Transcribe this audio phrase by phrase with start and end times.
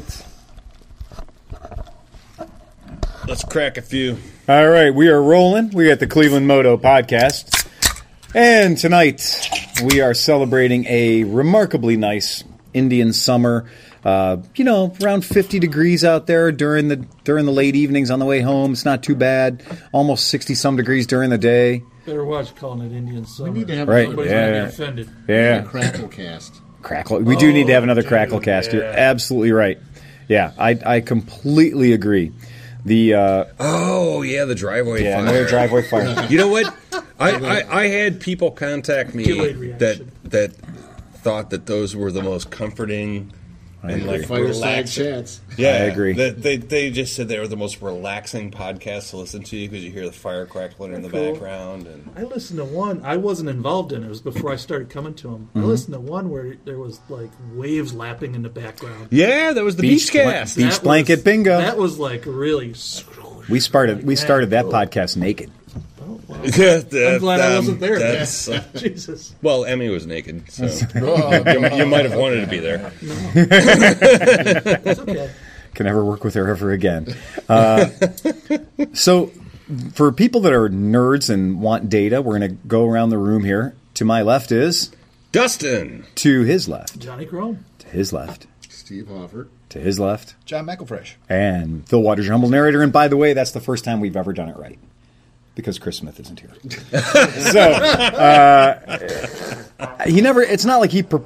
[0.00, 0.22] right.
[3.28, 4.18] Let's crack a few.
[4.48, 5.70] All right, we are rolling.
[5.70, 7.66] We got the Cleveland Moto podcast.
[8.34, 9.48] And tonight
[9.84, 13.68] we are celebrating a remarkably nice Indian summer.
[14.04, 18.20] Uh, you know, around 50 degrees out there during the during the late evenings on
[18.20, 18.72] the way home.
[18.72, 19.64] It's not too bad.
[19.90, 21.82] Almost 60 some degrees during the day.
[22.04, 23.50] Better watch calling it Indian summer.
[23.50, 24.46] We need to have Right, Nobody's yeah.
[24.46, 25.10] gonna get offended.
[25.26, 26.60] Yeah, crackle cast.
[26.82, 27.18] crackle.
[27.18, 28.72] We do need to have another dude, crackle cast.
[28.72, 29.80] You're absolutely right.
[30.28, 32.32] Yeah, I I completely agree.
[32.84, 35.22] The uh, Oh yeah, the driveway yeah, fire.
[35.22, 36.26] another driveway fire.
[36.30, 36.72] You know what?
[37.18, 39.24] I, I, I had people contact me
[39.78, 40.52] that that
[41.14, 43.32] thought that those were the most comforting
[43.90, 45.04] and like Fireside relaxing.
[45.04, 45.40] chats.
[45.56, 46.12] Yeah, I agree.
[46.14, 49.84] That they they just said they were the most relaxing podcast to listen to because
[49.84, 51.32] you hear the fire crackling in the Cool.
[51.32, 53.02] background and I listened to one.
[53.04, 54.06] I wasn't involved in it.
[54.06, 55.48] It was before I started coming to them.
[55.54, 55.60] Mm-hmm.
[55.60, 59.08] I listened to one where there was like waves lapping in the background.
[59.10, 60.56] yeah, that was the Beach beach, blan- cast.
[60.56, 61.58] beach That blanket was- bingo.
[61.58, 62.74] That was like really.
[63.48, 64.20] We started we Yeah.
[64.20, 65.50] started that podcast naked.
[66.08, 66.36] Oh, wow.
[66.42, 67.98] That- I'm glad I um, wasn't there.
[67.98, 69.34] that's, uh, Jesus.
[69.42, 72.92] well, Emmy was naked, so you, you might have wanted to be there.
[73.02, 75.30] It's okay.
[75.74, 77.14] can never work with her ever again.
[77.48, 77.86] Uh,
[78.92, 79.32] so,
[79.94, 83.44] for people that are nerds and want data, we're going to go around the room
[83.44, 83.74] here.
[83.94, 84.92] To my left is,
[85.32, 86.04] Dustin.
[86.16, 87.64] to his left, Johnny Chrome.
[87.78, 89.48] to his left, Steve Hoffert.
[89.70, 91.14] to his left, John McElfresh.
[91.30, 92.82] and Phil Waters, your humble narrator.
[92.82, 94.78] And by the way, that's the first time we've ever done it right.
[95.56, 96.50] Because Chris Smith isn't here,
[97.50, 98.98] so uh,
[100.06, 100.42] he never.
[100.42, 101.02] It's not like he.
[101.02, 101.18] Pre-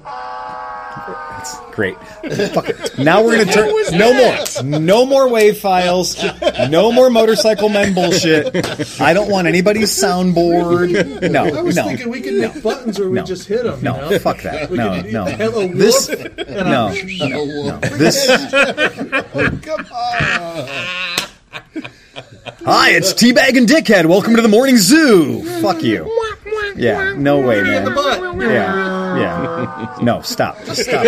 [1.40, 1.96] it's great.
[2.52, 2.98] Fuck it.
[2.98, 3.72] Now we're gonna turn.
[3.98, 4.38] No more.
[4.80, 6.22] No more wave files.
[6.68, 9.00] No more motorcycle men bullshit.
[9.00, 11.30] I don't want anybody's soundboard.
[11.30, 11.44] No.
[11.46, 11.84] I was no.
[11.86, 13.82] thinking we could make buttons where we just hit them.
[13.82, 14.18] No, you know?
[14.20, 14.70] fuck that.
[14.70, 15.24] We No, no.
[15.24, 16.92] Have This- whoop and a- No.
[16.92, 18.26] No, This.
[19.64, 20.68] Come on.
[22.64, 24.06] Hi, it's Teabag and Dickhead.
[24.06, 25.42] Welcome to the morning zoo.
[25.60, 26.04] Fuck you.
[26.76, 27.86] Yeah, no way, man.
[28.40, 29.96] Yeah, yeah.
[30.02, 30.58] No, stop.
[30.64, 31.04] Just stop.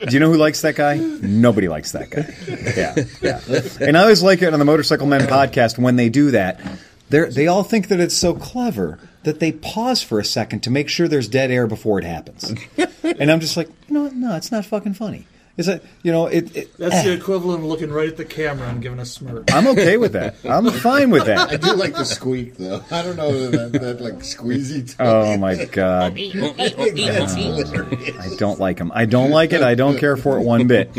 [0.00, 0.96] Do you know who likes that guy?
[0.96, 2.34] Nobody likes that guy.
[2.76, 3.40] Yeah, yeah.
[3.86, 6.60] And I always like it on the Motorcycle Men podcast when they do that.
[7.10, 10.70] They they all think that it's so clever that they pause for a second to
[10.70, 12.52] make sure there's dead air before it happens.
[13.02, 14.14] And I'm just like, what?
[14.14, 15.26] No, it's not fucking funny.
[15.56, 15.84] Is it?
[16.02, 16.56] You know, it.
[16.56, 19.52] it That's the equivalent of looking right at the camera and giving a smirk.
[19.52, 20.36] I'm okay with that.
[20.44, 21.50] I'm fine with that.
[21.50, 22.82] I do like the squeak though.
[22.90, 24.96] I don't know that, that like squeezy.
[24.98, 26.16] Oh my god.
[26.16, 28.18] That's hilarious.
[28.18, 28.92] I don't like them.
[28.94, 29.62] I don't like it.
[29.62, 30.90] I don't care for it one bit.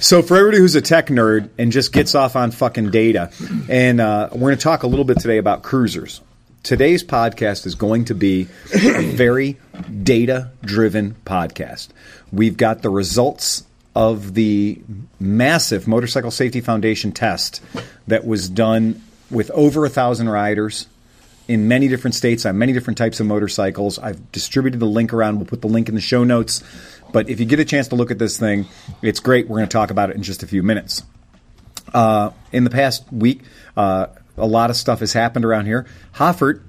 [0.00, 3.32] So for everybody who's a tech nerd and just gets off on fucking data,
[3.68, 6.20] and uh, we're going to talk a little bit today about cruisers.
[6.62, 9.56] Today's podcast is going to be a very
[10.02, 11.88] data-driven podcast.
[12.32, 13.65] We've got the results
[13.96, 14.78] of the
[15.18, 17.62] massive Motorcycle Safety Foundation test
[18.06, 20.86] that was done with over a thousand riders
[21.48, 23.98] in many different states on many different types of motorcycles.
[23.98, 25.36] I've distributed the link around.
[25.36, 26.62] We'll put the link in the show notes.
[27.10, 28.66] But if you get a chance to look at this thing,
[29.00, 29.48] it's great.
[29.48, 31.02] We're going to talk about it in just a few minutes.
[31.94, 33.44] Uh, in the past week,
[33.78, 35.86] uh, a lot of stuff has happened around here.
[36.16, 36.62] Hoffert,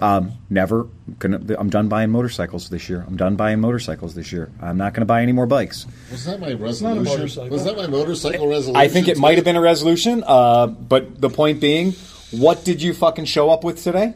[0.00, 1.40] um, never gonna.
[1.58, 3.04] I'm done buying motorcycles this year.
[3.06, 4.50] I'm done buying motorcycles this year.
[4.60, 5.86] I'm not going to buy any more bikes.
[6.10, 7.50] Was that my not a resolution?
[7.50, 8.76] Was that my motorcycle resolution?
[8.76, 11.92] I think it might have been a resolution, uh, but the point being,
[12.30, 14.14] what did you fucking show up with today?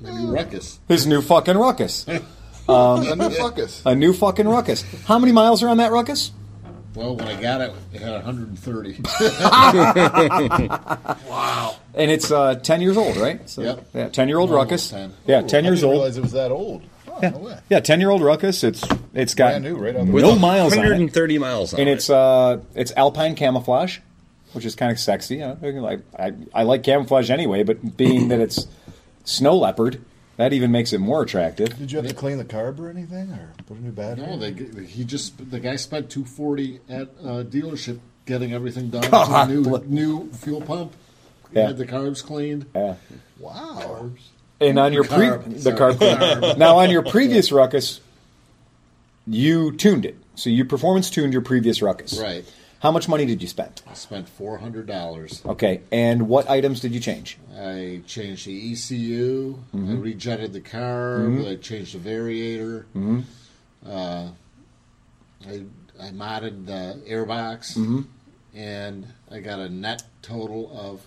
[0.00, 0.78] Maybe ruckus.
[0.86, 2.06] His new fucking ruckus.
[2.06, 2.22] And
[2.68, 3.82] the fuckus.
[3.86, 4.84] A new fucking ruckus.
[5.06, 6.30] How many miles are on that ruckus?
[6.98, 8.98] Well, when I got it, it had 130.
[11.28, 11.76] wow.
[11.94, 13.48] And it's uh, 10 years old, right?
[13.48, 13.86] So, Yep.
[13.94, 14.90] Yeah, 10 year old ruckus.
[14.90, 15.12] 10.
[15.26, 15.98] Yeah, 10 I years didn't old.
[16.00, 16.82] realize it was that old.
[17.06, 17.58] Oh, no.
[17.68, 18.64] Yeah, 10 year old ruckus.
[18.64, 18.82] It's
[19.14, 20.82] It's got Brand new, right on the With no miles on it.
[20.82, 21.92] 130 miles on And it.
[21.92, 23.98] it's uh, it's alpine camouflage,
[24.52, 25.42] which is kind of sexy.
[25.42, 28.66] I, I, I, I like camouflage anyway, but being that it's
[29.24, 30.00] snow leopard,
[30.38, 31.76] that even makes it more attractive.
[31.78, 34.26] Did you have to clean the carb or anything, or put a new battery?
[34.26, 34.74] No, in?
[34.74, 39.46] they, he just the guy spent two forty at a dealership getting everything done God
[39.48, 40.94] to a new bless- new fuel pump.
[41.52, 41.66] He Yeah.
[41.68, 42.66] had the carbs cleaned.
[42.74, 42.94] Yeah.
[43.38, 44.10] wow.
[44.60, 46.58] And on your pre Carb, the sorry, carb, carb.
[46.58, 48.00] now on your previous ruckus,
[49.26, 50.16] you tuned it.
[50.34, 52.18] So you performance tuned your previous ruckus.
[52.20, 52.44] Right.
[52.80, 53.82] How much money did you spend?
[53.90, 55.42] I spent four hundred dollars.
[55.44, 57.36] Okay, and what items did you change?
[57.56, 59.58] I changed the ECU.
[59.72, 60.00] I mm-hmm.
[60.00, 61.26] rejetted the carb.
[61.26, 61.48] Mm-hmm.
[61.48, 62.84] I changed the variator.
[62.94, 63.20] Mm-hmm.
[63.84, 64.28] Uh,
[65.46, 65.62] I
[66.00, 68.06] I modded the airbox,
[68.54, 71.04] and I got a net total of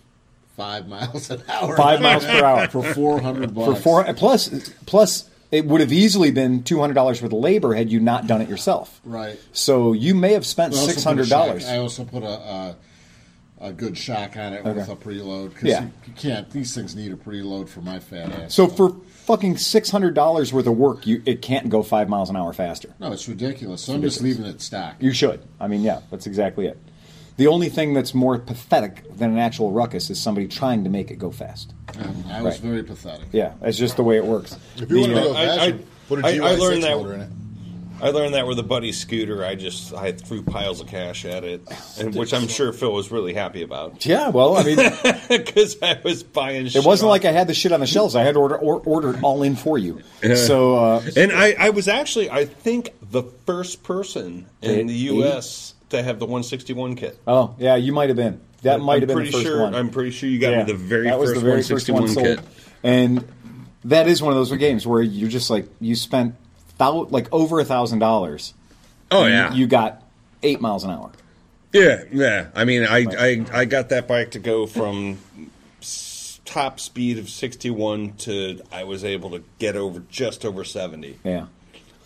[0.58, 1.78] five miles an hour.
[1.78, 6.32] Five miles per hour for four hundred for four plus plus it would have easily
[6.32, 9.02] been two hundred dollars worth of labor had you not done it yourself.
[9.04, 9.38] Right.
[9.52, 11.66] So you may have spent six hundred dollars.
[11.68, 12.76] I also put a, a
[13.60, 15.84] a good shock on it with a preload because Yeah.
[15.84, 16.50] you, you can't.
[16.50, 18.56] These things need a preload for my fat ass.
[18.56, 18.96] So for
[19.26, 22.54] fucking six hundred dollars worth of work, you it can't go five miles an hour
[22.54, 22.94] faster.
[23.00, 23.84] no, it's ridiculous.
[23.84, 24.96] So I'm just leaving it stock.
[25.00, 25.42] You should.
[25.60, 26.78] I mean, yeah, that's exactly it.
[27.38, 31.12] The only thing that's more pathetic than an actual ruckus is somebody trying to make
[31.12, 31.74] it go fast.
[32.00, 32.70] Um, I was Right.
[32.72, 33.28] very pathetic.
[33.32, 34.56] Yeah, it's just the way it works.
[34.78, 35.76] If you want to uh, go I- I-
[36.08, 37.30] put a I- I GY6 learned that- motor in it.
[38.04, 39.46] I learned that with a buddy scooter.
[39.46, 41.62] I just I threw piles of cash at it,
[42.00, 44.78] and which I'm sure Phil was really happy about yeah, well, I mean,
[45.30, 46.66] because I was buying.
[46.66, 48.16] it wasn't like I had the shit on the shelves.
[48.16, 50.02] I had to order or, order it all in for you.
[50.36, 55.14] So uh, And I, I was actually, I think, the first person in the Eight?
[55.14, 55.76] U.S.
[55.92, 57.20] to have the 161 kit.
[57.28, 58.42] oh yeah, you might have been.
[58.64, 59.74] That might have been the first sure, one.
[59.74, 62.02] I'm pretty sure you got me the very that was first the very first 161
[62.04, 62.46] one sold.
[62.46, 62.56] kit.
[62.84, 63.28] And
[63.86, 66.36] that is one of those games where you're just like you spent
[66.78, 68.54] thou- like over a thousand dollars.
[69.10, 70.04] Oh yeah, you got
[70.44, 71.12] eight miles an hour.
[71.74, 72.48] yeah, yeah.
[72.56, 75.18] I mean, I, I, I got that bike to go from
[75.82, 81.20] s- top speed of 61 to I was able to get over just over 70.
[81.24, 81.48] Yeah.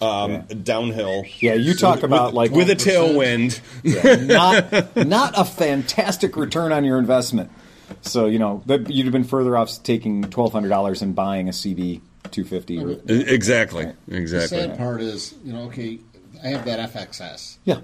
[0.02, 0.42] Um, Yeah.
[0.64, 1.24] Downhill.
[1.40, 3.60] Yeah, you talk about like with a tailwind.
[4.28, 7.52] not not a fantastic return on your investment.
[8.02, 11.48] So you know that you'd have been further off taking twelve hundred dollars and buying
[11.48, 12.02] a CB
[12.32, 12.78] two fifty.
[12.80, 14.58] exactly, The exactly.
[14.58, 16.00] The sad part is, you know, okay,
[16.44, 17.80] I have that FXS, Yeah.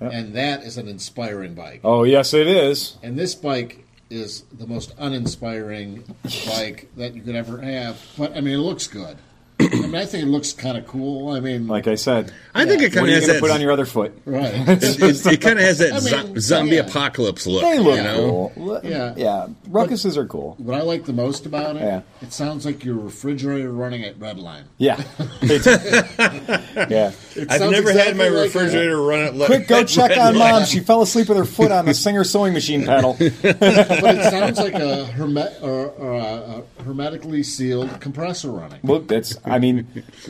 [0.00, 1.80] and that is an inspiring bike.
[1.84, 2.96] Oh yes, it is.
[3.02, 6.04] And this bike is the most uninspiring
[6.46, 8.00] bike that you could ever have.
[8.18, 9.16] But I mean, it looks good.
[9.58, 11.30] I mean, I think it looks kind of cool.
[11.30, 13.28] I mean, Like I said, I think it what kind are of you has going
[13.28, 13.40] to that.
[13.40, 14.12] put on your other foot?
[14.26, 14.44] right?
[14.68, 16.82] it, it, it kind of has that I zo- zombie yeah.
[16.82, 17.62] apocalypse look.
[17.62, 18.52] They look you know?
[18.54, 18.80] cool.
[18.84, 19.14] Yeah.
[19.16, 19.46] yeah.
[19.68, 20.56] Ruckuses are cool.
[20.58, 22.02] what I like the most about it, Yeah.
[22.20, 24.64] it sounds like your refrigerator running at Redline.
[24.76, 25.02] Yeah.
[25.40, 27.12] yeah.
[27.34, 29.34] It I've sounds never had my exactly like refrigerator run it.
[29.34, 30.64] Like, Quick, go check on mom.
[30.66, 33.14] She fell asleep with her foot on the Singer sewing machine pedal.
[33.18, 38.80] but it sounds like a, hermet- or, or a, a hermetically sealed compressor running.
[38.82, 39.36] Well, that's.
[39.44, 39.86] I mean,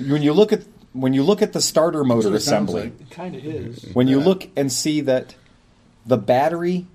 [0.09, 0.63] when you look at
[0.93, 3.01] when you look at the starter motor it assembly, like.
[3.01, 3.85] It kind of is.
[3.93, 4.25] when you Yeah.
[4.25, 5.35] look and see that
[6.07, 6.87] the battery,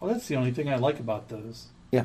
[0.00, 1.66] Well, that's the only thing I like about those.
[1.90, 2.04] yeah,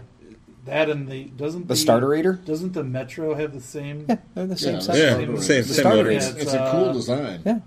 [0.65, 2.43] That and the doesn't The starterator?
[2.45, 4.05] doesn't the Metro have the same?
[4.07, 4.97] yeah, they're the same Yeah, size.
[4.97, 6.33] Yeah, Starter same, same Starter motors.
[6.33, 6.41] race.
[6.43, 7.41] It's a uh, cool design.
[7.45, 7.59] Yeah.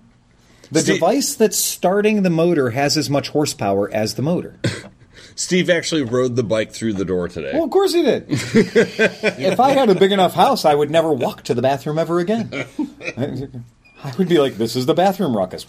[0.73, 4.59] The Steve- device that's starting the motor has as much horsepower as the motor.
[5.37, 7.51] Steve actually rode the bike through the door today.
[7.55, 8.27] Well, of course he did.
[8.29, 12.21] if I had a big enough house, I would never walk to the bathroom ever
[12.21, 12.51] again.
[14.03, 15.67] I would be like, "This is the bathroom ruckus."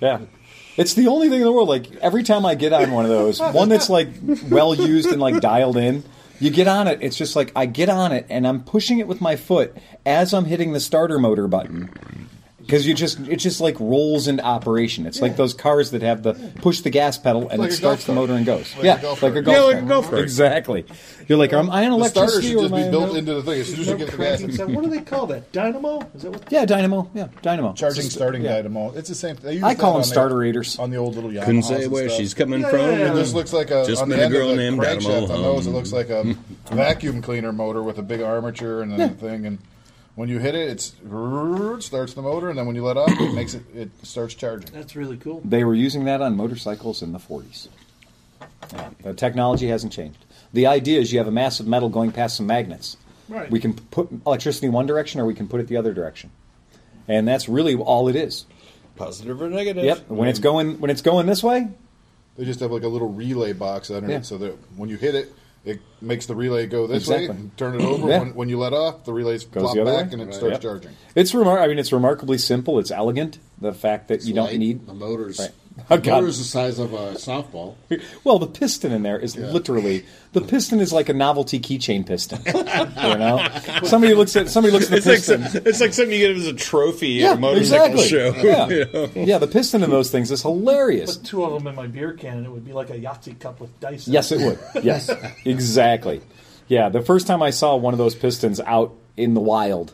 [0.00, 0.20] Yeah,
[0.76, 1.68] it's the only thing in the world.
[1.68, 4.08] Like every time I get on one of those, one that's like
[4.48, 6.04] well used and like dialed in.
[6.40, 9.06] You get on it, it's just like I get on it and I'm pushing it
[9.06, 12.28] with my foot as I'm hitting the starter motor button.
[12.66, 15.06] Because you just it just like rolls into operation.
[15.06, 16.32] It's like those cars that have the
[16.62, 18.16] push the gas pedal and like it starts golf the cart.
[18.16, 18.74] motor and goes.
[18.76, 19.74] Like yeah, a like a golf Yeah, cart.
[19.74, 20.22] like a golf cart.
[20.22, 20.84] Exactly.
[21.28, 23.60] You're like, am I an The starter should just be a- built into the thing.
[23.60, 24.74] As soon as you get the gas, sound.
[24.74, 25.52] What do they call that?
[25.52, 26.00] Dynamo?
[26.14, 26.52] Is that what?
[26.52, 27.10] Yeah, dynamo.
[27.14, 27.72] Yeah, dynamo.
[27.74, 28.56] charging Just- starting yeah.
[28.56, 28.92] dynamo.
[28.94, 29.36] It's the same.
[29.36, 29.62] thing.
[29.64, 30.78] I call them starter the- starterators.
[30.78, 31.44] on the old little Yamahas.
[31.44, 32.18] Couldn't say where stuff.
[32.18, 32.78] she's coming Yeah, from.
[32.80, 33.12] yeah, yeah.
[33.12, 34.80] It just looks like a Just on the met a end girl of the named
[34.80, 35.34] crankshaft Dynamo.
[35.34, 35.66] on those.
[35.66, 36.34] It looks like a
[36.72, 39.46] vacuum cleaner motor with a big armature and then a thing.
[39.46, 39.58] And
[40.14, 43.10] when you hit it, it's it starts the motor, and then when you let off,
[43.10, 44.70] it makes it it starts charging.
[44.72, 45.40] That's really cool.
[45.44, 47.68] They were using that on motorcycles in the 40s.
[48.72, 50.24] Yeah, the technology hasn't changed.
[50.52, 52.96] The idea is you have a mass of metal going past some magnets.
[53.28, 53.50] Right.
[53.50, 56.30] We can put electricity in one direction or we can put it the other direction.
[57.08, 58.46] And that's really all it is.
[58.96, 59.84] Positive or negative?
[59.84, 60.08] Yep.
[60.08, 61.68] When it's going when it's going this way,
[62.36, 64.18] They just have like a little relay box under Yeah.
[64.18, 65.32] it, so that when you hit it,
[65.64, 67.24] it makes the relay go this way.
[67.24, 67.40] Exactly.
[67.42, 68.08] And turn it over.
[68.08, 68.18] Yeah.
[68.20, 70.12] when, when you let off, the relays Goes flop the back way.
[70.12, 70.34] and it Right.
[70.34, 70.60] starts Yep.
[70.62, 70.90] charging.
[71.14, 73.38] it's remar- I mean it's remarkably simple, it's elegant.
[73.60, 74.58] The fact that It's you don't light.
[74.58, 75.38] need the motors.
[75.38, 75.50] Right.
[75.88, 76.06] The God.
[76.20, 77.74] motor's the size of a softball.
[78.24, 82.40] Well, the piston in there is literally the piston is like a novelty keychain piston.
[82.46, 82.52] you
[83.18, 83.46] know,
[83.84, 85.44] somebody looks at somebody looks at the It's like, piston.
[85.48, 88.08] some- it's like something you get as a trophy yeah, at a motorcycle exactly.
[88.08, 88.34] show.
[88.44, 88.68] Yeah.
[88.68, 89.10] you know?
[89.14, 91.16] yeah, the piston in those things is hilarious.
[91.16, 93.38] Put two of them in my beer can, and it would be like a Yahtzee
[93.40, 94.06] cup with dice.
[94.06, 94.84] in Yes, it would.
[94.84, 95.10] Yes,
[95.44, 96.20] exactly.
[96.68, 99.92] Yeah, the first time I saw one of those pistons out in the wild,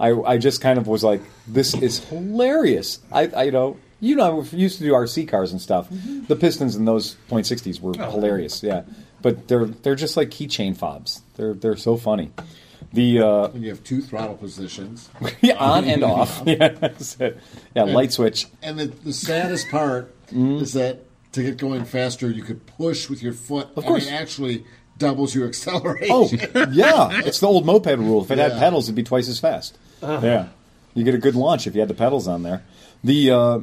[0.00, 4.14] I, I just kind of was like, "This is hilarious." I, I you know, you
[4.16, 5.88] know, we used to do RC cars and stuff.
[5.90, 8.62] The pistons in those point sixties were hilarious.
[8.62, 8.82] Yeah,
[9.22, 11.22] but they're they're just like keychain fobs.
[11.36, 12.30] They're they're so funny.
[12.92, 15.10] The uh, you have two throttle positions.
[15.42, 16.42] yeah, on and off.
[16.46, 17.38] Yeah, that's it.
[17.76, 18.46] yeah, light switch.
[18.62, 20.56] And the, the saddest part Mm-hmm.
[20.62, 23.68] is that to get going faster, you could push with your foot.
[23.76, 24.06] Of course.
[24.06, 24.64] I mean, actually
[24.98, 26.10] doubles your acceleration.
[26.10, 26.28] Oh,
[26.70, 27.22] yeah.
[27.24, 28.22] It's the old moped rule.
[28.22, 29.78] If it had pedals, it'd be twice as fast.
[30.02, 30.48] Yeah.
[30.92, 32.62] You get a good launch if you had the pedals on there.
[33.02, 33.58] The uh,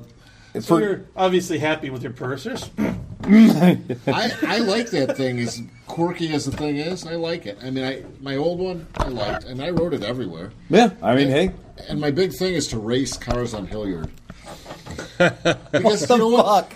[0.63, 2.69] So for, you're obviously happy with your purses.
[3.27, 5.39] I, I like that thing.
[5.39, 7.57] As quirky as the thing is, I like it.
[7.63, 10.51] I mean, I my old one I liked, and I rode it everywhere.
[10.69, 11.51] yeah, I mean, hey,
[11.89, 14.11] And my big thing is to race cars on Hilliard.
[15.17, 16.71] because the you know what?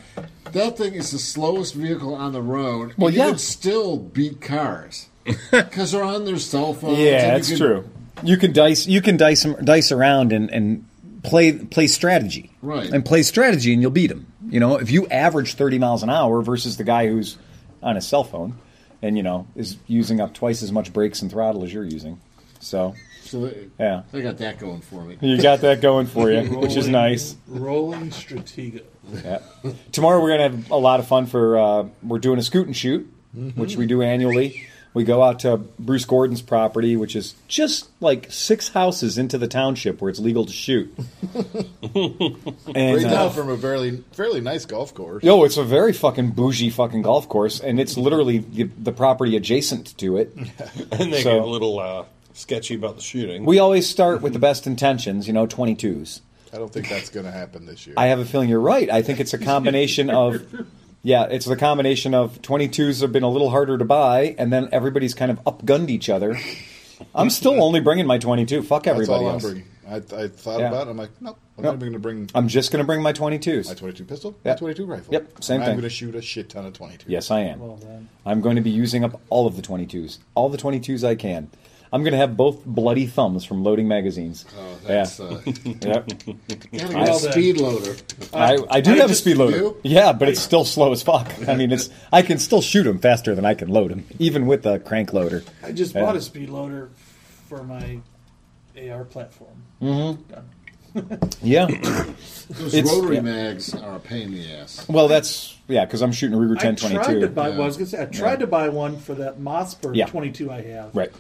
[0.52, 2.94] That thing is the slowest vehicle on the road.
[2.98, 3.30] Well, and you yeah.
[3.30, 5.10] can still beat cars
[5.52, 6.98] because they're on their cell phones.
[6.98, 7.90] Yeah, that's can- true.
[8.24, 8.86] You can dice.
[8.88, 10.86] You can dice dice around and, and
[11.24, 12.52] play play strategy.
[12.62, 12.90] Right.
[12.90, 14.32] And play strategy, and you'll beat him.
[14.50, 17.38] You know, if you average thirty miles an hour versus the guy who's
[17.84, 18.58] on his cell phone,
[19.02, 22.20] and you know is using up twice as much brakes and throttle as you're using,
[22.60, 25.18] so So they, yeah, they got that going for me.
[25.22, 27.36] you got that going for you, which is nice.
[27.48, 28.84] Rolling Stratego.
[29.24, 29.40] Yeah.
[29.92, 32.76] Tomorrow we're gonna have a lot of fun for uh, we're doing a scoot and
[32.76, 33.12] shoot,
[33.56, 34.68] which we do annually.
[34.94, 39.48] We go out to Bruce Gordon's property, which is just like six houses into the
[39.48, 40.94] township where it's legal to shoot.
[41.96, 45.24] and Right now uh, from a fairly fairly nice golf course.
[45.24, 49.36] yo, it's a very fucking bougie fucking golf course, and it's literally the, the property
[49.36, 50.36] adjacent to it.
[50.92, 53.46] And they So- get a little uh, sketchy about the shooting.
[53.46, 56.22] We always start with the best intentions, you know, twenty twos.
[56.52, 57.94] I don't think that's going to happen this year.
[57.96, 58.90] I have a feeling you're right.
[58.90, 60.44] I think it's a combination of,
[61.04, 64.70] yeah, it's the combination of 22s have been a little harder to buy, and then
[64.72, 66.38] everybody's kind of upgunned each other.
[67.16, 68.62] I'm still only bringing my 22.
[68.64, 69.54] Fuck that's everybody all I'm else.
[69.90, 70.68] I, I thought Yeah.
[70.68, 70.92] about it.
[70.92, 71.38] I'm like, nope.
[71.58, 71.70] I'm No.
[71.72, 73.68] not even going to bring I'm just going to bring my 22s.
[73.70, 74.52] my 22 pistol, Yeah.
[74.52, 75.14] my 22 rifle.
[75.14, 75.70] Yep, same thing.
[75.70, 77.06] I'm going to shoot a shit ton of 22.
[77.10, 77.60] Yes, I am.
[77.60, 78.08] Well then.
[78.26, 81.50] I'm going to be using up all of the 22s, all the 22s I can.
[81.92, 84.46] I'm going to have both bloody thumbs from loading magazines.
[84.58, 85.26] Oh, that's yeah.
[85.26, 85.82] uh, Yep.
[85.82, 87.96] gotta get Well, a speed loader.
[88.34, 89.58] I, I do I have a just speed loader.
[89.58, 89.78] do?
[89.84, 91.28] Yeah, but it's still slow as fuck.
[91.48, 94.46] I mean, it's I can still shoot them faster than I can load them, even
[94.46, 95.44] with a crank loader.
[95.64, 96.02] I just Yeah.
[96.02, 96.90] bought a speed loader
[97.48, 98.00] for my
[98.78, 99.64] AR platform.
[101.44, 101.68] Yeah.
[102.50, 103.22] Those It's- rotary yeah.
[103.22, 104.86] mags are a pain in the ass.
[104.90, 107.28] Well, that's yeah, because I'm shooting a Ruger I tried to 1022.
[107.30, 107.50] buy.
[107.50, 108.36] Well, I was gonna say I tried Yeah.
[108.38, 110.08] to buy one for that Mossberg Yeah.
[110.08, 110.96] 22 I have.
[110.96, 111.12] Right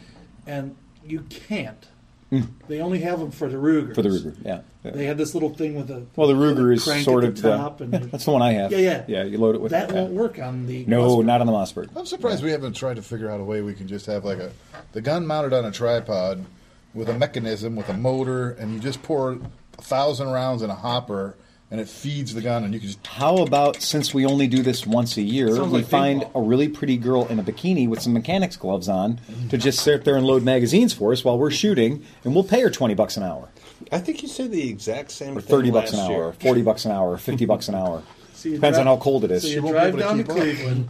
[0.50, 0.75] And
[1.06, 1.88] you can't.
[2.32, 2.48] Mm.
[2.68, 3.96] They only have them for the Ruger.
[3.96, 4.36] for the Ruger.
[4.46, 4.62] Yeah.
[4.84, 4.91] Yeah.
[4.91, 7.41] They had this little thing with a Well, the Ruger is crank sort of the
[7.41, 7.58] the.
[7.58, 8.72] top, uh, and yeah, that's the one I have.
[8.72, 9.03] Yeah, yeah.
[9.08, 9.96] Yeah, you load it with that yeah.
[9.96, 11.25] won't work on the No, Mossberg.
[11.25, 11.89] not on the Mossberg.
[11.96, 14.38] I'm surprised we haven't tried to figure out a way we can just have like
[14.39, 14.51] a
[14.94, 16.46] the gun mounted on a tripod
[16.94, 20.75] with a mechanism with a motor, and you just pour a thousand rounds in a
[20.75, 21.36] hopper,
[21.72, 24.64] and it feeds the gun, and you can just How about since we only do
[24.64, 26.32] this once a year, Sounds we like find paintball.
[26.36, 30.04] a really pretty girl in a bikini with some mechanics gloves on to just sit
[30.04, 33.18] there and load magazines for us while we're shooting, and we'll pay her twenty bucks
[33.18, 33.50] an hour,
[33.92, 36.34] I think you said the exact same or thing thirty bucks an last hour, year.
[36.34, 38.04] forty bucks an hour, or fifty bucks an hour.
[38.34, 39.44] So you Depends on drive- how cold it is.
[39.44, 40.38] So you won't be drive able to down to keep up.
[40.38, 40.90] Cleveland,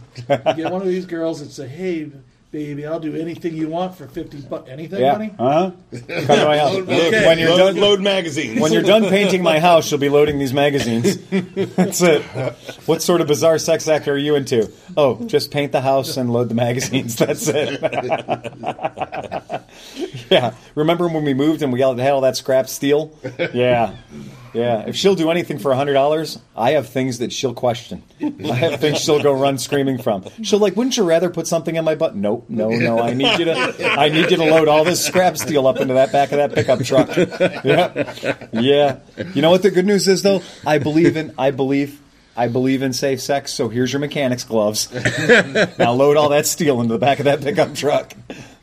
[0.56, 2.10] you get one of these girls and say, "Hey,
[2.50, 4.68] baby, I'll do anything you want for fifty bucks.
[4.68, 5.12] Anything, Yeah.
[5.12, 5.70] honey?" Uh huh.
[6.26, 6.74] Come to my house.
[6.76, 7.26] Okay.
[7.26, 8.60] When you're load, done, load magazines.
[8.60, 11.16] when you're done painting my house, you'll be loading these magazines.
[11.76, 12.22] That's it.
[12.86, 14.70] What sort of bizarre sex act are you into?
[14.96, 17.16] Oh, just paint the house and load the magazines.
[17.16, 17.80] That's it.
[20.30, 20.54] yeah.
[20.74, 23.12] Remember when we moved and we had all that scrap steel?
[23.54, 23.94] Yeah.
[24.52, 24.84] Yeah.
[24.86, 28.02] If she'll do anything for hundred dollars, I have things that she'll question.
[28.22, 30.24] I have things she'll go run screaming from.
[30.42, 32.16] She'll like, wouldn't you rather put something in my butt?
[32.16, 32.98] Nope, no, no.
[32.98, 35.94] I need you to I need you to load all this scrap steel up into
[35.94, 37.10] that back of that pickup truck.
[37.64, 38.46] Yeah.
[38.52, 38.98] Yeah.
[39.34, 40.42] You know what the good news is though?
[40.66, 42.00] I believe in I believe
[42.36, 44.88] I believe in safe sex, so here's your mechanics gloves.
[45.78, 48.12] now load all that steel into the back of that pickup truck.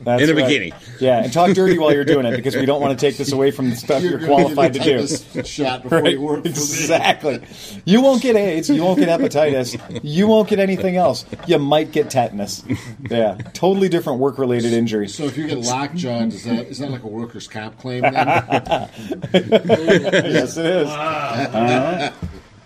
[0.00, 0.44] That's In a right.
[0.44, 1.00] bikini.
[1.00, 3.30] Yeah, and talk dirty while you're doing it because we don't want to take this
[3.30, 5.42] away from the stuff you're, gonna qualified to do.
[5.44, 6.12] Shot before Right.
[6.12, 6.50] you work for me.
[6.50, 7.40] Exactly.
[7.84, 8.70] You won't get AIDS.
[8.70, 10.00] You won't get hepatitis.
[10.02, 11.24] You won't get anything else.
[11.46, 12.64] You might get tetanus.
[13.10, 15.08] Yeah, totally different work-related injury.
[15.08, 18.02] So if you get lockjaw, is that is that like a workers' comp claim?
[18.02, 18.14] Then?
[19.32, 20.88] Yes, it is.
[20.88, 22.12] Uh-huh.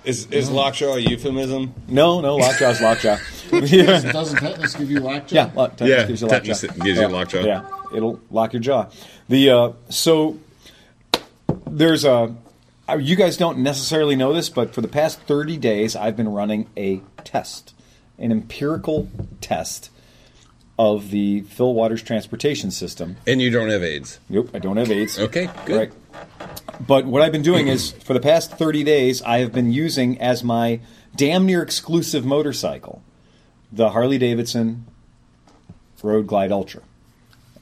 [0.05, 1.73] Is is lockjaw a euphemism?
[1.89, 3.19] No, no, lockjaw's lockjaw.
[3.53, 5.35] yeah, Doesn't tetanus give you lockjaw?
[5.35, 6.85] yeah, lock, tetanus Yeah, gives you tetanus lockjaw.
[6.85, 7.41] gives you lockjaw.
[7.45, 8.87] Yeah, it'll lock your jaw.
[9.29, 10.39] The uh, so
[11.67, 12.35] there's a.
[12.89, 16.29] uh, You guys don't necessarily know this, but for the past 30 days, I've been
[16.33, 17.73] running a test,
[18.19, 19.09] an empirical
[19.41, 19.91] test
[20.79, 23.17] of the Phil Waters transportation system.
[23.27, 24.19] And you don't have AIDS.
[24.29, 25.19] Nope, I don't have AIDS.
[25.19, 25.77] Okay, good.
[25.77, 25.93] Right.
[26.87, 30.21] But what I've been doing is, for the past 30 days, I have been using
[30.21, 30.81] as my
[31.14, 33.02] damn near exclusive motorcycle
[33.71, 34.87] the Harley Davidson
[36.02, 36.83] Road Glide Ultra.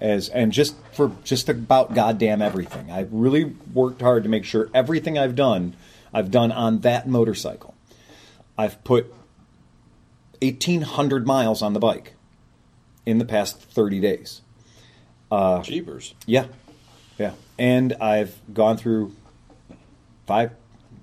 [0.00, 2.90] As, and just for just about goddamn everything.
[2.90, 5.76] I've really worked hard to make sure everything I've done,
[6.12, 7.74] I've done on that motorcycle.
[8.56, 9.12] I've put
[10.40, 12.14] 1,800 miles on the bike
[13.04, 14.40] in the past 30 days.
[15.30, 16.14] Uh, Jeepers.
[16.26, 16.48] Yeah, yeah,
[17.60, 19.14] and I've gone through
[20.26, 20.50] five,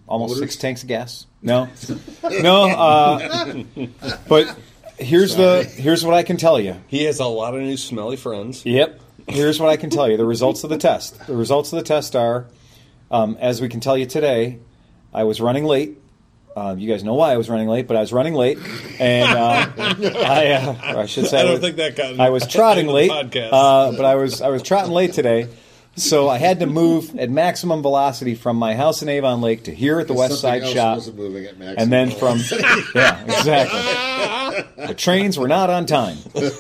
[0.08, 0.40] almost Motors?
[0.52, 1.26] six tanks of gas.
[1.42, 1.70] No,
[2.42, 3.64] no, uh,
[4.28, 4.54] but
[4.98, 6.76] here's the here's what I can tell you.
[6.88, 8.66] He has a lot of new smelly friends.
[8.66, 9.00] Yep.
[9.28, 10.18] Here's what I can tell you.
[10.18, 11.28] The results of the test.
[11.28, 12.46] The results of the test are,
[13.12, 14.58] um, as we can tell you today,
[15.14, 15.98] I was running late.
[16.56, 18.58] Uh, you guys know why I was running late, but I was running late,
[19.00, 22.32] and uh, I, uh, or I should say, I don't was- think that got I
[22.32, 23.50] was trotting late, podcast.
[23.52, 25.50] uh, but I was I was trotting late today,
[25.98, 29.74] so I had to move at maximum velocity from my house in Avon Lake to
[29.74, 32.40] here at the West Side Shop, wasn't moving at maximum and then from
[32.96, 34.88] yeah, exactly.
[34.88, 36.18] The trains were not on time,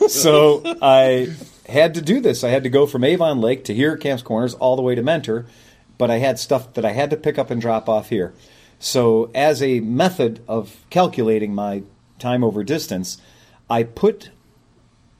[0.09, 1.33] so I
[1.69, 2.43] had to do this.
[2.43, 4.95] I had to go from Avon Lake to here at Kamms Corners all the way
[4.95, 5.45] to Mentor,
[5.97, 8.33] but I had stuff that I had to pick up and drop off here.
[8.79, 11.83] So, as a method of calculating my
[12.19, 13.19] time over distance,
[13.69, 14.29] I put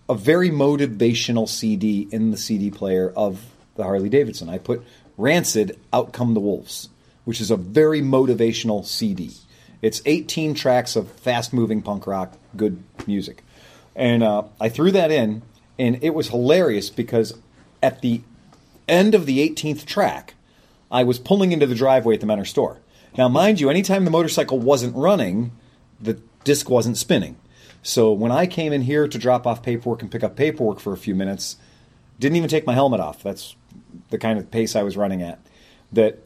[0.09, 3.43] a very motivational CD in the CD player of
[3.77, 4.49] the Harley Davidson.
[4.49, 4.83] I put
[5.17, 6.89] Rancid Out Come the Wolves,
[7.25, 9.31] which is a very motivational CD.
[9.81, 13.43] It's 18 tracks of fast moving punk rock, good music.
[13.95, 15.43] And uh, I threw that in,
[15.79, 17.33] and it was hilarious because
[17.81, 18.21] at the
[18.87, 20.35] end of the 18th track,
[20.91, 22.79] I was pulling into the driveway at the Mentor store.
[23.17, 25.51] Now, mind you, anytime the motorcycle wasn't running,
[25.99, 27.37] the disc wasn't spinning.
[27.81, 30.93] So when I came in here to drop off paperwork and pick up paperwork for
[30.93, 31.57] a few minutes,
[32.19, 33.23] didn't even take my helmet off.
[33.23, 33.55] That's
[34.09, 35.39] the kind of pace I was running at.
[35.91, 36.19] That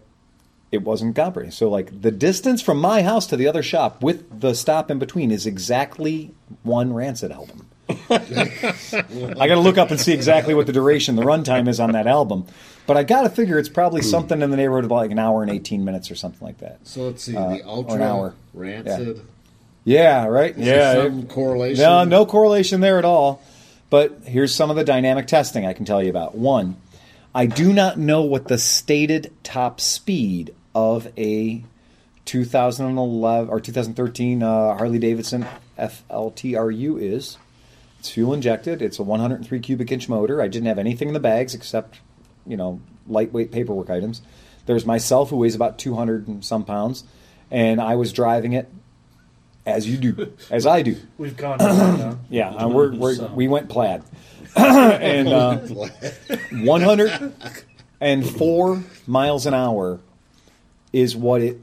[0.72, 1.52] it wasn't Gabri.
[1.52, 5.00] So like the distance from my house to the other shop with the stop in
[5.00, 6.32] between is exactly
[6.64, 7.68] one Rancid album.
[8.10, 11.92] I got to look up and see exactly what the duration, the runtime is on
[11.92, 12.46] that album.
[12.88, 15.44] But I got to figure it's probably something in the neighborhood of like an hour
[15.44, 16.80] and 18 minutes or something like that.
[16.88, 18.34] So let's see, Uh, the or an Ultra, hour.
[18.54, 19.22] Rancid.
[19.84, 20.58] Yeah, right?
[20.58, 20.94] Is yeah.
[21.04, 21.84] some correlation?
[21.84, 23.42] No, no correlation there at all.
[23.90, 26.34] But here's some of the dynamic testing I can tell you about.
[26.36, 26.78] One,
[27.34, 31.64] I do not know what the stated top speed of a
[32.26, 35.46] 2011 or 2013 uh, Harley Davidson
[35.80, 37.38] FLTRU is.
[38.00, 38.82] It's fuel injected.
[38.82, 40.42] It's a 103 cubic inch motor.
[40.42, 42.00] I didn't have anything in the bags except,
[42.46, 44.22] you know, lightweight paperwork items.
[44.66, 47.06] There's myself who weighs about 200 and some pounds,
[47.50, 48.70] and I was driving it
[49.66, 50.98] as you do, as I do.
[51.18, 51.60] We've gone
[52.30, 54.04] Yeah, we're, we're, we went plaid.
[54.56, 55.58] and uh,
[56.52, 60.00] 104 miles an hour
[60.92, 61.60] is what it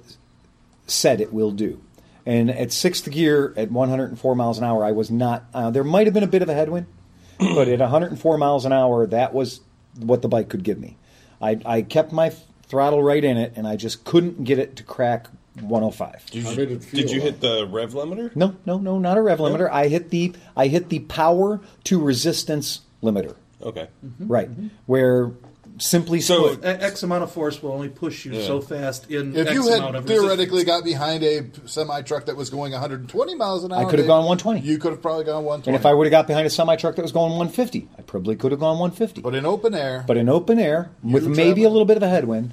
[0.86, 1.80] said it will do.
[2.24, 5.44] And at sixth gear, at 104 miles an hour, I was not.
[5.54, 6.86] Uh, there might have been a bit of a headwind,
[7.38, 9.60] but at 104 miles an hour, that was
[9.98, 10.96] what the bike could give me.
[11.40, 12.30] I, I kept my
[12.64, 15.28] throttle right in it, and I just couldn't get it to crack
[15.62, 16.26] 105.
[16.30, 18.34] Did you, did it feel, did you hit the rev limiter?
[18.36, 19.70] No, no, no, not a rev limiter.
[19.70, 23.34] I hit the I hit the power to resistance limiter.
[23.62, 23.88] Okay.
[24.04, 24.26] Mm-hmm.
[24.26, 24.50] Right.
[24.50, 24.68] Mm-hmm.
[24.86, 25.32] Where
[25.80, 29.36] simply So- put, A- X amount of force will only push you so fast in
[29.36, 32.72] If X you amount had of theoretically got behind a semi truck that was going
[32.72, 34.60] 120 miles an hour, I could have gone 120.
[34.60, 35.68] You could have probably gone 120.
[35.76, 38.02] and if I would have got behind a semi truck that was going 150, I
[38.02, 39.20] probably could have gone 150.
[39.20, 41.66] but in open air, But in open air, with were maybe traveling.
[41.66, 42.52] a little bit of a headwind,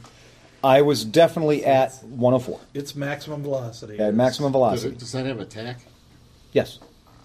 [0.65, 3.99] I was definitely at 104 It's maximum velocity.
[3.99, 4.93] at maximum Does, velocity.
[4.93, 5.80] it, does that have a tack?
[6.54, 6.80] Yes,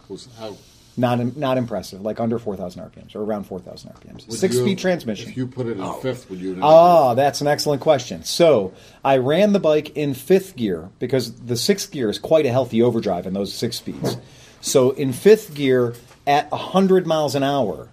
[0.09, 0.57] Was how
[0.97, 4.27] not not impressive, like under 4,000 RPMs or around 4,000 RPMs.
[4.29, 5.31] would Six you- speed transmission.
[5.31, 6.59] If you put it in fifth, would you?
[6.63, 8.25] Ah, that's an excellent question.
[8.25, 8.73] So
[9.05, 12.83] I ran the bike in fifth gear because the sixth gear is quite a healthy
[12.83, 14.17] overdrive in those six speeds.
[14.61, 15.95] So in fifth gear
[16.27, 17.89] at 100 miles an hour,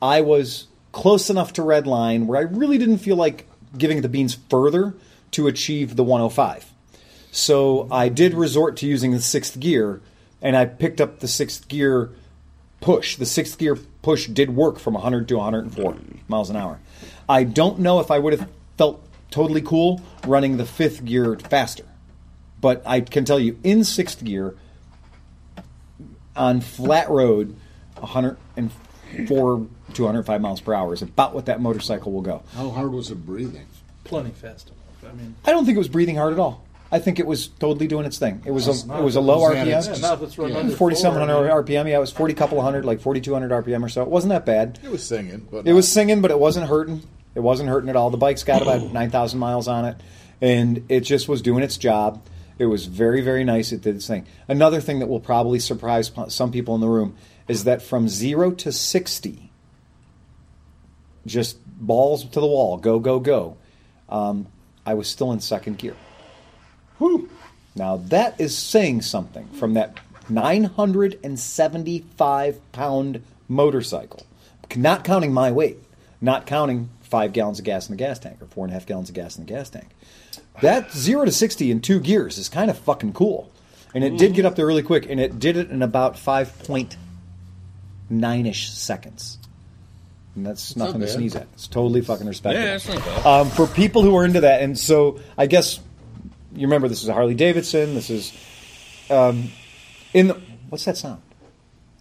[0.00, 3.45] I was close enough to red line where I really didn't feel like
[3.76, 4.94] giving the beans further
[5.32, 6.72] to achieve the 105.
[7.30, 10.00] So I did resort to using the sixth gear,
[10.40, 12.10] and I picked up the sixth gear
[12.80, 13.16] push.
[13.16, 15.96] The sixth gear push did work from 100 to 104
[16.28, 16.78] miles an hour.
[17.28, 18.48] I don't know if I would have
[18.78, 21.84] felt totally cool running the fifth gear faster,
[22.60, 24.56] but I can tell you in sixth gear
[26.34, 27.56] on flat road,
[27.98, 32.42] 104 to 105 miles per hour is about what that motorcycle will go.
[32.54, 33.66] How hard was it breathing?
[34.04, 35.12] plenty fast enough.
[35.12, 36.62] I mean, I don't think it was breathing hard at all.
[36.92, 38.40] I think it was totally doing its thing.
[38.46, 39.00] It was It's a, not.
[39.00, 39.66] it was a low Was RPM.
[39.78, 40.68] its- yeah, now if it's run Yeah.
[40.76, 41.88] 4700 four, RPM.
[41.88, 44.02] Yeah, it was 40 couple hundred, like 4200 RPM or so.
[44.02, 44.78] It wasn't that bad.
[44.84, 45.48] it was singing.
[45.50, 47.02] But It was singing, but it wasn't hurting.
[47.34, 48.10] It wasn't hurting at all.
[48.10, 49.96] The bike's got about 9,000 miles on it,
[50.40, 52.22] and it just was doing its job.
[52.60, 53.72] It was very, very nice.
[53.72, 54.24] It did its thing.
[54.46, 57.16] Another thing that will probably surprise some people in the room
[57.48, 59.45] is that from zero to 60,
[61.26, 63.56] just balls to the wall, go, go, go,
[64.08, 64.46] um,
[64.84, 65.94] I was still in second gear.
[66.98, 67.30] Whew.
[67.74, 69.98] Now that is saying something from that
[70.30, 74.24] 975 pound motorcycle,
[74.74, 75.78] not counting my weight,
[76.20, 78.86] not counting five gallons of gas in the gas tank or four and a half
[78.86, 79.88] gallons of gas in the gas tank.
[80.62, 83.52] That zero to sixty in two gears is kind of fucking cool,
[83.94, 86.58] and it did get up there really quick, and it did it in about five
[86.64, 86.96] point
[88.08, 89.36] nine ish seconds.
[90.36, 91.46] And that's not nothing to sneeze at.
[91.54, 92.64] It's totally fucking respectable.
[92.66, 93.26] Yeah, it's not bad.
[93.26, 95.80] Um, for people who are into that, and so I guess
[96.54, 97.94] you remember this is a Harley Davidson.
[97.94, 98.32] This is
[99.10, 99.50] um,
[100.12, 100.34] in the
[100.68, 101.22] what's that sound?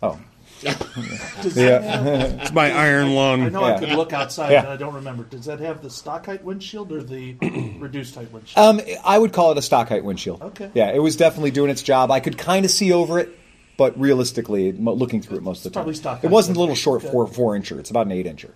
[0.04, 0.20] Oh,
[0.64, 2.36] Yeah.
[2.42, 3.42] It's my iron lung.
[3.42, 3.54] I lung.
[3.54, 4.60] know I could look outside, Yeah.
[4.64, 5.24] and I don't remember.
[5.24, 7.34] Does that have the stock height windshield or the
[7.80, 8.58] reduced height windshield?
[8.82, 10.42] um, I would call it a stock height windshield.
[10.42, 10.72] Okay.
[10.74, 12.12] Yeah, it was definitely doing its job.
[12.12, 13.30] I could kind of see over it,
[13.78, 16.60] but realistically, looking through it most of the It's time, probably stock it wasn't a
[16.60, 17.12] little short Good.
[17.12, 17.80] four four incher.
[17.80, 18.52] It's about an eight incher.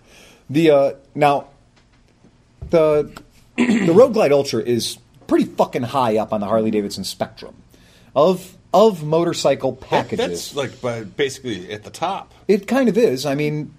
[0.48, 1.48] The uh, now
[2.70, 3.12] the
[3.56, 7.54] the Road Glide Ultra is pretty fucking high up on the Harley Davidson spectrum
[8.14, 10.52] of of motorcycle packages.
[10.52, 12.32] That's like basically at the top.
[12.48, 13.26] It kind of is.
[13.26, 13.74] I mean,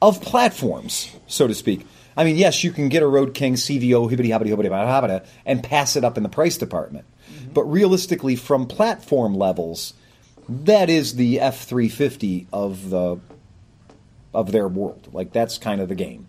[0.00, 1.86] of platforms, so to speak.
[2.16, 5.26] I mean, yes, you can get a Road King CVO hibbity hobbity hobbity hobbity hobbity
[5.44, 7.04] and pass it up in the price department.
[7.52, 9.94] But realistically, from platform levels,
[10.48, 13.18] that is the F three fifty of the
[14.32, 15.08] of their world.
[15.12, 16.28] Like that's kind of the game.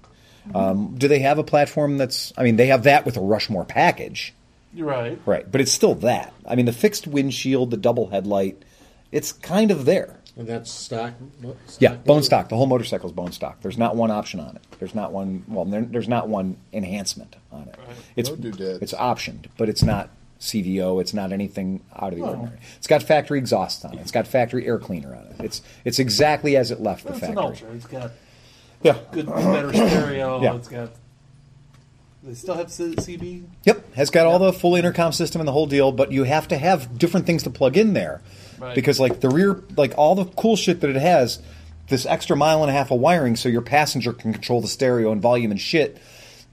[0.54, 2.32] Um, do they have a platform that's?
[2.38, 4.34] I mean, they have that with a Rushmore package.
[4.78, 5.19] Right.
[5.25, 6.34] Right, but it's still that.
[6.45, 8.62] I mean, the fixed windshield, the double headlight,
[9.12, 10.19] it's kind of there.
[10.38, 11.13] And that's stock.
[11.41, 12.25] what, Yeah, bone motor?
[12.25, 12.49] stock.
[12.49, 13.62] The whole motorcycle is bone stock.
[13.62, 14.62] There's not one option on it.
[14.80, 15.45] There's not one.
[15.47, 17.75] Well, there, there's not one enhancement on it.
[18.17, 20.10] It's it's optioned, but it's not
[20.45, 20.99] CVO.
[21.01, 22.29] It's not anything out of the Oh.
[22.29, 22.58] ordinary.
[22.77, 24.01] It's got factory exhaust on it.
[24.01, 25.36] It's got factory air cleaner on it.
[25.43, 27.45] It's it's exactly as it left Well, the it's an factory.
[27.67, 27.67] ultra.
[27.75, 28.12] It's got
[28.84, 28.97] Yeah.
[29.12, 30.41] good, better stereo.
[30.41, 30.55] Yeah.
[30.55, 30.89] It's got.
[32.23, 33.43] They still have CB.
[33.65, 36.47] Yep, has got all the full intercom system and the whole deal, but you have
[36.47, 38.21] to have different things to plug in there.
[38.58, 38.73] Right.
[38.73, 41.39] Because like the rear like all the cool shit that it has,
[41.89, 45.12] this extra mile and a half of wiring so your passenger can control the stereo
[45.12, 45.97] and volume and shit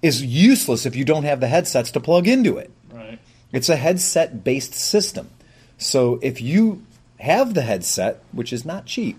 [0.03, 2.71] is useless if you don't have the headsets to plug into it.
[3.53, 5.31] It's a headset based system.
[5.79, 6.85] So if you
[7.21, 9.19] have the headset, which is not cheap,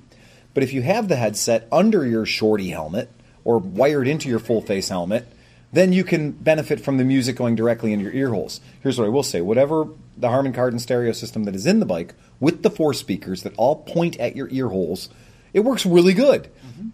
[0.53, 3.09] but if you have the headset under your shorty helmet
[3.43, 5.27] or wired into your full face helmet,
[5.71, 8.61] then you can benefit from the music going directly into your ear holes.
[8.81, 11.85] Here's what I will say whatever the Harman Kardon stereo system that is in the
[11.85, 15.09] bike with the four speakers that all point at your ear holes,
[15.53, 16.43] it works really good.
[16.43, 16.89] Mm-hmm.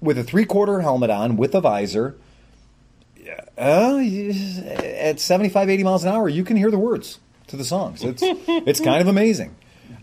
[0.00, 2.16] With a three quarter helmet on, with a visor,
[3.56, 8.02] uh, at 75, 80 miles an hour, you can hear the words to the songs.
[8.02, 9.54] It's it's kind of amazing.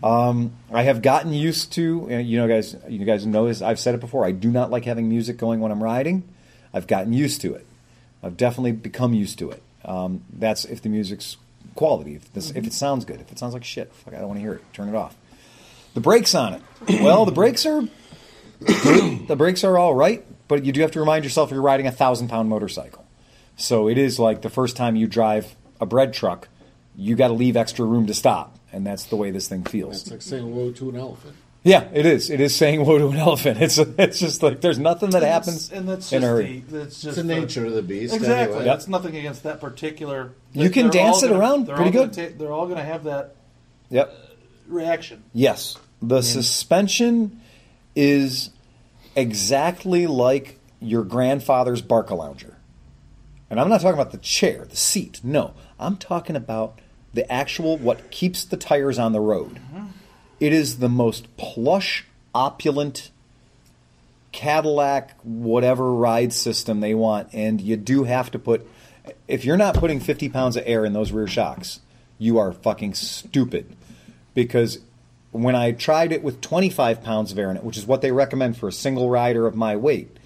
[0.02, 3.62] Um, I have gotten used to, you know, guys, you guys know this.
[3.62, 4.24] I've said it before.
[4.24, 6.24] I do not like having music going when I'm riding.
[6.74, 7.66] I've gotten used to it.
[8.22, 9.62] I've definitely become used to it.
[9.84, 11.36] Um, that's if the music's
[11.74, 13.20] quality, if, this, if it sounds good.
[13.20, 14.62] If it sounds like shit, fuck, I don't want to hear it.
[14.72, 15.16] Turn it off.
[15.94, 16.62] The brakes on it.
[17.02, 17.82] Well, the brakes are
[18.60, 21.92] the brakes are all right, but you do have to remind yourself you're riding a
[21.92, 23.01] thousand pound motorcycle.
[23.62, 26.48] So it is like the first time you drive a bread truck,
[26.96, 30.02] you got to leave extra room to stop, and that's the way this thing feels.
[30.02, 31.36] It's like saying "whoa" to an elephant.
[31.62, 32.28] Yeah, it is.
[32.28, 33.62] It is saying "whoa" to an elephant.
[33.62, 36.64] It's it's just like there's nothing that happens and that's in just a hurry.
[36.68, 38.14] the, that's just It's the the- nature of the beast.
[38.14, 38.56] Exactly.
[38.56, 38.64] Anyway.
[38.64, 40.32] That's nothing against that particular.
[40.54, 42.12] You can dance it gonna- around pretty good.
[42.12, 43.36] ta- they're all going to have that
[43.90, 44.08] Yep.
[44.08, 44.34] Uh,
[44.74, 45.22] reaction.
[45.32, 45.76] Yes.
[46.02, 47.40] The suspension
[47.94, 48.50] is
[49.14, 52.51] exactly like your grandfather's Barca Lounger.
[53.52, 55.20] And I'm not talking about the chair, the seat.
[55.22, 55.52] No.
[55.78, 56.78] I'm talking about
[57.12, 59.56] the actual what keeps the tires on the road.
[59.56, 59.88] Mm-hmm.
[60.40, 63.10] It is the most plush, opulent
[64.32, 68.66] Cadillac whatever ride system they want and you do have to put
[69.28, 71.80] if you're not putting 50 pounds of air in those rear shocks,
[72.18, 73.76] you are fucking stupid
[74.32, 74.78] because
[75.30, 78.12] when I tried it with 25 pounds of air in it, which is what they
[78.12, 80.16] recommend for a single rider of my weight,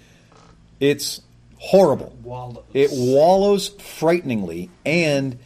[0.79, 1.19] it's
[1.57, 2.15] horrible.
[2.23, 2.63] Wallows.
[2.73, 5.37] It wallows frighteningly, and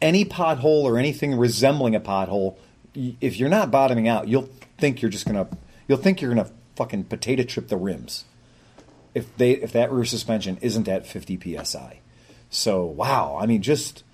[0.00, 2.56] any pothole or anything resembling a pothole,
[2.94, 4.48] if you're not bottoming out, you'll
[4.78, 5.48] think you're just gonna,
[5.88, 8.24] you'll think you're gonna fucking potato chip the rims.
[9.14, 12.00] If they, if that rear suspension isn't at 50 psi,
[12.50, 14.04] so wow, I mean, just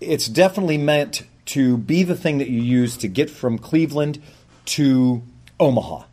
[0.00, 4.22] it's definitely meant to be the thing that you use to get from Cleveland
[4.64, 5.22] to
[5.58, 6.04] Omaha.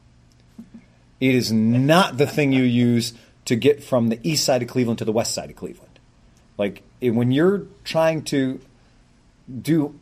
[1.20, 3.14] It is not the thing you use
[3.50, 6.00] to get from the east side of Cleveland to the west side of Cleveland.
[6.58, 8.60] Like when you're trying to
[9.62, 9.94] do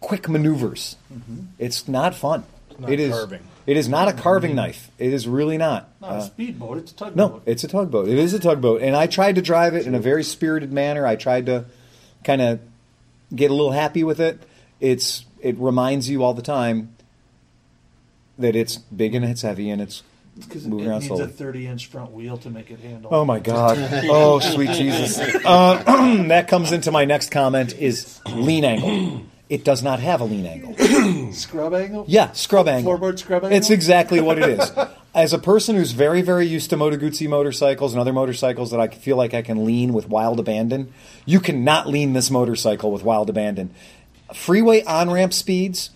[0.00, 0.96] quick maneuvers,
[1.58, 2.44] it's not fun.
[2.78, 3.10] not It is.
[3.12, 3.40] carving.
[3.66, 4.90] It is not a carving knife.
[4.98, 5.88] It is really not.
[6.00, 6.78] Not Uh, a speedboat.
[6.78, 7.16] It's a tugboat.
[7.16, 8.08] no, it's a tugboat.
[8.08, 11.06] It is a tugboat, and I tried to drive it in a very spirited manner.
[11.06, 11.66] I tried to
[12.24, 12.58] kind of
[13.34, 14.40] get a little happy with it.
[14.80, 16.94] It's it reminds you all the time
[18.38, 20.02] that it's big and it's heavy and it's
[20.38, 21.24] Because it around needs slowly.
[21.24, 23.10] a 30 inch front wheel to make it handle.
[23.12, 23.76] Oh my God!
[24.04, 25.18] Oh sweet Jesus!
[25.44, 29.22] Uh, that comes into my next comment: is lean angle.
[29.50, 30.76] It does not have a lean angle.
[31.32, 32.04] Scrub angle?
[32.06, 32.96] Yeah, scrub angle.
[32.96, 33.58] Floorboard scrub angle?
[33.58, 34.72] It's exactly what it is.
[35.12, 38.78] As a person who's very, very used to Moto Guzzi motorcycles and other motorcycles that
[38.78, 40.92] I feel like I can lean with wild abandon,
[41.26, 43.74] you cannot lean this motorcycle with wild abandon.
[44.32, 45.90] Freeway on ramp speeds,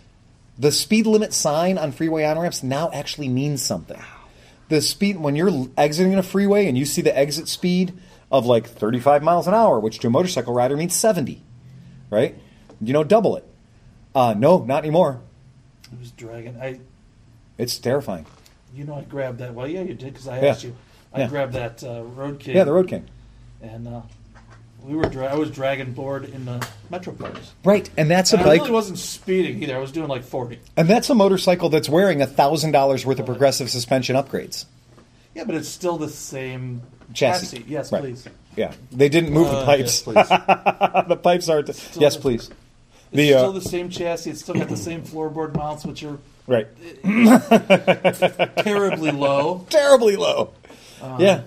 [0.58, 4.02] the speed limit sign on freeway on ramps now actually means something.
[4.74, 7.92] The speed when you're exiting a freeway and you see the exit speed
[8.32, 11.40] of like 35 miles an hour, which to a motorcycle rider means 70,
[12.10, 12.34] right?
[12.80, 13.44] You know, double it.
[14.16, 15.20] Uh, no, not anymore.
[15.92, 16.60] It was dragging.
[16.60, 16.80] I,
[17.56, 18.26] It's terrifying.
[18.74, 19.54] you know, I grabbed that.
[19.54, 20.48] Well, yeah, you did because I Yeah.
[20.48, 20.74] asked you.
[21.12, 21.28] I Yeah.
[21.28, 22.56] grabbed that uh, Road King.
[22.56, 23.04] Yeah, the Road King.
[23.62, 24.00] And uh,
[24.84, 25.04] we were.
[25.08, 27.50] Dra- I was dragging board in the Metroparks.
[27.64, 29.76] Right, and that's a And I bike, really wasn't speeding either.
[29.76, 30.58] I was doing like 40.
[30.76, 34.66] and that's a motorcycle that's wearing a thousand dollars worth of progressive suspension upgrades.
[35.34, 37.56] Yeah, but it's still the same Chassis.
[37.58, 37.64] chassis.
[37.68, 38.02] Yes, Right.
[38.02, 38.28] please.
[38.56, 39.80] Yeah, they didn't move the Uh, pipes.
[39.80, 40.14] yes, please.
[41.08, 41.60] the pipes are.
[41.96, 42.50] yes, the- please.
[43.10, 44.30] It's The uh, still the same chassis.
[44.30, 46.18] It's still got the same floorboard mounts, which are
[46.48, 46.66] right,
[48.56, 49.66] terribly low.
[49.70, 50.52] terribly low.
[51.18, 51.42] yeah.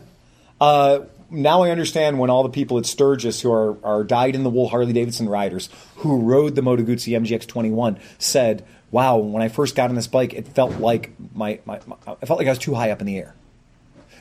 [0.60, 4.44] Uh, now I understand when all the people at Sturgis who are, are dyed in
[4.44, 9.42] the wool Harley Davidson riders who rode the Moto Guzzi MGX 21 said, "Wow, when
[9.42, 12.48] I first got on this bike, it felt like my, my, my I felt like
[12.48, 13.36] I was too high up in the air."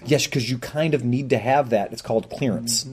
[0.04, 1.92] Yes, because you kind of need to have that.
[1.92, 2.86] It's called clearance.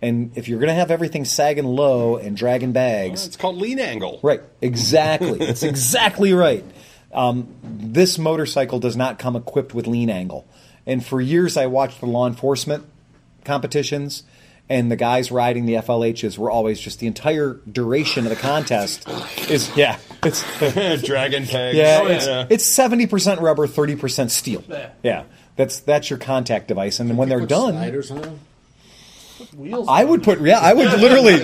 [0.00, 3.78] And if you're going to have everything sagging low and dragging bags, It's called lean
[3.80, 4.20] angle.
[4.22, 5.38] Right, exactly.
[5.46, 6.64] That's exactly right.
[7.12, 10.46] Um, this motorcycle does not come equipped with lean angle.
[10.86, 12.84] And for years, I watched the law enforcement
[13.48, 14.22] competitions,
[14.68, 19.08] and the guys riding the FLHs were always just the entire duration of the contest
[19.50, 20.42] is yeah, it's
[21.06, 21.76] Dragon pegs.
[21.76, 24.62] yeah, Oh, it's it's seventy percent rubber, thirty percent steel.
[24.68, 24.90] Yeah.
[25.02, 25.24] Yeah,
[25.56, 28.40] that's that's your contact device, and then when they're Put done, sliders on them?
[29.56, 29.86] Wheels.
[29.88, 31.34] I would put yeah, I would literally,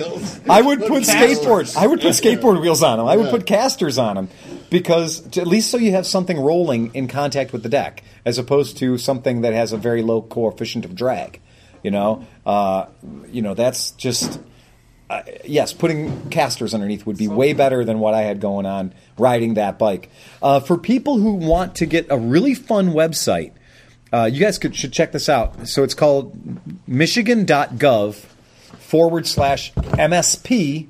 [0.49, 3.07] I would put skateboard, I would put skateboard wheels on them.
[3.07, 3.31] I would Yeah.
[3.31, 4.29] put casters on them
[4.69, 8.37] because to, at least so you have something rolling in contact with the deck, as
[8.37, 11.39] opposed to something that has a very low coefficient of drag.
[11.85, 12.87] You know, uh,
[13.31, 14.39] you know that's just
[15.07, 18.91] uh, yes, putting casters underneath would be way better than what I had going on
[19.19, 20.09] riding that bike.
[20.41, 23.51] Uh, for people who want to get a really fun website,
[24.11, 25.67] uh, you guys could, should check this out.
[25.67, 26.35] So it's called
[26.87, 30.87] michigan.gov forward slash MSP.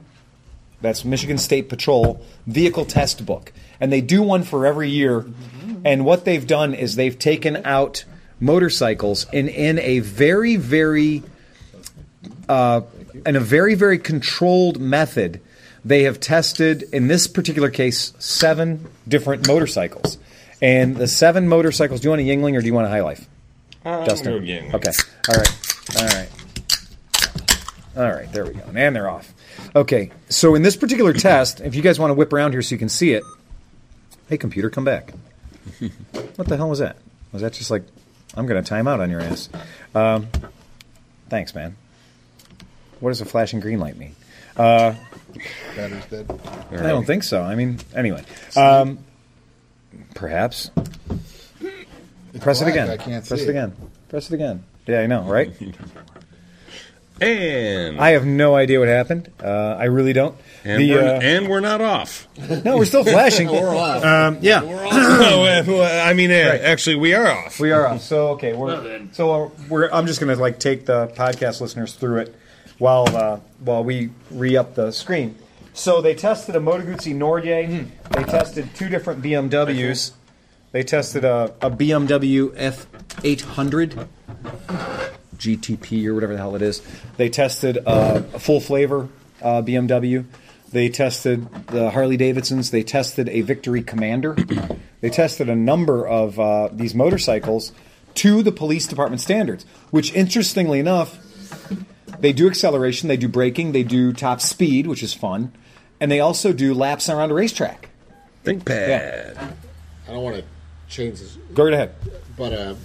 [0.79, 3.51] That's Michigan State Patrol Vehicle Test Book.
[3.81, 5.25] And they do one for every year.
[5.84, 8.05] And what they've done is they've taken out
[8.45, 11.23] motorcycles and in a very, very
[12.47, 12.81] uh,
[13.25, 15.41] in a very, very controlled method,
[15.84, 20.17] they have tested, in this particular case, seven different motorcycles.
[20.62, 23.01] And the seven motorcycles, do you want a Yuengling or do you want a High
[23.01, 23.27] Life?
[23.84, 24.34] I'm Dustin.
[24.43, 24.73] Yuengling.
[24.73, 24.91] Okay.
[25.29, 25.97] All right.
[25.97, 26.29] All right.
[27.97, 28.31] All right.
[28.31, 28.63] There we go.
[28.73, 29.34] And they're off.
[29.75, 30.12] Okay.
[30.29, 32.79] So in this particular test, if you guys want to whip around here so you
[32.79, 33.23] can see it,
[34.27, 35.13] hey, computer, come back.
[36.36, 36.97] What the hell was that?
[37.31, 37.84] Was that just like,
[38.36, 39.50] I'm going to time out on your ass?
[39.93, 40.28] Um,
[41.30, 41.76] thanks, man.
[43.00, 44.15] What does a flashing green light mean?
[44.56, 46.39] Battery's dead.
[46.71, 47.41] I don't think so.
[47.41, 48.24] I mean, anyway.
[48.56, 49.00] Um,
[50.13, 50.71] perhaps.
[52.41, 52.74] Press it black.
[52.76, 52.89] again.
[52.89, 53.52] I can't Press see it it.
[53.52, 53.74] again.
[54.10, 54.63] Press it again.
[54.88, 55.52] Yeah, I know, right?
[57.21, 59.32] And I have no idea what happened.
[59.41, 59.47] Uh,
[59.80, 60.36] I really don't.
[60.65, 62.28] and, The, we're, uh, and we're not off.
[62.38, 63.47] no, we're still flashing.
[63.51, 64.04] We're off.
[64.06, 64.73] Um, yeah, oh,
[65.43, 67.60] uh, well, I mean, uh, actually, we are off.
[67.60, 68.01] we are off.
[68.01, 69.89] So okay, we're Well so uh, we're.
[69.91, 72.36] I'm just gonna like take the podcast listeners through it
[72.78, 75.36] while uh, while we re up the screen.
[75.73, 77.43] So they tested a Moto Guzzi Norge.
[78.12, 80.12] They tested two different BMWs.
[80.71, 84.08] They tested a, a BMW F800
[85.38, 86.82] GTP or whatever the hell it is.
[87.17, 89.10] They tested uh, a full flavor
[89.41, 90.26] uh, BMW.
[90.71, 92.71] They tested the Harley Davidsons.
[92.71, 94.36] They tested a Victory Commander.
[95.02, 97.71] They tested a number of uh, these motorcycles
[98.15, 101.19] to the police department standards, which, interestingly enough,
[102.19, 105.52] they do acceleration, they do braking, they do top speed, which is fun,
[106.00, 107.89] and they also do laps around a racetrack.
[108.43, 109.38] Think pad.
[110.08, 110.43] I don't want to
[110.88, 111.95] change this, Go right ahead.
[112.38, 112.76] but uh,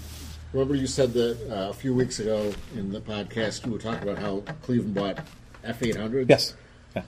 [0.52, 4.02] remember you said that uh, a few weeks ago in the podcast you were talking
[4.08, 5.18] about how Cleveland bought
[5.64, 6.28] F eight hundred.
[6.28, 6.54] Yes.
[6.96, 7.02] Yeah.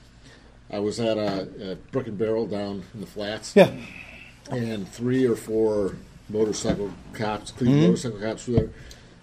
[0.70, 3.54] I was at uh, at Brook and Barrel down in the flats.
[3.56, 3.70] Yeah.
[4.50, 5.96] and three or four
[6.28, 7.86] motorcycle cops, Cleveland Mm-hmm.
[7.90, 8.70] motorcycle cops were there.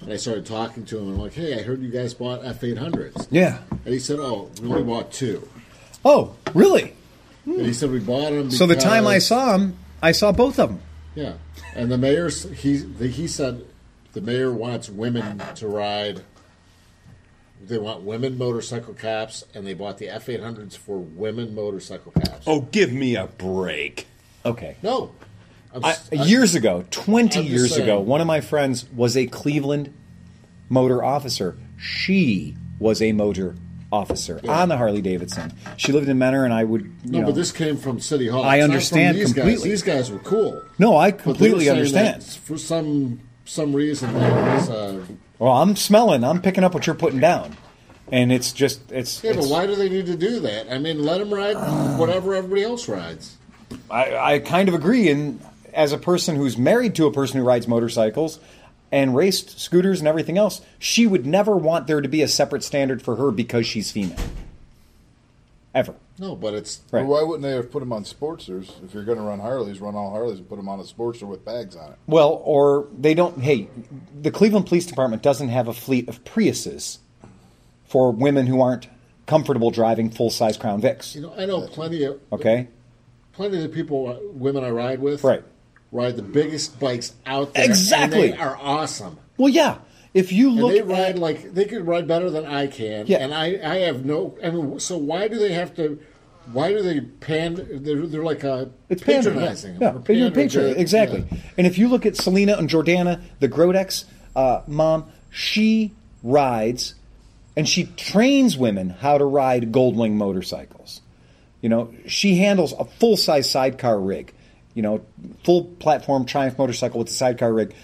[0.02, 1.10] And I started talking to him.
[1.10, 3.60] I'm like, "Hey, I heard you guys bought F800s." Yeah.
[3.84, 5.48] And he said, "Oh, we only bought two.
[6.06, 6.94] Oh, really?
[7.46, 8.50] And he said we bought them.
[8.52, 10.82] So the time I saw them, I saw both of them.
[11.16, 11.34] Yeah,
[11.76, 12.78] and the mayor's he
[13.10, 13.66] he said
[14.14, 16.22] the mayor wants women to ride.
[17.66, 22.12] They want women motorcycle cops, and they bought the F eight hundreds for women motorcycle
[22.14, 22.46] cops.
[22.48, 24.08] Oh, give me a break.
[24.46, 24.78] Okay.
[24.82, 25.12] no,
[25.74, 28.86] I'm, I, s- I- years ago, 20 I'm just years ago, one of my friends
[28.96, 29.94] was a Cleveland
[30.70, 31.58] motor officer.
[31.78, 33.56] She was a motor
[33.92, 35.52] officer on the Harley Davidson.
[35.76, 36.84] She lived in Mentor, and I would.
[36.84, 38.44] You no, know, but this came from City Hall.
[38.44, 39.54] I It's understand these completely.
[39.56, 39.64] Guys.
[39.64, 40.62] These guys were cool.
[40.80, 42.22] no, I But they were completely understand.
[42.22, 45.04] that For some some reason, there was, uh,
[45.40, 46.24] Well, I'm smelling.
[46.24, 47.58] I'm picking up what you're putting down,
[48.12, 49.24] and it's just it's.
[49.24, 50.72] yeah, but why do they need to do that?
[50.72, 51.56] I mean, let them ride
[51.98, 53.38] whatever everybody else rides.
[53.90, 55.10] I, I kind of agree.
[55.10, 55.42] And
[55.74, 58.40] as a person who's married to a person who rides motorcycles
[58.92, 62.64] and raced scooters and everything else, she would never want there to be a separate
[62.64, 64.18] standard for her because she's female.
[65.76, 65.94] Ever.
[66.18, 67.06] No, but it's Right.
[67.06, 68.72] Why wouldn't they have put them on Sportsters?
[68.84, 71.24] If you're going to run Harleys, run all Harleys and put them on a Sportster
[71.28, 71.98] with bags on it.
[72.08, 73.40] Well, or they don't.
[73.40, 73.70] Hey,
[74.20, 76.98] the Cleveland Police Department doesn't have a fleet of Priuses
[77.86, 78.88] for women who aren't
[79.28, 81.14] comfortable driving full size Crown Vics.
[81.14, 82.68] you know I know plenty of Okay?
[83.34, 85.44] plenty of the people uh, women I ride with Right.
[85.92, 87.64] ride the biggest bikes out there.
[87.66, 88.32] Exactly.
[88.32, 89.18] and they are awesome.
[89.38, 89.78] Well, yeah.
[90.14, 90.88] If you And look they at.
[90.88, 93.06] ride like they could ride better than I can.
[93.08, 93.18] Yeah.
[93.20, 94.38] And I, I have no.
[94.44, 96.00] I mean, so why do they have to?
[96.52, 97.56] Why do they pan?
[97.84, 99.78] They're, they're like a It's patronizing.
[99.80, 100.74] Yeah, you're pandering patronizing.
[100.76, 101.26] to- Exactly.
[101.32, 101.38] yeah.
[101.58, 105.92] And if you look at Selena and Jordana, the Grodex uh, mom, she
[106.24, 106.96] rides
[107.56, 111.02] and she trains women how to ride Goldwing motorcycles.
[111.62, 114.34] You know, she handles a full size sidecar rig.
[114.74, 115.02] You know,
[115.44, 117.76] full platform Triumph motorcycle with the sidecar rig.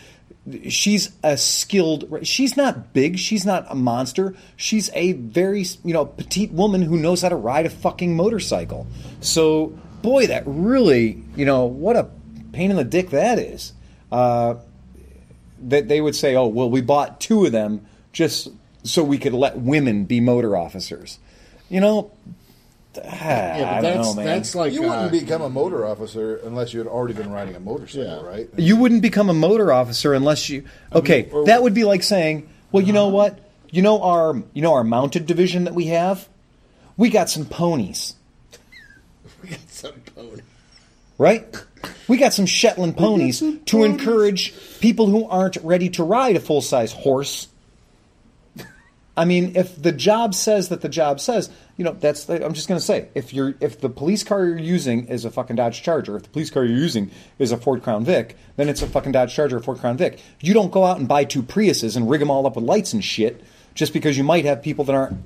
[0.69, 2.19] She's a skilled.
[2.21, 3.17] She's not big.
[3.17, 4.35] She's not a monster.
[4.55, 8.85] She's a very you know petite woman who knows how to ride a fucking motorcycle.
[9.21, 12.09] So boy, that really you know what a
[12.51, 13.73] pain in the dick that is.
[14.11, 14.55] Uh,
[15.63, 18.49] that they would say, "Oh, well, we bought two of them just
[18.83, 21.17] so we could let women be motor officers."
[21.69, 22.11] You know,
[23.03, 24.25] Yeah, I but don't that's know, man.
[24.25, 27.55] that's like You uh, wouldn't become a motor officer unless you had already been riding
[27.55, 28.21] a motorcycle, Yeah.
[28.27, 28.49] right?
[28.57, 30.63] You wouldn't become a motor officer unless you.
[30.93, 33.39] Okay, or- that would be like saying, "Well, you know what?
[33.71, 36.27] You know our you know our mounted division that we have.
[36.97, 38.15] We got some ponies,
[39.43, 40.41] we got some ponies.
[41.17, 41.45] right?
[42.07, 46.61] We got some Shetland ponies to encourage people who aren't ready to ride a full
[46.61, 47.47] size horse."
[49.17, 52.29] I mean, if the job says that the job says, you know, that's.
[52.29, 55.31] I'm just going to say, if you're, if the police car you're using is a
[55.31, 58.69] fucking Dodge Charger, if the police car you're using is a Ford Crown Vic, then
[58.69, 60.19] it's a fucking Dodge Charger or Ford Crown Vic.
[60.39, 62.93] You don't go out and buy two Priuses and rig them all up with lights
[62.93, 65.17] and shit just because you might have people that aren't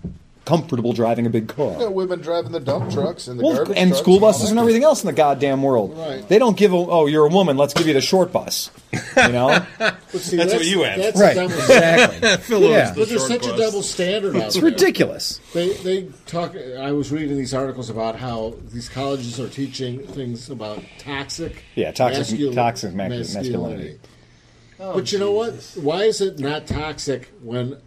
[0.45, 1.73] comfortable driving a big car.
[1.73, 4.43] You got women driving the dump trucks and the Well, garbage and trucks school buses
[4.45, 5.95] that and everything else in the goddamn world.
[5.95, 6.28] Right.
[6.28, 8.71] They don't give a, oh, you're a woman, let's give you the short bus.
[8.91, 9.63] You know?
[9.80, 10.97] But see, That's what you have.
[10.97, 11.38] That's right.
[11.38, 12.30] Exactly.
[12.38, 12.89] Phillips, Yeah.
[12.91, 14.63] the But there's short such a double standard out It's there.
[14.63, 15.39] ridiculous.
[15.54, 16.56] They they talk.
[16.56, 21.91] I was reading these articles about how these colleges are teaching things about toxic, Yeah,
[21.91, 23.99] toxic- mascul- toxic mascu- masculinity.
[24.80, 25.54] but you know what?
[25.78, 27.78] Oh, Why is it not toxic when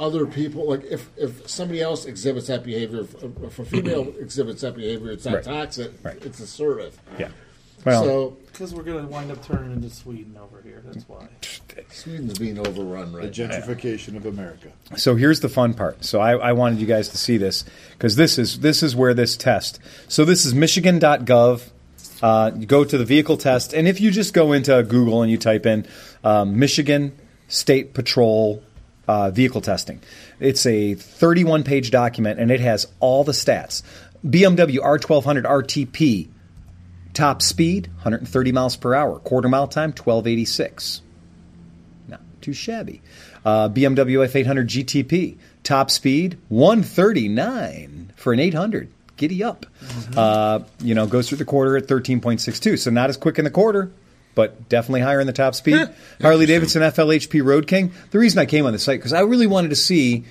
[0.00, 4.62] other people like if if somebody else exhibits that behavior, if, if a female exhibits
[4.62, 5.44] that behavior, it's not Right.
[5.44, 5.92] toxic.
[6.02, 6.18] Right.
[6.24, 6.98] It's assertive.
[7.18, 7.28] Yeah.
[7.84, 10.82] Well, so Because we're going to wind up turning into Sweden over here.
[10.84, 11.28] That's why.
[11.90, 13.30] Sweden's being overrun right now.
[13.30, 14.68] gentrification of America.
[14.96, 16.04] So here's the fun part.
[16.04, 19.14] So I, I wanted you guys to see this because this is this is where
[19.14, 19.78] this test.
[20.08, 21.70] So this is Michigan.gov.
[22.22, 25.30] Uh, you go to the vehicle test, and if you just go into Google and
[25.30, 25.86] you type in
[26.22, 27.12] um, Michigan
[27.48, 28.62] State Patrol
[29.10, 30.00] uh, vehicle testing,
[30.38, 33.82] it's a 31 page document and it has all the stats.
[34.24, 36.28] BMW R1200 RTP
[37.12, 41.02] top speed 130 miles per hour, quarter mile time 1286.
[42.06, 43.02] Not too shabby.
[43.44, 48.92] Uh, BMW F800 GTP, top speed 139 for an 800.
[49.16, 49.66] Giddy up.
[50.16, 52.78] Uh, you know, goes through the quarter at 13.62.
[52.78, 53.90] So not as quick in the quarter,
[54.34, 55.88] but definitely higher in the top speed.
[56.20, 57.92] Harley Davidson FLHP Road King.
[58.10, 60.24] The reason I came on the site because I really wanted to see.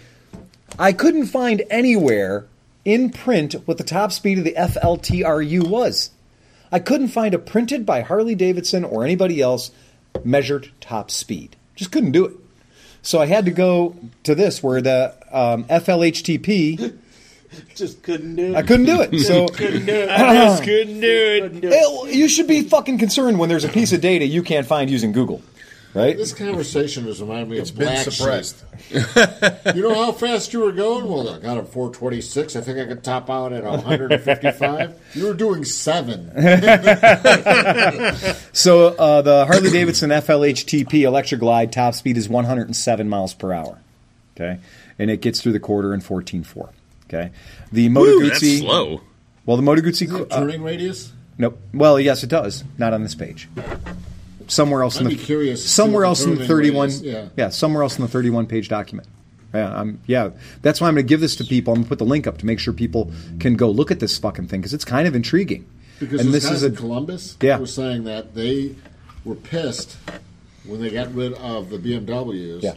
[0.77, 2.45] I couldn't find anywhere
[2.85, 6.11] in print what the top speed of the FLTRU was.
[6.71, 9.71] I couldn't find a printed by Harley Davidson or anybody else
[10.23, 11.55] measured top speed.
[11.75, 12.33] Just couldn't do it.
[13.01, 16.97] So I had to go to this where the um, FLHTP.
[17.75, 18.55] Just couldn't do it.
[18.55, 19.19] I couldn't do it.
[19.21, 20.09] So couldn't do it.
[20.09, 21.41] I just couldn't do it.
[21.41, 21.73] Couldn't do it.
[21.73, 24.89] It- you should be fucking concerned when there's a piece of data you can't find
[24.89, 25.41] using Google.
[25.93, 26.15] right?
[26.17, 28.57] This conversation has reminded me It's of been Black suppressed.
[28.59, 28.65] Sheep.
[29.75, 31.07] You know how fast you were going?
[31.07, 32.55] Well, I got a 426.
[32.55, 34.99] I think I could top out at 155.
[35.15, 36.31] You were doing seven.
[38.53, 43.77] So uh, the Harley Davidson FLHTP Electric Glide top speed is 107 miles per hour.
[44.35, 44.59] Okay,
[44.97, 46.69] and it gets through the quarter in 14.4.
[47.09, 47.31] Okay,
[47.71, 48.59] the Moto Ooh, that's Guzzi.
[48.59, 49.01] slow.
[49.45, 50.05] Well, the Moto Guzzi.
[50.07, 51.11] Is it Uh, turning radius?
[51.37, 51.59] nope.
[51.73, 52.63] Well, yes, it does.
[52.77, 53.49] Not on this page.
[54.47, 56.89] Somewhere else in I'd the be curious somewhere what else in the 31.
[56.89, 57.49] radius- yeah.
[57.49, 59.07] somewhere else in the 31 page document.
[59.53, 60.29] Yeah, I'm, yeah,
[60.61, 61.73] that's why I'm going to give this to people.
[61.73, 63.99] I'm going to put the link up to make sure people can go look at
[63.99, 65.65] this fucking thing because it's kind of intriguing.
[65.99, 67.57] Because and this guys is a in Columbus Yeah.
[67.57, 68.75] were saying that they
[69.25, 69.97] were pissed
[70.65, 72.61] when they got rid of the BMWs.
[72.63, 72.75] Yeah.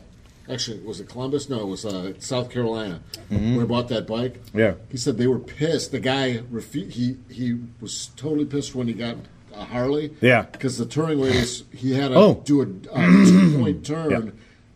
[0.51, 1.49] Actually, was it Columbus?
[1.49, 3.01] No, it was uh, South Carolina.
[3.29, 4.35] When I bought that bike.
[4.47, 4.59] Mm-hmm.
[4.59, 4.75] Yeah.
[4.91, 5.93] He said they were pissed.
[5.93, 9.17] The guy refu- he he was totally pissed when he got
[9.55, 10.15] a Harley.
[10.21, 10.43] Yeah.
[10.43, 12.43] Because the touring radius, he had to Oh.
[12.45, 12.67] do a, a
[13.27, 14.11] two point turn.
[14.11, 14.31] Yeah.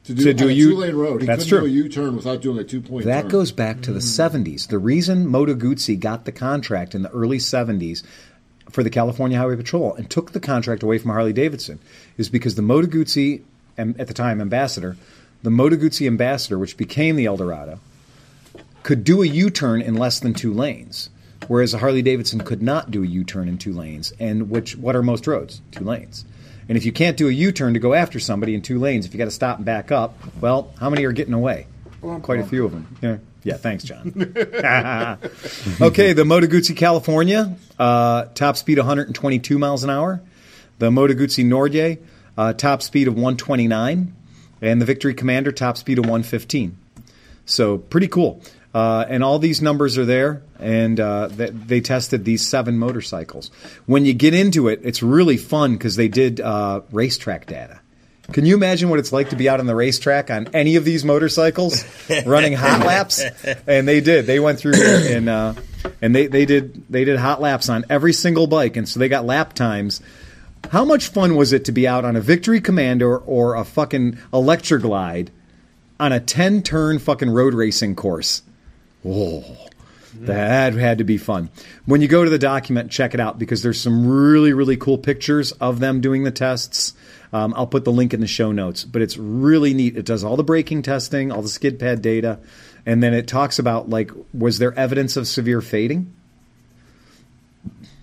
[0.04, 1.68] To do, To do a U- two lane road, he That's couldn't true.
[1.68, 3.02] do a U turn without doing a two point.
[3.04, 3.12] Turn.
[3.12, 3.30] That turn.
[3.32, 4.68] goes back to the 70s.
[4.68, 8.04] The reason Moto Guzzi got the contract in the early 70s
[8.70, 11.80] for the California Highway Patrol and took the contract away from Harley Davidson
[12.18, 13.42] is because the Moto Guzzi,
[13.76, 14.96] at the time ambassador,
[15.42, 17.80] the Moto Guzzi ambassador, which became the Eldorado,
[18.82, 21.10] could do a U turn in less than two lanes,
[21.48, 24.12] whereas a Harley Davidson could not do a U turn in two lanes.
[24.20, 25.60] And which what are most roads?
[25.72, 26.24] Two lanes.
[26.68, 29.06] And if you can't do a U turn to go after somebody in two lanes,
[29.06, 31.66] if you got to stop and back up, well, how many are getting away?
[32.22, 32.96] Quite a few of them.
[33.02, 34.12] Yeah, yeah thanks, John.
[35.80, 40.20] okay, the Moto Guzzi California, uh, top speed 122 miles an hour.
[40.78, 41.98] The Moto Guzzi Norge,
[42.36, 44.14] uh, top speed of 129.
[44.60, 46.76] And the Victory Commander, top speed of 115.
[47.44, 48.40] So pretty cool.
[48.74, 53.50] Uh, and all these numbers are there, and uh, they, they tested these seven motorcycles.
[53.86, 57.80] When you get into it, it's really fun because they did uh, racetrack data.
[58.32, 60.84] Can you imagine what it's like to be out on the racetrack on any of
[60.84, 61.84] these motorcycles
[62.26, 63.24] running hot laps?
[63.66, 64.26] And they did.
[64.26, 65.54] They went through and uh,
[66.02, 69.08] and they, they did they did hot laps on every single bike, and so they
[69.08, 70.00] got lap times.
[70.70, 74.18] How much fun was it to be out on a Victory Commander or a fucking
[74.32, 75.30] Electra Glide
[75.98, 78.42] on a 10 turn fucking road racing course.
[79.04, 79.44] Oh,
[80.20, 81.50] that had to be fun.
[81.84, 84.98] When you go to the document, check it out because there's some really, really cool
[84.98, 86.94] pictures of them doing the tests.
[87.32, 89.96] Um, I'll put the link in the show notes, but it's really neat.
[89.96, 92.38] It does all the braking testing, all the skid pad data,
[92.86, 96.12] and then it talks about like, was there evidence of severe fading?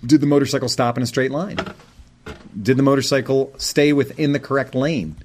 [0.06, 1.58] Did the motorcycle stop in a straight line?
[2.62, 5.16] Did the motorcycle stay within the correct lane?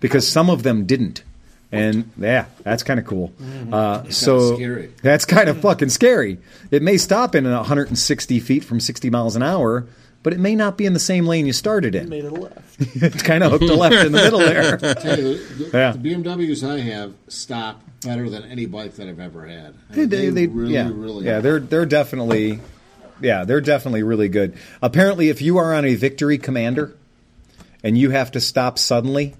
[0.00, 1.22] Because some of them didn't.
[1.70, 3.32] And yeah, that's kind of cool.
[3.72, 4.92] Uh, so scary.
[5.02, 6.36] that's kind of fucking scary.
[6.70, 9.86] It may stop in 160 feet from 60 miles an hour,
[10.22, 12.10] but it may not be in the same lane you started in.
[12.10, 12.76] Made a left.
[12.96, 14.76] it's kind of hooked a left in the middle there.
[14.94, 15.92] Tell you, the, Yeah.
[15.92, 19.74] the BMWs I have stop better than any bike that I've ever had.
[19.90, 21.24] They, they, they- really, yeah, really.
[21.24, 22.60] yeah, they're they're definitely,
[23.22, 24.56] yeah, they're definitely really good.
[24.80, 26.96] Apparently, if you are on a Victory Commander,
[27.82, 29.34] and you have to stop suddenly,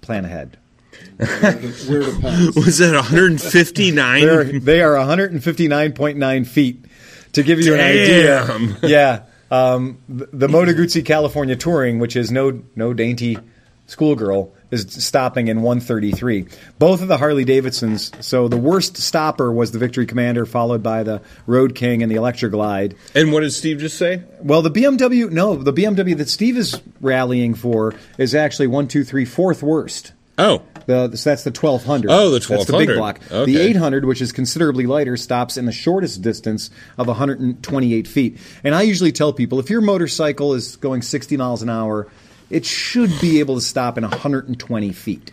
[0.00, 0.58] plan ahead.
[1.18, 4.20] Was that 159?
[4.20, 6.84] They're, they are 159.9 feet.
[7.32, 7.80] To give you Damn.
[7.80, 13.36] an idea, yeah, um, the, the Moto Guzzi California Touring, which is no no dainty
[13.86, 16.46] schoolgirl, is stopping in 133.
[16.78, 18.10] Both of the Harley Davidsons.
[18.20, 22.16] So the worst stopper was the Victory Commander, followed by the Road King and the
[22.16, 22.94] Electra Glide.
[23.14, 24.22] And what did Steve just say?
[24.40, 29.04] Well, the BMW, no, the BMW that Steve is rallying for is actually one, two,
[29.04, 30.12] three, fourth worst.
[30.36, 32.10] Oh, The, so that's the 1200.
[32.10, 32.58] Oh, the 1200.
[32.58, 33.20] That's the big block.
[33.30, 33.52] Okay.
[33.52, 38.38] The 800, which is considerably lighter, stops in the shortest distance of 128 feet.
[38.64, 42.08] And I usually tell people if your motorcycle is going 60 miles an hour,
[42.54, 45.32] it should be able to stop in 120 feet.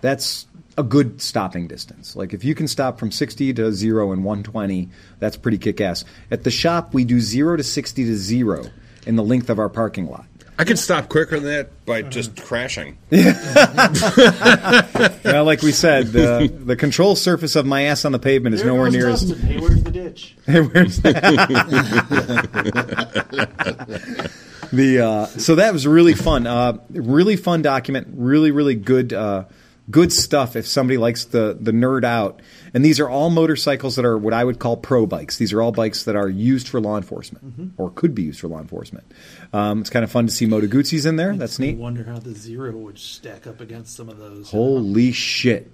[0.00, 0.46] That's
[0.78, 2.14] a good stopping distance.
[2.14, 4.88] Like if you can stop from 60 to 0 in 120,
[5.18, 6.04] that's pretty kick ass.
[6.30, 8.66] At the shop, we do 0 to 60 to 0
[9.08, 10.26] in the length of our parking lot.
[10.58, 12.96] I could stop quicker than that by just crashing.
[13.10, 13.32] Now,
[15.42, 18.70] like we said, the, the control surface of my ass on the pavement is There
[18.70, 19.46] nowhere goes near as Dustin.
[19.46, 20.34] Hey, where's the ditch?
[20.46, 21.02] Hey, Where's
[24.72, 26.46] the uh, so that was really fun.
[26.46, 28.08] Uh, really fun document.
[28.12, 29.12] Really, really good.
[29.12, 29.44] Uh,
[29.90, 30.56] good stuff.
[30.56, 32.40] If somebody likes the the nerd out,
[32.74, 35.38] and these are all motorcycles that are what I would call pro bikes.
[35.38, 38.48] These are all bikes that are used for law enforcement or could be used for
[38.48, 39.06] law enforcement.
[39.52, 41.36] Um, it's kind of fun to see Moto Guzzi's in there.
[41.36, 41.76] That's I neat.
[41.76, 44.50] wonder how the zero would stack up against some of those.
[44.50, 45.70] Holy shit!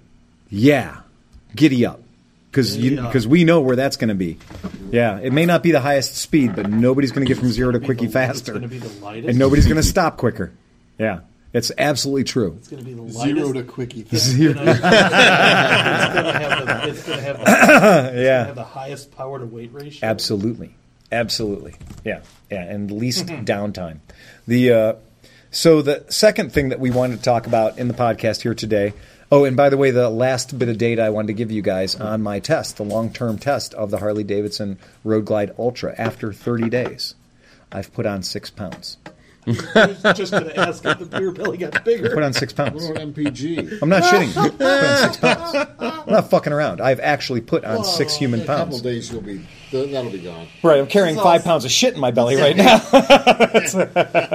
[0.49, 1.01] Yeah,
[1.55, 2.01] giddy up.
[2.51, 3.07] Because up.
[3.07, 4.37] because we know where that's going to be.
[4.91, 7.71] Yeah, it may not be the highest speed, but nobody's going to get from zero
[7.71, 9.29] to quickie faster, gonna be the lightest.
[9.29, 10.51] and nobody's going to stop quicker.
[10.99, 11.21] Yeah,
[11.53, 12.55] It's absolutely true.
[12.57, 13.23] It's going to be the lightest.
[13.37, 14.05] Zero to quickie.
[14.11, 19.15] It's going to have the, it's gonna have the, it's gonna Yeah, have the highest
[19.15, 20.09] power to weight ratio.
[20.09, 20.73] absolutely,
[21.11, 21.75] absolutely.
[22.03, 23.99] Yeah, yeah, and least downtime.
[24.47, 24.93] The uh,
[25.51, 28.93] so the second thing that we wanted to talk about in the podcast here today.
[29.31, 31.61] Oh, and by the way, the last bit of data I wanted to give you
[31.63, 35.95] guys on my test, the long-term test of the Harley Davidson Road Glide Ultra.
[35.97, 37.15] After 30 days,
[37.71, 38.97] I've put on six pounds.
[39.45, 42.09] I was just going to ask if the beer belly got bigger.
[42.13, 42.89] Put on six pounds.
[42.89, 43.81] Or MPG.
[43.81, 44.35] I'm not shitting.
[44.37, 45.69] I put on six pounds.
[45.79, 46.81] I'm not fucking around.
[46.81, 48.81] I've actually put on six human In a couple pounds.
[48.81, 50.47] days, you'll be that'll be gone.
[50.61, 52.77] Right, I'm carrying five also- pounds of shit in my belly right now.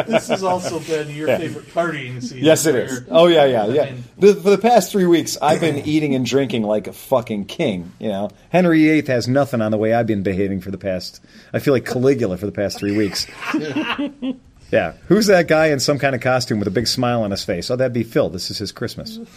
[0.08, 2.38] This has also been your favorite partying season.
[2.38, 3.04] yes, it is.
[3.10, 3.84] Oh yeah, yeah, I yeah.
[3.92, 7.44] mean, The, for the past three weeks, I've been eating and drinking like a fucking
[7.46, 7.92] king.
[7.98, 11.20] You know, Henry VIII has nothing on the way I've been behaving for the past.
[11.52, 13.26] I feel like Caligula for the past three weeks.
[14.70, 17.42] Yeah, who's that guy in some kind of costume with a big smile on his
[17.44, 17.70] face?
[17.70, 18.28] Oh, that'd be Phil.
[18.28, 19.18] This is his Christmas.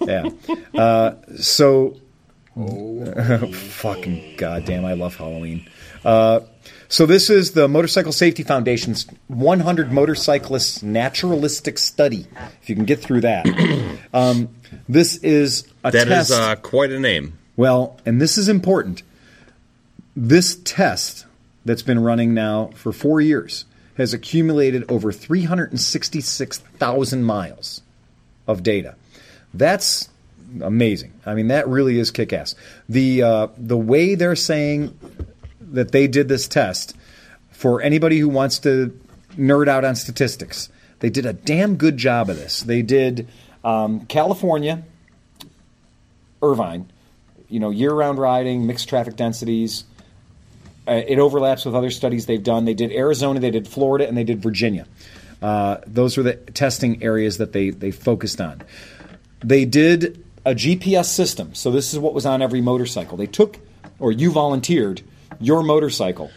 [0.00, 0.30] Yeah.
[0.74, 1.96] Uh, so
[3.52, 5.68] fucking goddamn, I love Halloween.
[6.04, 6.40] Uh,
[6.88, 12.26] so this is the Motorcycle Safety Foundation's 100 Motorcyclists Naturalistic Study.
[12.62, 13.46] If you can get through that,
[14.14, 14.48] um,
[14.88, 16.30] this is a That test.
[16.30, 17.38] is uh, quite a name.
[17.56, 19.02] Well, and this is important.
[20.16, 21.26] This test
[21.64, 23.64] that's been running now for four years
[23.96, 27.82] has accumulated over 366,000 miles
[28.46, 28.94] of data.
[29.54, 30.08] That's
[30.60, 31.12] amazing.
[31.26, 32.54] I mean, that really is kick ass.
[32.88, 34.98] The, uh, the way they're saying
[35.60, 36.96] that they did this test,
[37.50, 38.98] for anybody who wants to
[39.36, 40.68] nerd out on statistics,
[41.00, 42.60] they did a damn good job of this.
[42.60, 43.28] They did
[43.64, 44.82] um, California,
[46.42, 46.90] Irvine,
[47.48, 49.84] you know, year-round riding, mixed traffic densities.
[50.86, 52.64] Uh, it overlaps with other studies they've done.
[52.64, 54.86] They did Arizona, they did Florida, and they did Virginia.
[55.40, 58.62] Uh, those were the testing areas that they they focused on.
[59.44, 61.54] They did a GPS system.
[61.54, 63.16] So this is what was on every motorcycle.
[63.16, 63.58] They took,
[63.98, 65.02] or you volunteered,
[65.40, 66.30] your motorcycle.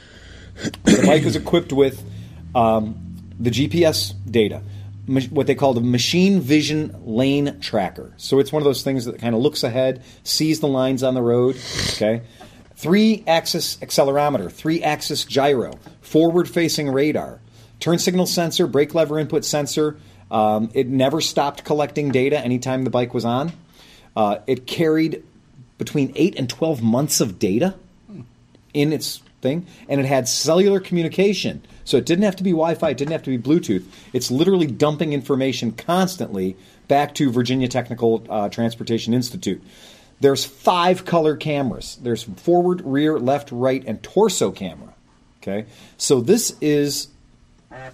[0.83, 2.01] The bike was equipped with
[2.53, 4.61] um, the GPS data,
[5.29, 8.13] what they call the machine vision lane tracker.
[8.17, 11.13] So it's one of those things that kind of looks ahead, sees the lines on
[11.13, 11.57] the road.
[11.93, 12.21] Okay,
[12.75, 17.39] three axis accelerometer, three axis gyro, forward facing radar,
[17.79, 19.97] turn signal sensor, brake lever input sensor.
[20.31, 23.51] Um, it never stopped collecting data anytime the bike was on.
[24.15, 25.23] Uh, it carried
[25.77, 27.75] between eight and twelve months of data
[28.73, 31.61] in its thing, and it had cellular communication.
[31.83, 33.85] So it didn't have to be Wi Fi, it didn't have to be Bluetooth.
[34.11, 36.57] It's literally dumping information constantly
[36.87, 39.61] back to Virginia Technical uh, Transportation Institute.
[40.19, 44.93] There's five color cameras there's forward, rear, left, right, and torso camera.
[45.41, 45.65] Okay?
[45.97, 47.09] So this is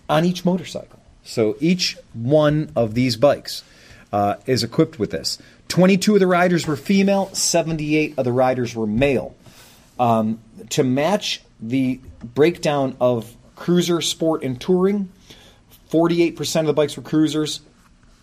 [0.10, 1.00] on each motorcycle.
[1.24, 3.64] So each one of these bikes
[4.12, 5.38] uh, is equipped with this.
[5.68, 9.36] 22 of the riders were female, 78 of the riders were male.
[10.00, 10.40] Um,
[10.72, 15.10] to match the breakdown of cruiser, sport, and touring,
[15.92, 17.62] 48% of the bikes were cruisers.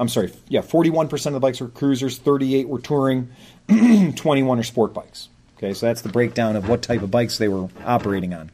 [0.01, 3.31] I'm sorry, yeah, 41% of the bikes were cruisers, 38 were touring,
[3.69, 5.29] 21 are sport bikes.
[5.57, 8.51] Okay, so that's the breakdown of what type of bikes they were operating on.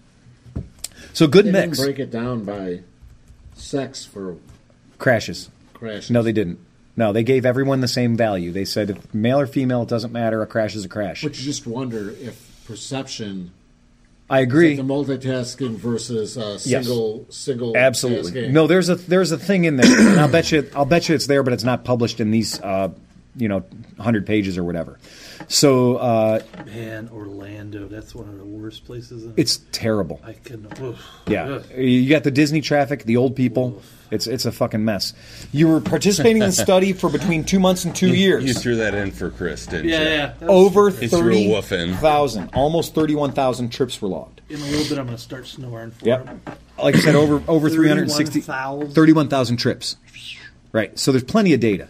[1.13, 1.79] So good They mix.
[1.79, 2.81] break it down by
[3.55, 4.37] sex for
[4.99, 5.51] Crashes.
[5.75, 6.11] crashes.
[6.11, 6.59] No, they didn't.
[6.97, 8.53] No, they gave everyone the same value.
[8.53, 10.41] They said if male or female, it doesn't matter.
[10.43, 11.23] A crash is a crash.
[11.23, 13.51] But you just wonder if perception,
[14.31, 14.75] I agree.
[14.77, 16.87] the multitasking versus uh, Yes.
[16.87, 17.77] single single.
[17.77, 18.33] Absolutely.
[18.33, 18.53] tasking.
[18.55, 21.15] No, there's a there's a thing in there, and I'll bet you I'll bet you
[21.15, 22.89] it's there, but it's not published in these uh,
[23.37, 23.65] you know
[23.99, 24.99] hundred pages or whatever.
[25.49, 29.25] So uh, Man, Orlando, that's one of the worst places.
[29.25, 30.21] In, it's terrible.
[30.25, 30.81] I couldn't.
[30.81, 30.99] oof.
[31.27, 31.65] Yeah, Ugh.
[31.77, 33.83] you got the Disney traffic, the old people.
[34.11, 35.13] It's it's a fucking mess.
[35.53, 38.45] You were participating in the study for between two months and two years.
[38.45, 40.09] You threw that in for Chris, didn't Yeah, you?
[40.09, 40.27] yeah.
[40.27, 41.07] that was Over super.
[41.09, 41.95] threw a thirty woof in.
[41.97, 44.41] thousand, almost thirty-one thousand trips were logged.
[44.51, 46.27] In a little bit, I'm going to start snoring for Yep.
[46.27, 46.41] him.
[46.79, 48.95] Like I said, over over 360 31,000.
[48.95, 49.97] 31,000 trips.
[50.73, 50.97] Right.
[50.99, 51.89] So there's plenty of data.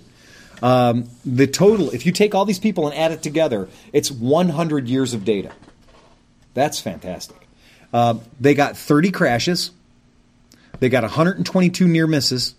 [0.63, 4.89] Um, the total, if you take all these people and add it together, it's 100
[4.89, 5.53] years of data.
[6.55, 7.37] That's fantastic.
[7.93, 9.71] Uh, they got 30 crashes.
[10.81, 12.55] They got 122 near misses.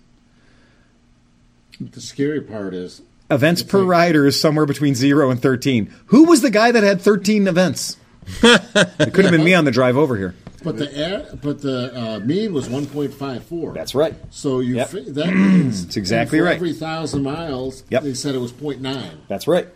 [1.80, 5.92] The scary part is Events per like- rider is somewhere between zero and 13.
[6.08, 7.98] Who was the guy that had 13 events?
[8.44, 10.36] It could have been me on the drive over here.
[10.64, 13.74] But the air, but the uh, mean was one point five four.
[13.74, 14.16] That's right.
[14.32, 14.90] So you Yep.
[14.90, 16.56] fi- that means That's exactly right.
[16.56, 18.02] Every thousand miles, Yep.
[18.04, 19.12] they said it was 0.9.
[19.28, 19.68] That's right.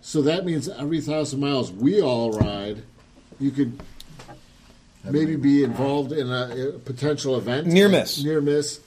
[0.00, 2.82] So that means every thousand miles we all ride,
[3.38, 3.78] you could
[5.04, 8.22] maybe be involved in a, a potential event, Near miss.
[8.22, 8.80] near miss,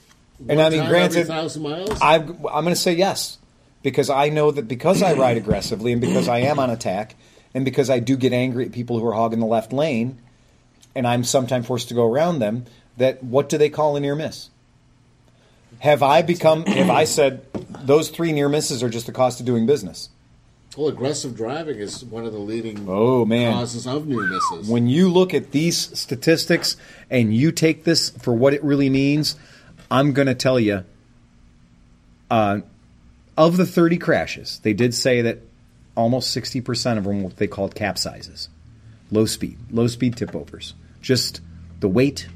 [0.50, 1.98] And I mean, granted, thousand miles.
[2.02, 3.38] I'm, I'm going to say yes
[3.82, 7.16] because I know that because I ride aggressively and because I am on attack
[7.54, 10.20] and because I do get angry at people who are hogging the left lane
[10.96, 12.66] and I'm sometimes forced to go around them,
[12.98, 14.50] that what do they call a near miss?
[15.80, 17.46] Have I become, have I said
[17.86, 20.10] those three near misses are just the cost of doing business?
[20.78, 23.52] well, aggressive driving is one of the leading Oh, man.
[23.54, 24.70] causes of near misses.
[24.70, 26.78] When you look at these statistics
[27.10, 29.36] and you take this for what it really means,
[29.92, 30.86] I'm going to tell you
[32.30, 32.60] uh,
[33.38, 35.40] of the 30 crashes, they did say that
[36.00, 38.48] almost 60% of them what they called capsizes.
[39.12, 40.74] Low speed, low speed tip overs.
[41.02, 41.42] Just
[41.80, 42.28] the weight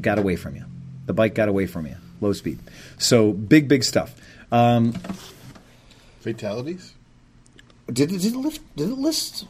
[0.00, 0.64] got away from you.
[1.06, 1.96] The bike got away from you.
[2.20, 2.58] Low speed.
[2.98, 4.14] So big, big stuff.
[4.52, 4.94] Um,
[6.20, 6.94] Fatalities?
[7.92, 9.46] did, it, did, it list, did it list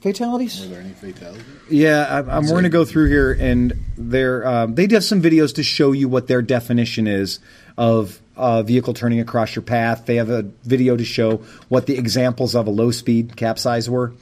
[0.00, 0.60] fatalities?
[0.60, 1.44] Were there any fatalities?
[1.70, 5.20] Yeah, I, I'm, we're going to go through here, and they're, um, they have some
[5.20, 7.40] videos to show you what their definition is
[7.76, 10.06] of a vehicle turning across your path.
[10.06, 14.12] They have a video to show what the examples of a low speed capsize were.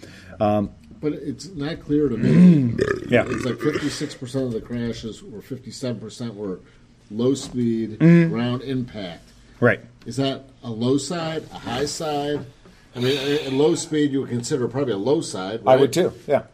[0.41, 2.75] Um, but it's not clear to me.
[3.09, 3.25] Yeah.
[3.29, 6.61] It's like 56% of the crashes or 57% were
[7.11, 8.33] low speed Mm-hmm.
[8.33, 9.23] ground impact.
[9.61, 9.81] right.
[10.07, 12.45] Is that a low side, a high side?
[12.97, 15.61] I mean, a, a low speed you would consider probably a low side.
[15.67, 16.13] I would too.
[16.27, 16.45] Yeah.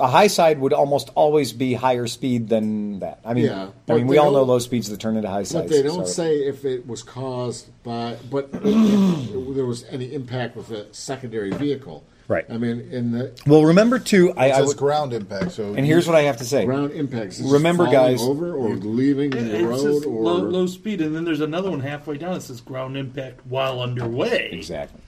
[0.00, 3.18] A high side would almost always be higher speed than that.
[3.24, 5.68] I mean, Yeah, I mean, we all know low speeds that turn into high sides.
[5.68, 8.62] But they don't so- say if it was caused by, but if
[9.56, 12.04] there was any impact with a secondary vehicle.
[12.28, 12.44] Right.
[12.50, 14.34] I mean, in the Well, remember too.
[14.36, 15.52] I, It I says would, ground impact.
[15.52, 16.66] So and here's what I have to say.
[16.66, 17.38] ground impacts.
[17.40, 20.36] is it Remember, falling guys- over or leaving Yeah, the it road says or low,
[20.36, 24.50] low speed, and then there's another one halfway down that says ground impact while underway.
[24.52, 25.00] Exactly.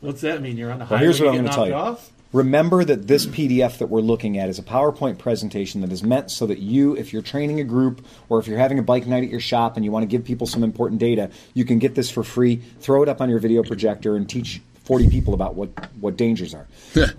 [0.00, 0.58] What's that mean?
[0.58, 1.00] You're on the Well, highway.
[1.04, 1.72] here's what I'm going to tell you.
[1.72, 2.12] Off?
[2.32, 6.30] Remember that this PDF that we're looking at is a PowerPoint presentation that is meant
[6.30, 9.22] so that you, if you're training a group or if you're having a bike night
[9.24, 11.94] at your shop and you want to give people some important data, you can get
[11.94, 15.54] this for free, throw it up on your video projector, and teach 40 people about
[15.54, 15.70] what,
[16.00, 16.66] what dangers are.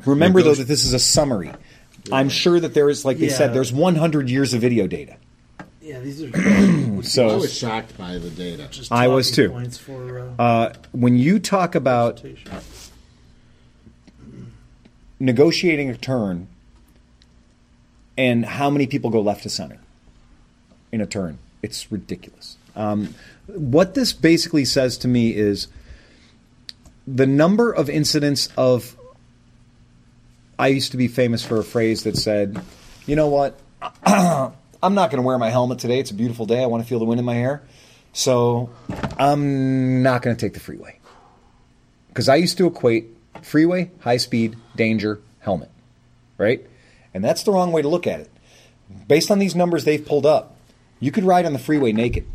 [0.06, 1.52] Remember, though, that this is a summary.
[2.12, 3.34] I'm sure that there is, like they Yeah.
[3.38, 5.16] said, there's 100 years of video data.
[5.82, 8.68] Yeah, these are I So was shocked by the data.
[8.70, 9.50] just I was talking too.
[9.52, 12.52] Points for uh, uh, when you talk about presentation.
[15.20, 16.48] Negotiating a turn
[18.18, 19.80] and how many people go left to center
[20.92, 21.38] in a turn.
[21.62, 22.58] It's ridiculous.
[22.76, 23.16] Um,
[23.48, 25.68] what this basically says to me is
[27.08, 28.96] the number of incidents of.
[30.60, 32.60] I used to be famous for a phrase that said,
[33.06, 33.60] you know what?
[34.04, 36.00] I'm not going to wear my helmet today.
[36.00, 36.64] It's a beautiful day.
[36.64, 37.62] I want to feel the wind in my hair.
[38.14, 38.72] So
[39.20, 40.98] I'm not going to take the freeway
[42.10, 45.70] because I used to equate freeway, high speed, danger, helmet,
[46.38, 46.66] right?
[47.14, 48.32] And that's the wrong way to look at it.
[49.08, 50.56] Based on these numbers they've pulled up,
[51.00, 52.26] you could ride on the freeway naked.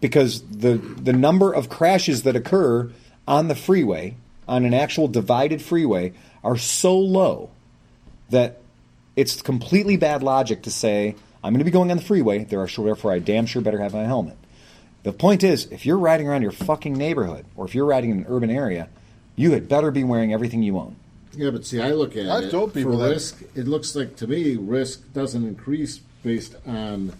[0.00, 2.90] Because the the number of crashes that occur
[3.26, 4.16] on the freeway,
[4.48, 6.12] on an actual divided freeway,
[6.42, 7.50] are so low
[8.30, 8.58] that
[9.14, 11.14] it's completely bad logic to say,
[11.44, 13.62] I'm going to be going on the freeway, there are sure, therefore I damn sure
[13.62, 14.36] better have my helmet.
[15.02, 18.18] The point is, if you're riding around your fucking neighborhood, or if you're riding in
[18.18, 18.88] an urban area,
[19.36, 20.94] you had better be wearing everything you own.
[21.34, 23.42] Yeah, but see, I look at I've it told people for that- risk.
[23.54, 27.12] It looks like to me risk doesn't increase based on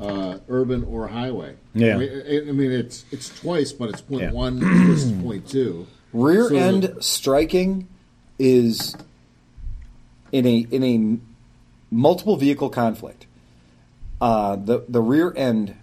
[0.00, 1.56] uh, urban or highway.
[1.74, 1.96] Yeah.
[1.96, 4.30] I mean, it, I mean it's it's twice, but it's point Yeah.
[4.30, 5.86] one versus point two.
[6.12, 7.88] Rear So the- end striking
[8.38, 8.96] is
[10.30, 11.18] in a in a
[11.94, 13.26] multiple vehicle conflict.
[14.20, 15.74] Uh, the the rear end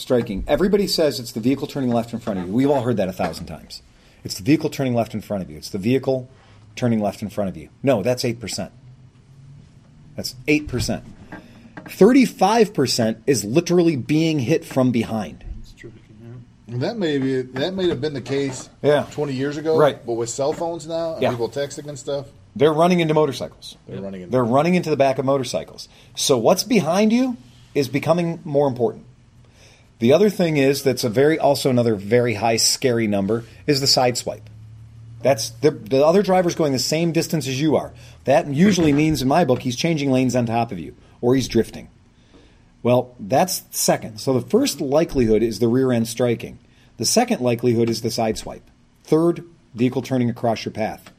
[0.00, 0.44] striking.
[0.48, 2.52] Everybody says it's the vehicle turning left in front of you.
[2.52, 3.82] We've all heard that a thousand times.
[4.24, 5.56] It's the vehicle turning left in front of you.
[5.56, 6.28] It's the vehicle
[6.76, 7.68] turning left in front of you.
[7.82, 8.72] No, that's eight percent.
[10.16, 11.04] That's eight percent.
[11.88, 15.44] Thirty-five percent is literally being hit from behind.
[15.60, 15.92] It's true.
[16.22, 16.74] yeah.
[16.74, 19.06] And that may be that may have been the case Yeah.
[19.12, 19.76] 20 years ago.
[19.78, 20.04] Right.
[20.04, 21.30] But with cell phones now and Yeah.
[21.30, 23.76] people texting and stuff, They're running into motorcycles.
[23.88, 24.30] they're running in.
[24.30, 25.88] They're running into the back of motorcycles.
[26.14, 27.36] So what's behind you
[27.74, 29.04] is becoming more important.
[30.00, 33.86] The other thing is that's a very also another very high scary number is the
[33.86, 34.50] side swipe.
[35.22, 37.92] That's the, the other driver's going the same distance as you are.
[38.24, 41.48] That usually means in my book he's changing lanes on top of you or he's
[41.48, 41.88] drifting.
[42.82, 44.20] Well, that's second.
[44.20, 46.58] So the first likelihood is the rear end striking.
[46.96, 48.68] The second likelihood is the side swipe.
[49.04, 49.44] Third,
[49.74, 51.10] vehicle turning across your path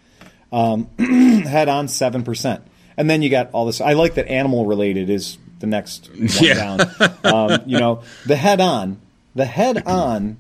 [0.52, 2.64] um, head on seven percent,
[2.98, 3.82] and then you got all this.
[3.82, 6.54] I like that animal related is the next one Yeah.
[6.54, 6.82] down.
[7.24, 8.98] Um, you know, the head on,
[9.36, 10.38] the head on,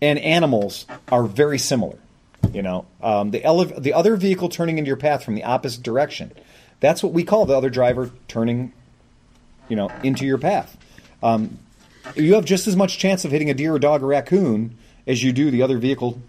[0.00, 1.98] and animals are very similar.
[2.52, 5.82] You know, um, the ele- the other vehicle turning into your path from the opposite
[5.82, 6.32] direction.
[6.80, 8.72] That's what we call the other driver turning
[9.68, 10.76] you know, into your path.
[11.22, 11.58] Um,
[12.14, 15.22] you have just as much chance of hitting a deer, a dog, or raccoon as
[15.22, 16.20] you do the other vehicle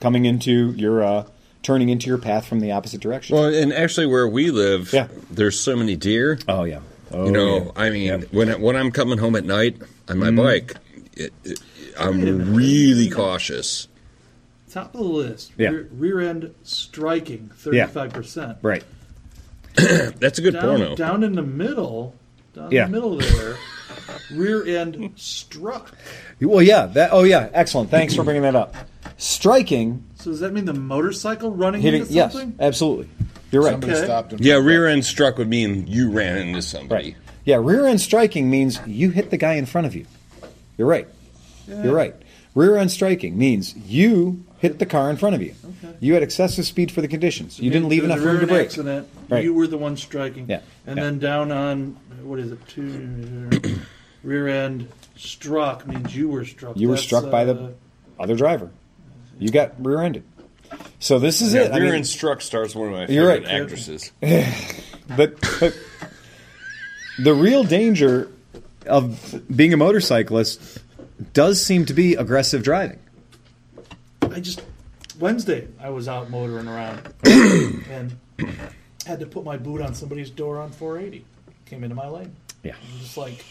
[0.00, 1.26] coming into your uh,
[1.64, 3.34] turning into your path from the opposite direction.
[3.34, 5.08] Well, and actually, where we live, Yeah.
[5.32, 6.38] there's so many deer.
[6.46, 6.78] oh yeah,
[7.12, 7.70] oh, you know, yeah.
[7.76, 8.32] I mean, Yep.
[8.32, 9.76] when when I'm coming home at night
[10.08, 10.74] on my bike,
[11.14, 11.60] it, it,
[11.98, 13.88] I'm really cautious.
[14.70, 15.52] Top of the list.
[15.56, 15.70] Yeah.
[15.70, 18.58] Rear, rear end striking, thirty-five percent.
[18.62, 18.84] right.
[19.76, 20.96] That's a good Down, porno.
[20.96, 22.14] down in the middle,
[22.54, 22.86] down Yeah.
[22.86, 23.56] in the middle there,
[24.32, 25.92] rear end struck.
[26.40, 26.86] Well, yeah.
[26.86, 27.10] That.
[27.12, 27.48] Oh, yeah.
[27.52, 27.90] Excellent.
[27.90, 28.74] Thanks for bringing that up.
[29.18, 32.02] Striking, So does that mean the motorcycle running hitting.
[32.02, 32.54] into Yes, something?
[32.60, 33.08] absolutely.
[33.50, 33.72] You're right.
[33.72, 34.04] Somebody Okay.
[34.04, 34.38] stopped him.
[34.42, 37.04] Yeah, rear end struck would mean you ran into somebody.
[37.04, 37.16] Right.
[37.44, 40.04] Yeah, rear end striking means you hit the guy in front of you.
[40.76, 41.08] You're right.
[41.68, 42.14] You're right.
[42.54, 45.54] Rear end striking means you hit the car in front of you.
[45.84, 45.96] Okay.
[46.00, 47.58] You had excessive speed for the conditions.
[47.58, 48.66] You didn't leave enough room to rear-end brake.
[48.66, 49.08] Accident.
[49.28, 49.44] Right.
[49.44, 50.46] You were the one striking.
[50.48, 50.60] Yeah.
[50.86, 51.04] And Yeah.
[51.04, 52.58] then down on what is it?
[52.68, 53.50] Two
[54.22, 56.76] rear end struck means you were struck.
[56.76, 57.74] You were That's, struck by uh, the
[58.18, 58.70] other driver.
[59.38, 60.24] You got rear ended.
[60.98, 61.72] So this is Yeah, it.
[61.72, 63.60] I rear mean, end struck stars one of my You're favorite right.
[63.62, 64.10] actresses.
[65.16, 65.76] but, but
[67.18, 68.30] the real danger
[68.86, 70.78] of being a motorcyclist
[71.32, 72.98] does seem to be aggressive driving.
[74.36, 74.62] I just
[75.18, 78.14] Wednesday I was out motoring around and
[79.06, 81.24] had to put my boot on somebody's door on 480.
[81.64, 82.36] Came into my lane.
[82.62, 82.74] Yeah.
[82.74, 83.42] I'm just like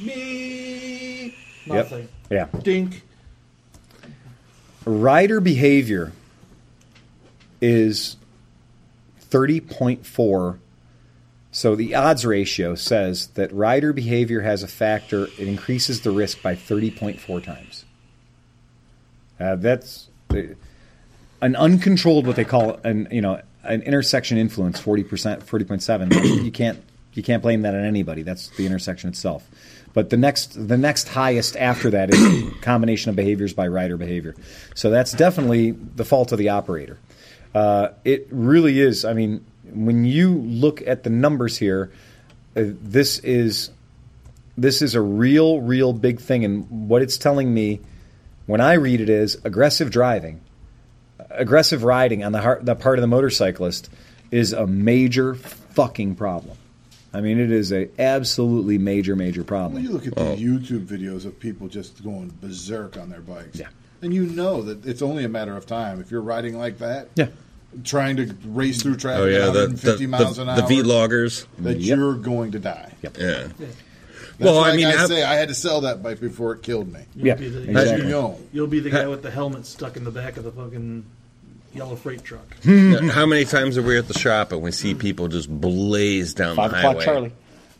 [0.00, 1.34] me.
[1.66, 1.76] Yep.
[1.76, 2.08] Nothing.
[2.30, 2.48] Yeah.
[2.62, 3.02] Dink.
[4.86, 6.12] rider behavior
[7.60, 8.16] is
[9.30, 10.58] 30.4
[11.50, 16.40] so the odds ratio says that rider behavior has a factor it increases the risk
[16.40, 17.85] by 30.4 times
[19.40, 20.08] uh, that's
[21.40, 26.82] an uncontrolled what they call an you know an intersection influence 40% 40.7 you can't
[27.16, 28.22] you can't blame that on anybody.
[28.22, 29.48] That's the intersection itself.
[29.94, 34.34] But the next the next highest after that is combination of behaviors by rider behavior.
[34.74, 36.98] So that's definitely the fault of the operator.
[37.54, 41.90] Uh, it really is i mean when you look at the numbers here
[42.54, 43.70] uh, this is
[44.58, 46.44] this is a real real big thing.
[46.44, 47.80] And what it's telling me
[48.46, 50.40] when i read it is aggressive driving
[51.30, 53.90] aggressive riding on the, har the part of the motorcyclist
[54.30, 56.56] is a major fucking problem.
[57.14, 59.74] I mean, it is a absolutely major, major problem.
[59.74, 60.04] When problem.
[60.04, 60.58] you look at the oh.
[60.58, 63.68] YouTube videos of people just going berserk on their bikes, Yeah.
[64.02, 67.08] and you know that it's only a matter of time if you're riding like that,
[67.14, 67.28] Yeah.
[67.84, 70.52] trying to race through traffic Oh yeah, at the 150 the, miles the, an the
[70.62, 71.46] hour, vloggers.
[71.58, 71.96] that Yep.
[71.96, 72.92] you're going to die.
[73.02, 73.16] Yep.
[73.18, 73.48] Yeah.
[73.58, 73.66] Yeah.
[74.38, 76.52] That's Well, like I mean, I how- say, I had to sell that bike before
[76.52, 77.00] it killed me.
[77.14, 78.04] You'll Yeah, be the, As exactly.
[78.04, 80.50] you know, You'll be the guy with the helmet stuck in the back of the
[80.52, 81.04] fucking
[81.74, 82.46] yellow freight truck.
[82.64, 86.56] How many times are we at the shop and we see people just blaze down
[86.56, 87.04] Five the o'clock, highway?
[87.04, 87.32] Charlie.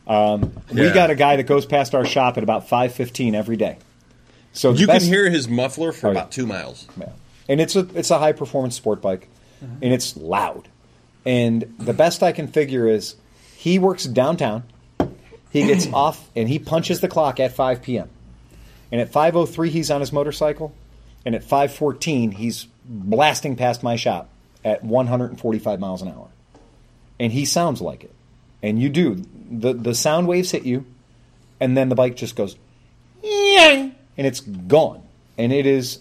[0.06, 3.56] Um, We got a guy that goes past our shop at about five fifteen every
[3.56, 3.76] day.
[4.52, 6.86] So You best- can hear his muffler for Oh, about two miles.
[6.98, 7.08] Yeah.
[7.48, 9.28] And it's a it's a high performance sport bike,
[9.60, 10.68] and it's loud.
[11.26, 13.16] And the best I can figure is
[13.56, 14.62] he works downtown.
[15.56, 18.08] He gets off and he punches the clock at 5 p.m.
[18.92, 20.72] And at 5:03 he's on his motorcycle,
[21.24, 24.28] and at 5:14 he's blasting past my shop
[24.64, 26.28] at 145 miles an hour.
[27.18, 28.12] And he sounds like it.
[28.62, 30.84] And you do the the sound waves hit you,
[31.60, 32.56] and then the bike just goes,
[33.22, 35.02] "Yang," and it's gone.
[35.38, 35.98] And it is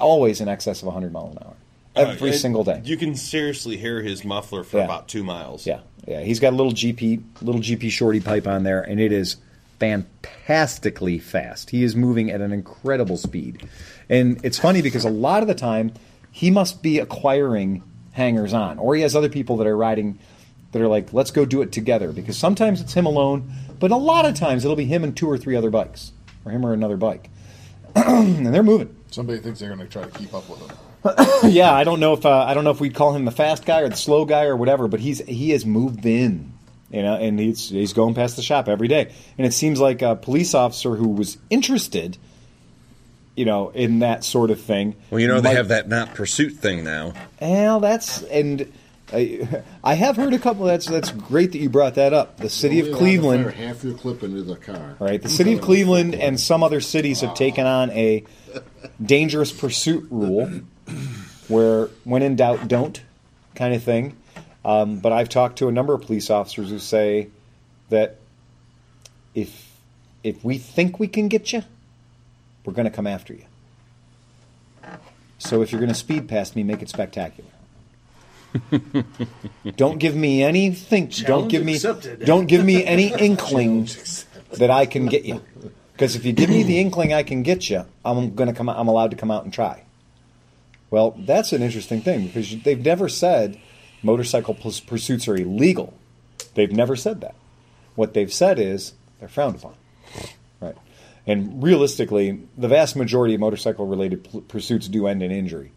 [0.00, 1.54] always in excess of 100 miles an hour
[1.94, 2.80] every Uh, single day.
[2.84, 4.84] You can seriously hear his muffler for Yeah.
[4.84, 5.64] about two miles.
[5.66, 6.20] Yeah, yeah.
[6.20, 9.36] He's got a little GP, little GP shorty pipe on there, and it is
[9.78, 11.70] fantastically fast.
[11.70, 13.68] He is moving at an incredible speed,
[14.08, 15.92] and it's funny because a lot of the time
[16.30, 17.82] he must be acquiring
[18.12, 20.18] hangers on, or he has other people that are riding
[20.72, 23.96] that are like, "Let's go do it together." Because sometimes it's him alone, but a
[23.96, 26.12] lot of times it'll be him and two or three other bikes,
[26.44, 27.30] or him or another bike,
[27.96, 28.94] and they're moving.
[29.10, 30.76] somebody thinks they're going to try to keep up with them.
[31.44, 33.64] yeah, I don't know if uh, I don't know if we'd call him the fast
[33.64, 36.52] guy or the slow guy or whatever, but he's he has moved in,
[36.90, 40.02] you know, and he's he's going past the shop every day, and it seems like
[40.02, 42.18] a police officer who was interested,
[43.34, 44.94] you know, in that sort of thing.
[45.10, 47.14] Well, you know they have that not pursuit thing now.
[47.40, 48.72] Well, that's and.
[49.14, 50.64] I, I have heard a couple.
[50.64, 52.38] That's that's great that you brought that up.
[52.38, 54.96] The city of only allowed to Cleveland, half your clip into the car.
[55.00, 55.20] right?
[55.20, 58.24] The city of Cleveland and some other cities have taken on a
[59.04, 60.62] dangerous pursuit rule,
[61.48, 63.00] where when in doubt, don't,
[63.54, 64.16] kind of thing.
[64.64, 67.28] Um, but I've talked to a number of police officers who say
[67.88, 68.18] that
[69.34, 69.70] if
[70.22, 71.62] if we think we can get you,
[72.64, 73.44] we're going to come after you.
[75.38, 77.50] So if you're going to speed past me, make it spectacular.
[79.76, 81.16] don't give me any think.
[81.24, 81.74] don't give me.
[81.74, 82.24] accepted.
[82.24, 83.88] Don't give me any inkling
[84.52, 85.42] that I can get you.
[85.92, 88.68] Because if you give me the inkling I can get you, I'm going to come.
[88.68, 89.82] I'm allowed to come out and try.
[90.92, 93.58] Well, that's an interesting thing because they've never said
[94.02, 95.94] motorcycle pus- pursuits are illegal.
[96.54, 97.34] They've never said that.
[97.94, 99.74] What they've said is they're frowned upon.
[100.60, 100.76] Right.
[101.26, 105.72] And realistically, the vast majority of motorcycle related pl- pursuits do end in injury.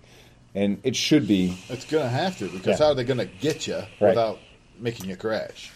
[0.53, 1.57] And it should be.
[1.69, 2.85] It's gonna have to because Yeah.
[2.85, 4.09] how are they gonna get you Right.
[4.09, 4.39] without
[4.79, 5.71] making you crash?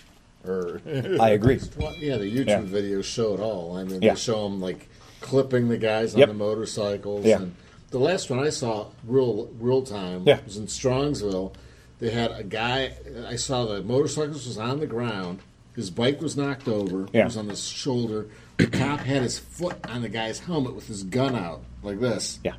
[0.46, 0.82] Or
[1.20, 1.60] I agree.
[2.00, 2.62] Yeah, the YouTube Yeah.
[2.62, 3.78] videos show it all.
[3.78, 4.16] I mean, Yeah.
[4.16, 4.90] they show them like
[5.22, 6.28] clipping the guys on Yep.
[6.28, 7.26] the motorcycles.
[7.26, 7.38] Yeah.
[7.42, 7.56] And
[7.92, 10.40] the last one I saw real real time Yeah.
[10.46, 11.54] was in Strongsville.
[12.00, 12.94] They had a guy.
[13.28, 15.40] I saw the motorcycles was on the ground.
[15.76, 17.08] His bike was knocked over.
[17.14, 17.22] Yeah.
[17.22, 18.28] It was on his shoulder.
[18.58, 22.40] The cop had his foot on the guy's helmet with his gun out like this,
[22.44, 22.56] Yeah.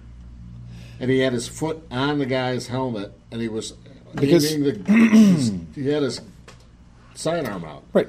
[0.98, 3.72] and he had his foot on the guy's helmet, and he was
[4.14, 5.60] Because- the.
[5.74, 6.20] he had his
[7.14, 7.82] sidearm out.
[7.92, 8.08] Right.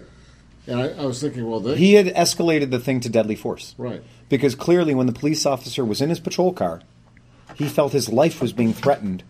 [0.68, 3.76] And I, I was thinking, well, they, He had escalated the thing to deadly force.
[3.78, 4.02] right.
[4.30, 6.82] Because clearly, when the police officer was in his patrol car,
[7.62, 9.24] he felt his life was being threatened.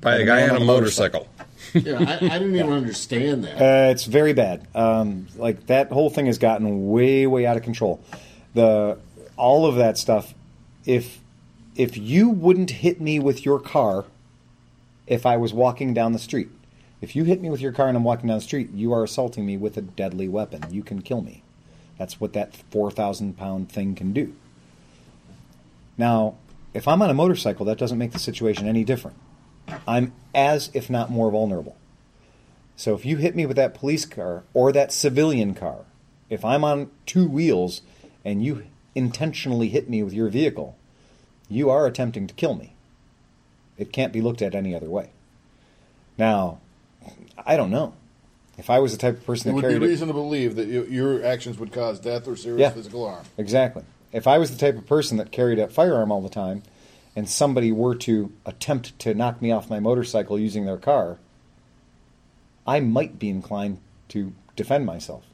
[0.00, 1.28] By a guy on a motorcycle.
[1.72, 3.56] Yeah, I, I didn't even understand that.
[3.56, 4.66] Uh, it's very bad.
[4.74, 8.02] Um, like that whole thing has gotten way, way out of control.
[8.54, 8.98] The
[9.36, 10.34] all of that stuff.
[10.84, 11.20] If
[11.76, 14.06] if you wouldn't hit me with your car,
[15.06, 16.48] if I was walking down the street,
[17.00, 19.04] if you hit me with your car and I'm walking down the street, you are
[19.04, 20.64] assaulting me with a deadly weapon.
[20.70, 21.44] You can kill me.
[21.98, 24.34] That's what that four thousand pound thing can do.
[25.96, 26.34] Now,
[26.74, 29.16] if I'm on a motorcycle, that doesn't make the situation any different.
[29.86, 31.76] I'm as, if not more, vulnerable.
[32.76, 35.80] So if you hit me with that police car or that civilian car,
[36.28, 37.82] if I'm on two wheels
[38.24, 38.64] and you
[38.94, 40.76] intentionally hit me with your vehicle,
[41.48, 42.74] you are attempting to kill me.
[43.76, 45.10] It can't be looked at any other way.
[46.16, 46.60] Now,
[47.46, 47.94] I don't know.
[48.58, 50.14] If I was the type of person there that would be carried it, reason to
[50.14, 52.70] believe that you, your actions would cause death or serious Yeah.
[52.70, 53.24] physical harm.
[53.38, 53.82] Exactly.
[54.12, 56.62] If I was the type of person that carried a firearm all the time
[57.14, 61.18] and somebody were to attempt to knock me off my motorcycle using their car,
[62.66, 65.24] I might be inclined to defend myself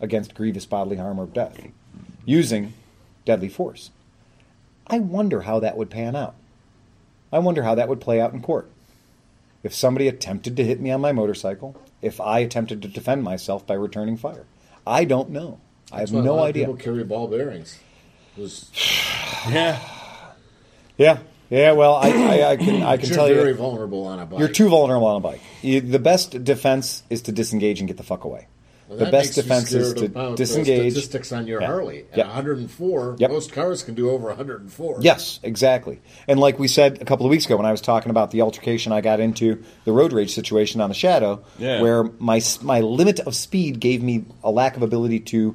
[0.00, 1.60] against grievous bodily harm or death
[2.24, 2.72] using
[3.24, 3.90] deadly force.
[4.86, 6.34] I wonder how that would pan out.
[7.30, 8.70] I wonder how that would play out in court.
[9.62, 13.66] If somebody attempted to hit me on my motorcycle, if I attempted to defend myself
[13.66, 14.46] by returning fire.
[14.86, 15.60] I don't know.
[15.92, 16.66] I have That's why a no idea.
[16.66, 17.78] People carry ball bearings.
[18.38, 18.70] Was
[19.48, 19.80] Yeah.
[20.96, 21.18] Yeah,
[21.50, 21.72] yeah.
[21.72, 24.40] Well, I, I, I can I can you're tell very you, vulnerable on a bike.
[24.40, 25.40] you're too vulnerable on a bike.
[25.62, 28.48] You, the best defense is to disengage and get the fuck away.
[28.88, 30.92] Well, the best defense is to the uh, disengage.
[30.94, 31.66] Statistics on your Yeah.
[31.66, 32.26] Harley at Yep.
[32.26, 33.16] 104.
[33.18, 33.30] Yep.
[33.30, 34.98] Most cars can do over 104.
[35.02, 36.00] Yes, exactly.
[36.26, 38.40] And like we said a couple of weeks ago when I was talking about the
[38.40, 41.82] altercation I got into, the road rage situation on the Shadow, Yeah.
[41.82, 45.54] where my my limit of speed gave me a lack of ability to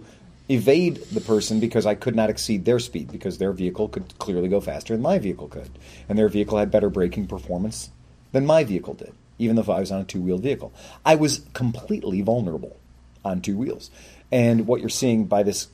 [0.49, 4.49] evade the person because I could not exceed their speed because their vehicle could clearly
[4.49, 5.69] go faster than my vehicle could,
[6.09, 7.89] and their vehicle had better braking performance
[8.31, 10.73] than my vehicle did, even though I was on a two wheeled vehicle.
[11.05, 12.77] I was completely vulnerable
[13.23, 13.89] on two wheels,
[14.31, 15.67] and what you're seeing by this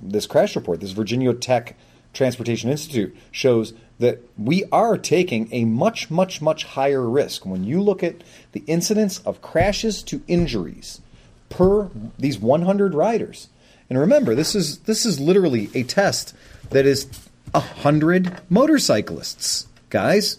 [0.00, 1.76] this crash report, this Virginia Tech
[2.12, 7.80] Transportation Institute shows that we are taking a much, much, much higher risk when you
[7.80, 8.16] look at
[8.52, 11.00] the incidence of crashes to injuries
[11.48, 13.48] per these 100 riders.
[13.90, 16.34] And remember, this is this is literally a test
[16.70, 17.06] that is
[17.54, 20.38] a hundred motorcyclists, guys.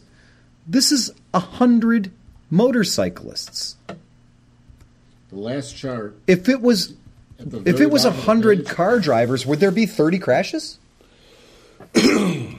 [0.68, 2.12] This is a hundred
[2.52, 3.76] motorcyclists.
[5.30, 6.16] The last chart.
[6.28, 6.94] If it was
[7.40, 10.78] if it was a bottom of the hundred car drivers, would there be 30 crashes?
[11.94, 12.56] The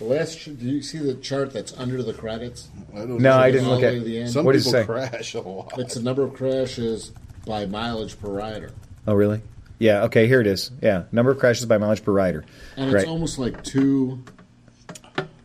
[0.00, 0.44] last.
[0.44, 2.68] Do you see the chart that's under the credits?
[2.94, 3.36] I don't No, know.
[3.38, 4.30] I didn't look at way to the end.
[4.30, 5.08] Some What does it people say?
[5.10, 5.78] crash a lot.
[5.78, 7.12] It's the number of crashes
[7.46, 8.72] by mileage per rider,
[9.06, 9.42] Oh, really?
[9.82, 10.04] Yeah.
[10.04, 10.26] Okay.
[10.28, 10.70] Here it is.
[10.80, 11.04] Yeah.
[11.12, 12.44] Number of crashes by mileage per rider.
[12.76, 13.06] and it's right.
[13.06, 14.22] almost like two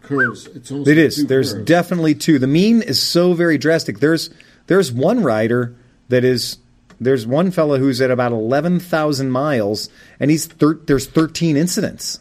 [0.02, 0.48] curves.
[0.48, 0.90] It's almost.
[0.90, 1.16] It like is.
[1.18, 1.66] two There's curves.
[1.66, 2.40] definitely two.
[2.40, 4.00] The mean is so very drastic.
[4.00, 4.30] There's
[4.68, 5.76] there's one rider
[6.10, 6.58] that is
[7.00, 12.20] there's one fella who's at about eleven thousand miles, and he's thir- there's thirteen incidents.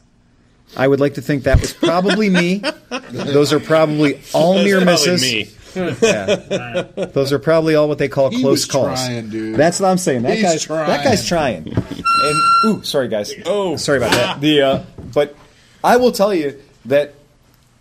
[0.77, 2.61] I would like to think that was probably me.
[3.11, 5.21] Those are probably all near misses.
[5.23, 5.51] probably me.
[6.03, 6.83] Yeah.
[7.13, 8.87] Those are probably all what they call He close was calls.
[9.07, 9.57] trying, dude.
[9.57, 10.23] That's what I'm saying.
[10.23, 11.69] That He's guy's that guy's trying.
[11.77, 13.33] And ooh, sorry guys.
[13.45, 13.77] Oh.
[13.77, 14.41] sorry about that.
[14.41, 14.83] The uh,
[15.15, 15.37] but
[15.85, 17.15] I will tell you that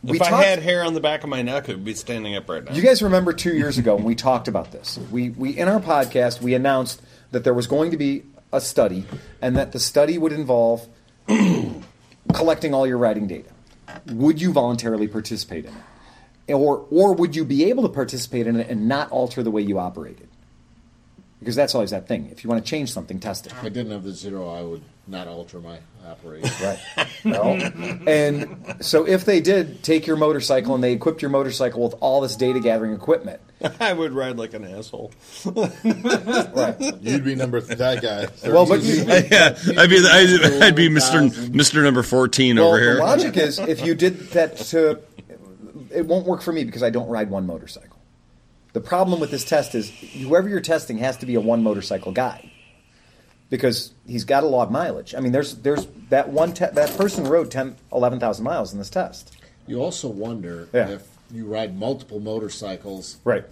[0.04, 1.96] we If I talked- had hair on the back of my neck, it would be
[1.96, 2.74] standing up right now.
[2.74, 5.00] you guys remember two years ago when we talked about this?
[5.12, 8.24] We, we in our podcast we announced that there was going to be
[8.54, 9.06] a study,
[9.41, 10.88] and that the study would involve
[12.34, 13.50] collecting all your riding data.
[14.12, 15.78] Would you voluntarily participate in it?
[16.48, 19.62] Or or would you be able to participate in it and not alter the way
[19.62, 20.28] you operated?
[21.39, 22.30] Because that's always that thing.
[22.32, 23.52] If you want to change something, test it.
[23.52, 25.78] If I didn't have the zero, I would not alter my
[26.08, 26.50] operation.
[26.62, 26.80] Right.
[27.26, 27.60] Well,
[28.08, 32.22] and so if they did take your motorcycle and they equipped your motorcycle with all
[32.22, 33.41] this data gathering equipment,
[33.80, 35.12] I would ride like an asshole.
[35.46, 36.76] right?
[37.02, 38.28] You'd be number th- that guy.
[38.50, 38.96] Well, but 13.
[39.08, 41.22] you- yeah, I'd be I'd, I'd be Mister
[41.52, 42.96] Mister Number Fourteen Well, over here.
[42.96, 45.00] the logic is if you did that to,
[45.96, 47.98] it won't work for me because I don't ride one motorcycle.
[48.74, 52.12] The problem with this test is whoever you're testing has to be a one motorcycle
[52.12, 52.52] guy
[53.50, 55.16] because he's got to log mileage.
[55.16, 58.89] I mean, there's there's that one te- that person rode 10, 11,000 miles in this
[58.89, 59.38] test.
[59.68, 60.89] You also wonder Yeah.
[60.89, 63.46] if you ride multiple motorcycles, Right.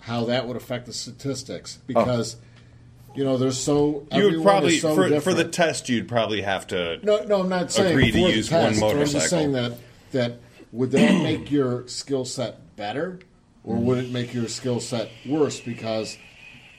[0.00, 3.12] how that would affect the statistics because oh.
[3.14, 6.66] you know there's so you would probably so for, for the test you'd probably have
[6.68, 6.98] to.
[7.04, 9.20] No, no, I'm not saying agree to for the use one test, but I'm motorcycle.
[9.20, 9.72] just saying that
[10.12, 10.40] that
[10.72, 13.18] would that make your skill set better,
[13.64, 16.16] or would it make your skill set worse because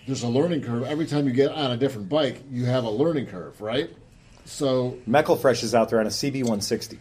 [0.08, 2.42] there's a learning curve every time you get on a different bike?
[2.50, 3.90] You have a learning curve, right?
[4.46, 7.00] So Meckelfresh is out there on a CB 160.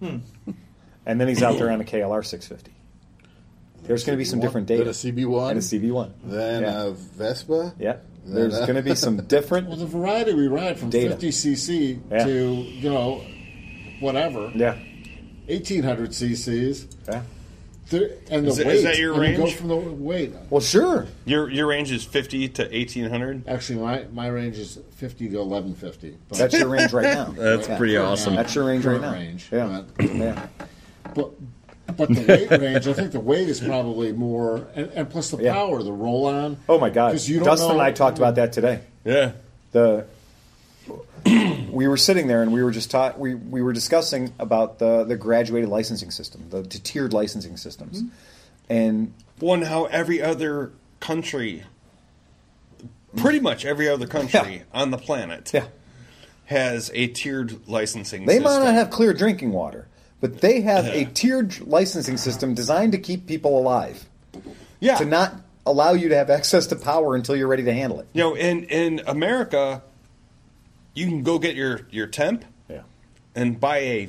[0.00, 0.18] Hmm.
[1.06, 2.72] And then he's out there on a KLR 650.
[3.82, 4.84] There's going to be some different data.
[4.84, 5.50] Then a CB1.
[5.50, 6.12] And a CB1.
[6.24, 6.84] Then yeah.
[6.84, 7.74] a Vespa.
[7.78, 7.96] yeah.
[8.26, 9.68] There's going to be some different.
[9.68, 11.10] well, the variety we ride from Data.
[11.10, 12.24] 50 cc Yeah.
[12.24, 13.22] to you know
[14.00, 14.78] whatever yeah.
[15.46, 16.86] 1800 cc's.
[17.08, 17.22] Yeah.
[17.90, 18.76] There, and the Is it- weight.
[18.76, 20.32] is that your and you Go from the weight.
[20.48, 21.06] Well, sure.
[21.26, 23.46] Your your range is fifty to eighteen hundred.
[23.46, 26.16] Actually, my, my range is 50 to 1150.
[26.30, 27.24] But That's your range right now.
[27.36, 27.76] That's Yeah.
[27.76, 28.36] pretty awesome.
[28.36, 29.12] That's your range right now.
[29.12, 29.82] range, Yeah.
[29.98, 30.46] but- yeah.
[31.14, 31.30] But
[31.98, 35.42] but the weight range, I think the weight is probably more, and, and plus the
[35.42, 35.52] Yeah.
[35.52, 36.56] power, the roll on.
[36.70, 37.12] Oh my God!
[37.12, 38.80] 'Cause you don't Dustin know- and I talked about that today.
[39.04, 39.32] Yeah.
[39.72, 40.06] The
[41.74, 45.04] we were sitting there and we were just taught we, we were discussing about the
[45.04, 48.72] the graduated licensing system, the tiered licensing systems, mm-hmm.
[48.72, 51.64] and One how every other country,
[53.16, 55.66] pretty much every other country on the planet, yeah,
[56.46, 58.22] has a tiered licensing.
[58.22, 58.26] System.
[58.26, 58.52] They system.
[58.52, 59.88] might not have clear drinking water,
[60.20, 64.06] but they have a tiered licensing system designed to keep people alive,
[64.80, 64.96] yeah.
[64.96, 65.34] to not
[65.66, 68.06] allow you to have access to power until you're ready to handle it.
[68.12, 69.82] You know, in in America,
[70.94, 72.82] you can go get your your temp Yeah.
[73.34, 74.08] and buy a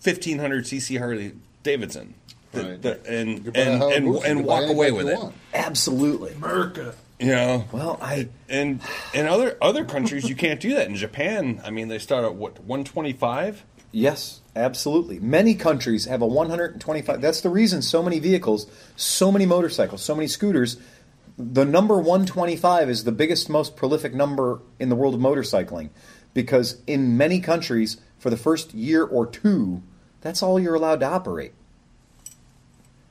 [0.00, 2.14] fifteen hundred cc Harley Davidson,
[2.52, 2.82] The- Right.
[2.82, 5.16] the- and You can buy a and and, and walk away with it.
[5.18, 5.34] want.
[5.54, 6.32] Absolutely.
[6.32, 6.94] America.
[7.18, 8.80] You know, Well, I and
[9.12, 10.86] in other other countries you can't do that.
[10.88, 13.62] In Japan, I mean, they start at what one twenty five.
[13.92, 15.18] Yes, absolutely.
[15.18, 17.20] Many countries have a 125.
[17.20, 20.76] That's the reason so many vehicles, so many motorcycles, so many scooters.
[21.42, 25.88] The number 125 is the biggest, most prolific number in the world of motorcycling
[26.34, 29.82] because in many countries, for the first year or two,
[30.20, 31.54] that's all you're allowed to operate.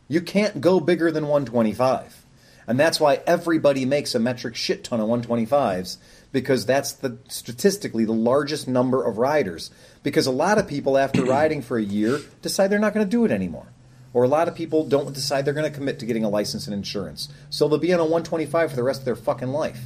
[0.08, 2.26] You can't go bigger than 125.
[2.68, 5.98] And that's why everybody makes a metric shit ton of 125s
[6.32, 9.72] because that's the statistically the largest number of riders.
[10.04, 13.10] Because a lot of people after riding for a year decide they're not going to
[13.10, 13.66] do it anymore.
[14.14, 16.66] Or a lot of people don't decide they're going to commit to getting a license
[16.66, 17.30] and insurance.
[17.50, 19.80] So they'll be on a 125 for the rest of their fucking life.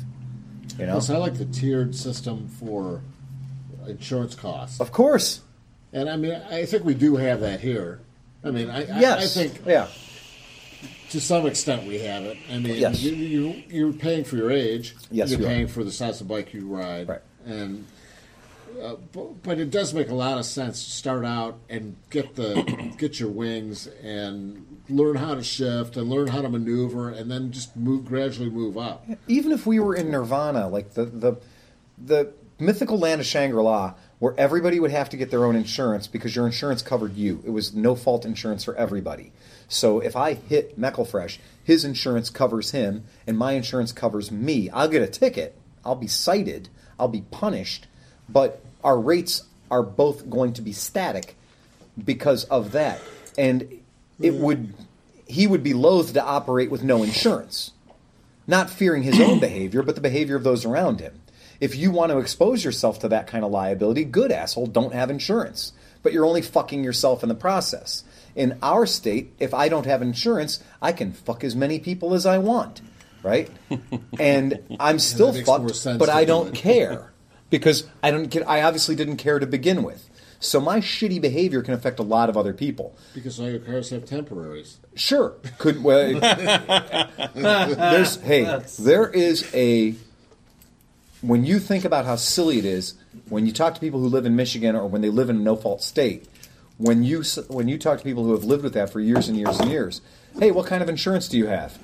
[0.79, 0.93] You know?
[0.93, 3.01] Plus, I like the tiered system for
[3.87, 4.79] insurance costs.
[4.79, 5.41] Of course.
[5.91, 7.99] And I mean, I think we do have that here.
[8.43, 9.87] I mean, I, I, I think Yeah.
[11.09, 12.37] to some extent we have it.
[12.49, 13.01] I mean, Yes.
[13.01, 14.95] you, you, you're paying for your age.
[15.11, 15.49] Yes, you're you are.
[15.49, 17.09] paying for the size of bike you ride.
[17.09, 17.21] Right.
[17.45, 17.85] And
[18.83, 22.35] uh, but, but it does make a lot of sense to start out and get
[22.35, 27.31] the get your wings and learn how to shift and learn how to maneuver and
[27.31, 29.05] then just move gradually move up.
[29.27, 31.37] even if we were in Nirvana, like the the
[31.97, 36.35] the mythical land of Shangri-La, where everybody would have to get their own insurance because
[36.35, 37.41] your insurance covered you.
[37.45, 39.31] It was no fault insurance for everybody.
[39.67, 44.69] So if I hit Meckelfresh, his insurance covers him, and my insurance covers me.
[44.69, 45.57] I'll get a ticket.
[45.83, 46.69] I'll be cited.
[46.99, 47.87] I'll be punished.
[48.29, 51.35] But our rates are both going to be static
[52.03, 52.99] because of that.
[53.37, 53.79] And
[54.19, 54.73] it would
[55.25, 57.71] he would be loath to operate with no insurance
[58.47, 61.19] not fearing his own behavior, but the behavior of those around him.
[61.59, 65.09] If you want to expose yourself to that kind of liability, good asshole, don't have
[65.09, 65.71] insurance.
[66.01, 68.03] But you're only fucking yourself in the process.
[68.35, 72.25] In our state, if I don't have insurance, I can fuck as many people as
[72.25, 72.81] I want,
[73.21, 73.49] right?
[74.19, 77.12] And I'm still fucked, but I do don't care
[77.53, 78.49] because I don't get.
[78.49, 80.09] I obviously didn't care to begin with.
[80.39, 82.97] So my shitty behavior can affect a lot of other people.
[83.13, 84.77] Because all your cars have temporaries.
[84.95, 86.19] Sure, could well.
[87.35, 89.93] there's hey, there is a.
[91.21, 92.95] When you think about how silly it is,
[93.29, 95.39] when you talk to people who live in Michigan or when they live in a
[95.39, 96.27] no-fault state,
[96.77, 99.37] when you when you talk to people who have lived with that for years and
[99.37, 100.01] years and years,
[100.39, 101.77] hey, what kind of insurance do you have?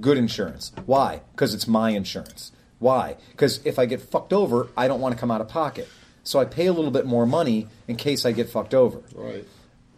[0.00, 0.72] Good insurance.
[0.86, 1.20] Why?
[1.30, 2.50] Because it's my insurance.
[2.78, 3.16] Why?
[3.32, 5.88] Because if I get fucked over, I don't want to come out of pocket.
[6.24, 9.00] So I pay a little bit more money in case I get fucked over.
[9.14, 9.46] Right.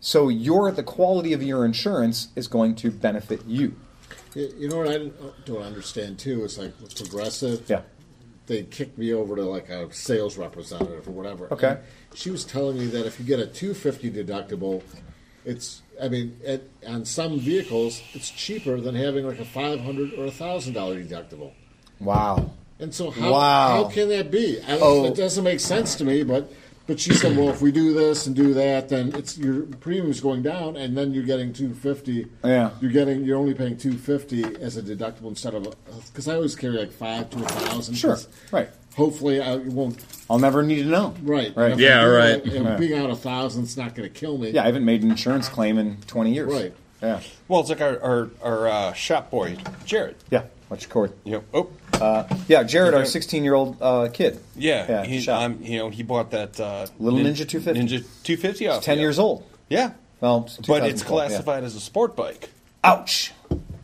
[0.00, 3.76] So your the quality of your insurance is going to benefit you.
[4.34, 7.64] You know what I don't- uh, don't understand too is like with Progressive.
[7.68, 7.82] Yeah.
[8.46, 11.52] They kicked me over to like a sales representative or whatever.
[11.52, 11.78] Okay.
[12.14, 14.82] She was telling me that if you get a 250 deductible,
[15.44, 20.26] it's I mean at, on some vehicles it's cheaper than having like a 500 or
[20.26, 21.52] a thousand dollar deductible.
[21.98, 22.52] Wow.
[22.80, 23.84] And so how Wow.
[23.84, 24.58] how can that be?
[24.66, 25.04] I, Oh.
[25.04, 26.22] It doesn't make sense to me.
[26.22, 26.50] But
[26.86, 30.20] but she said, well, if we do this and do that, then it's your premium's
[30.20, 32.26] going down, and then you're getting two fifty.
[32.44, 32.70] Yeah.
[32.80, 35.72] You're getting you're only paying two fifty as a deductible instead of
[36.06, 37.94] because I always carry like five to a thousand.
[37.94, 38.18] Sure.
[38.50, 38.70] Right.
[38.96, 40.04] Hopefully, I won't.
[40.28, 41.14] I'll never need to know.
[41.22, 41.56] Right.
[41.56, 41.78] Right.
[41.78, 42.44] Yeah, do, right.
[42.44, 42.76] if Yeah.
[42.76, 44.50] Being out a thousand, it's not going to kill me.
[44.50, 46.52] Yeah, I haven't made an insurance claim in 20 years.
[46.52, 46.74] Right.
[47.00, 47.20] Yeah.
[47.46, 50.16] Well, it's like our our, our uh, shop boy, Jared.
[50.30, 50.42] Yeah.
[50.70, 51.12] What's your cord?
[51.24, 51.68] You know,
[52.00, 54.38] oh, Yeah, Jared, our 16 year old uh, kid.
[54.54, 55.42] yeah, Yeah, he, shop.
[55.42, 57.80] um, you know, he bought that uh, Little nin- Ninja 250.
[57.80, 58.82] Ninja 250 off.
[58.84, 59.02] 10 yeah.
[59.02, 59.44] years old.
[59.68, 61.04] Yeah, Well, but it's 2012, yeah.
[61.28, 62.50] classified as a sport bike.
[62.84, 63.32] Ouch.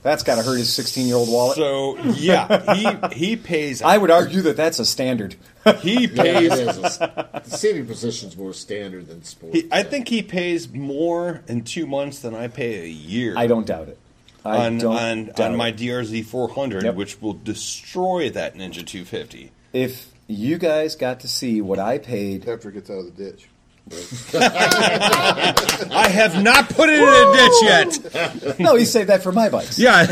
[0.02, 1.56] That's got to hurt his 16 year old wallet.
[1.56, 3.82] So yeah, he he pays.
[3.82, 5.34] I would argue that that's a standard.
[5.80, 6.52] he Yeah, pays.
[6.52, 6.98] it is.
[6.98, 9.52] the seating position's more standard than sport.
[9.54, 13.34] He, I think he pays more in two months than I pay a year.
[13.36, 13.98] I don't doubt it.
[14.46, 15.72] I on on, on my.
[15.72, 16.94] DRZ 400, Yep.
[16.94, 19.50] which will destroy that Ninja 250.
[19.72, 23.24] If you guys got to see what I paid, After it gets out of the
[23.24, 23.48] ditch.
[24.34, 28.58] I have not put it in a ditch yet.
[28.58, 29.78] no, he saved that for my bikes.
[29.78, 30.06] Yeah,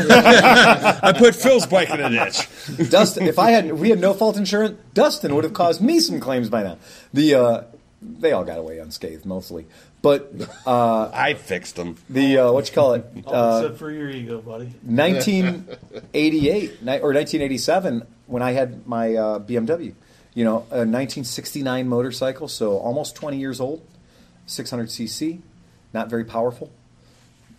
[1.03, 2.47] I put Phil's bike in a ditch.
[2.89, 6.21] Dustin, if I had, we had no fault insurance, Dustin would have caused me some
[6.21, 6.77] claims by now.
[7.13, 7.63] The uh,
[8.01, 9.65] they all got away unscathed mostly,
[10.05, 10.31] but
[10.67, 11.97] uh, I fixed them.
[12.11, 14.71] the uh, what you call it, All uh, except for your ego, buddy.
[14.83, 19.95] 1988 ni- or 1987 when I had my uh, BMW.
[20.35, 23.81] You know, a 1969 motorcycle, so almost 20 years old,
[24.47, 25.39] 600cc,
[25.91, 26.71] not very powerful.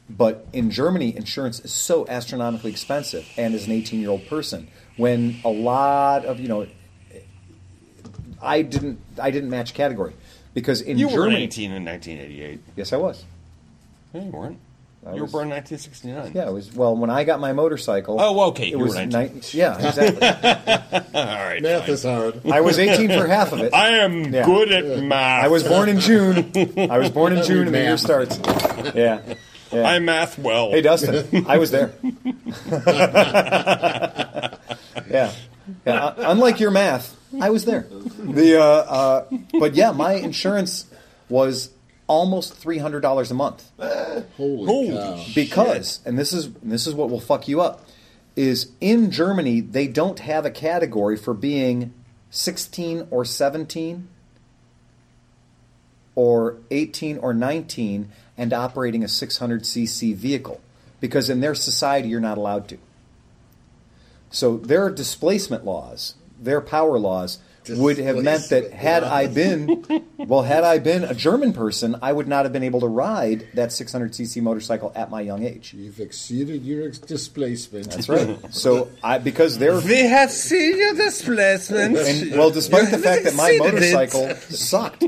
[0.08, 4.68] But in Germany, insurance is so astronomically expensive, and as an 18 year old person,
[4.96, 6.68] when a lot of you know,
[8.40, 10.14] I didn't I didn't match category
[10.56, 12.60] because in You were Germany, 18 in 1988.
[12.76, 13.24] yes, I was.
[14.14, 14.58] No, you weren't.
[15.06, 16.32] I you was- were born in 1969.
[16.34, 16.74] Yeah, it was.
[16.74, 19.12] Well, when I got my motorcycle, Oh, okay, it you were was 19.
[19.20, 20.26] nine- yeah, exactly.
[21.14, 21.62] All right.
[21.62, 21.90] Math fine.
[21.90, 22.40] is hard.
[22.50, 23.72] I was 18 for half of it.
[23.74, 24.44] I am Yeah.
[24.44, 25.44] good at math.
[25.44, 26.50] I was born in June.
[26.90, 28.40] I was born in June, and the year starts.
[28.96, 29.20] Yeah.
[29.72, 29.82] yeah.
[29.88, 30.70] I math well.
[30.72, 31.92] Hey, Dustin, I was there.
[35.08, 35.32] yeah.
[35.86, 36.04] yeah.
[36.04, 37.86] uh, Unlike your math, I was there.
[38.34, 39.24] The uh, uh,
[39.58, 40.86] but yeah, my insurance
[41.28, 41.70] was
[42.06, 45.24] almost three hundred dollars a month Holy, Holy cow.
[45.34, 47.86] because, and this is this is what will fuck you up,
[48.36, 51.92] is in Germany they don't have a category for being
[52.30, 54.08] sixteen or seventeen
[56.16, 60.60] or 18 or 19 and operating a 600cc vehicle
[60.98, 62.78] because in their society you're not allowed to.
[64.30, 67.38] So their displacement laws, their power laws
[67.68, 69.84] would have meant that had I been
[70.18, 73.46] well had I been a German person, I would not have been able to ride
[73.54, 75.74] that 600cc motorcycle at my young age.
[75.74, 77.90] You've exceeded your ex- displacement.
[77.90, 78.38] That's right.
[78.54, 81.96] So I because they're we have seen your displacement.
[81.96, 83.92] and well, despite You the fact that my exceeded it.
[83.94, 85.04] motorcycle sucked.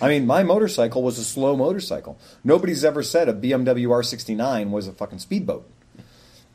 [0.00, 2.18] I mean, my motorcycle was a slow motorcycle.
[2.44, 5.68] Nobody's ever said a BMW R69 was a fucking speedboat.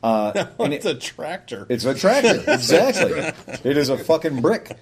[0.02, 1.66] Uh, and it's it- a tractor.
[1.68, 3.12] it's a tractor, exactly.
[3.70, 4.76] It is a fucking brick,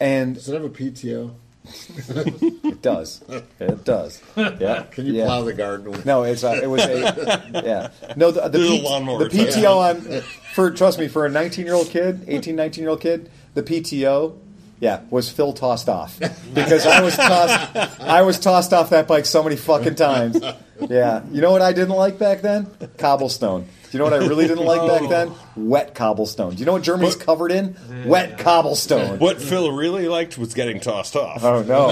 [0.00, 1.34] and Does it have a PTO?
[2.08, 3.22] it does.
[3.60, 4.22] It does.
[4.36, 4.84] Yeah.
[4.90, 5.26] Can you yeah.
[5.26, 7.90] plow the garden with No, it's a, it was a yeah.
[8.16, 10.22] No, the, the, P- the PTO on
[10.54, 13.62] for trust me for a 19 year old kid, 18, 19 year old kid, the
[13.62, 14.38] PTO.
[14.80, 16.18] Yeah, was Phil tossed off
[16.54, 18.00] because I was tossed.
[18.00, 20.40] I was tossed off that bike so many fucking times.
[20.88, 22.68] Yeah, you know what I didn't like back then?
[22.96, 23.62] Cobblestone.
[23.62, 25.32] Do you know what I really didn't like back then?
[25.56, 26.52] Wet cobblestone.
[26.54, 27.74] Do you know what Germany's But- covered in?
[28.06, 29.18] Wet cobblestone.
[29.18, 31.42] What Phil really liked was getting tossed off.
[31.42, 31.88] Oh no,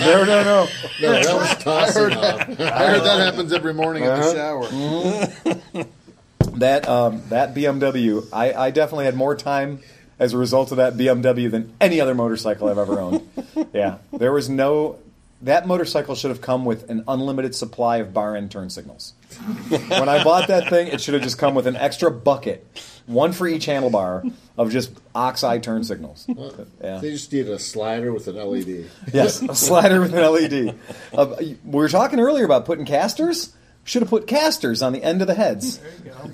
[0.00, 0.66] no, no, no.
[1.02, 2.40] No, that was tossing off.
[2.60, 4.32] I heard that happens every morning in Uh-huh.
[4.32, 5.86] the shower.
[6.58, 9.80] That um, that BMW, I, I definitely had more time
[10.18, 13.28] as a result of that BMW than any other motorcycle I've ever owned.
[13.72, 14.98] yeah, there was no
[15.42, 19.12] that motorcycle should have come with an unlimited supply of bar end turn signals.
[19.68, 22.66] when I bought that thing, it should have just come with an extra bucket,
[23.06, 26.26] one for each handlebar, of just oxide turn signals.
[26.82, 26.98] Yeah.
[26.98, 28.90] They just need a slider with an LED.
[29.12, 30.78] Yes, a slider with an LED.
[31.12, 33.54] Uh, we were talking earlier about putting casters.
[33.86, 35.80] Should have put casters on the end of the heads.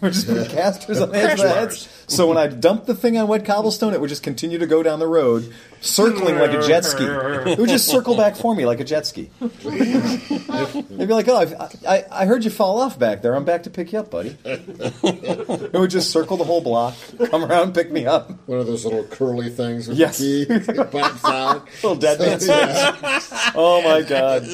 [0.01, 2.05] We're just putting casters on the ends of the heads.
[2.09, 4.83] So when I dumped the thing on wet cobblestone, it would just continue to go
[4.83, 7.05] down the road, circling like a jet ski.
[7.53, 9.31] It would just circle back for me like a jet ski.
[9.41, 11.55] They'd be like, "Oh, I've,
[11.87, 13.35] I, I heard you fall off back there.
[13.35, 16.95] I'm back to pick you up, buddy." It would just circle the whole block,
[17.31, 18.31] come around, pick me up.
[18.47, 20.19] One of those little curly things with Yes.
[20.19, 20.53] the key.
[20.55, 21.69] It pops out.
[21.83, 22.39] Little dead man.
[22.43, 23.21] Yeah.
[23.55, 24.45] Oh my god!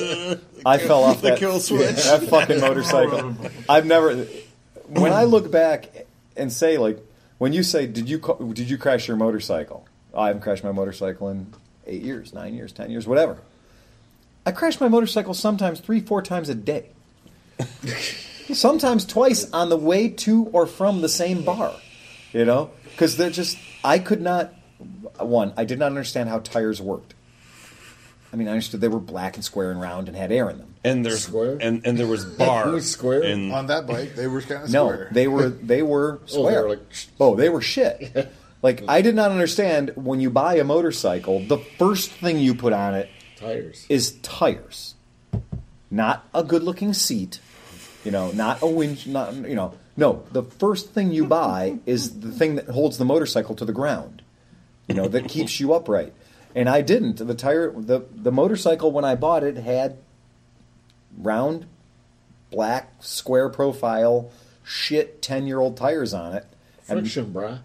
[0.64, 1.96] I fell off The that kill switch.
[2.05, 3.34] that fucking motorcycle.
[3.68, 4.26] I've never.
[4.88, 6.06] When I look back
[6.36, 7.05] and say like,
[7.38, 9.86] when you say, "Did you ca- did you crash your motorcycle?"
[10.19, 11.47] Oh, I haven't crashed my motorcycle in
[11.86, 13.39] eight years, nine years, ten years, whatever.
[14.45, 16.86] I crash my motorcycle sometimes three, four times a day.
[18.53, 21.73] sometimes twice on the way to or from the same bar.
[22.32, 23.59] You know, because they're just.
[23.85, 24.53] I could not.
[25.20, 27.15] One, I did not understand how tires worked.
[28.32, 30.59] I mean, I understood they were black and square and round and had air in
[30.59, 30.74] them.
[30.82, 31.59] And there's Square?
[31.61, 33.23] and and there was bar was square?
[33.23, 35.09] in On that bike, they were kind of No, square.
[35.12, 36.62] they were they were Oh, they square.
[36.65, 38.28] were like- oh, they were shit.
[38.62, 42.72] Like I did not understand when you buy a motorcycle, the first thing you put
[42.72, 43.86] on it Tires.
[43.89, 44.94] is tires,
[45.90, 47.40] not a good-looking seat.
[48.05, 49.06] You know, not a winch.
[49.06, 50.24] Not you know, no.
[50.32, 54.22] The first thing you buy is the thing that holds the motorcycle to the ground.
[54.86, 56.14] You know, that keeps you upright.
[56.55, 57.16] And I didn't.
[57.18, 59.98] The tire, the the motorcycle when I bought it had
[61.16, 61.66] round,
[62.51, 64.30] black, square profile,
[64.64, 66.47] shit ten year old tires on it.
[66.82, 67.60] Friction, bruh.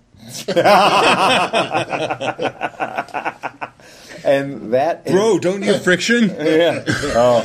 [4.25, 6.29] And that Bro, don't you friction?
[6.29, 6.83] yeah.
[6.87, 7.43] Oh.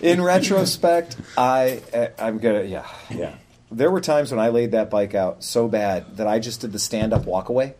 [0.00, 3.34] In retrospect, I uh, I'm gonna yeah yeah.
[3.70, 6.72] There were times when I laid that bike out so bad that I just did
[6.72, 7.74] the stand up walk away.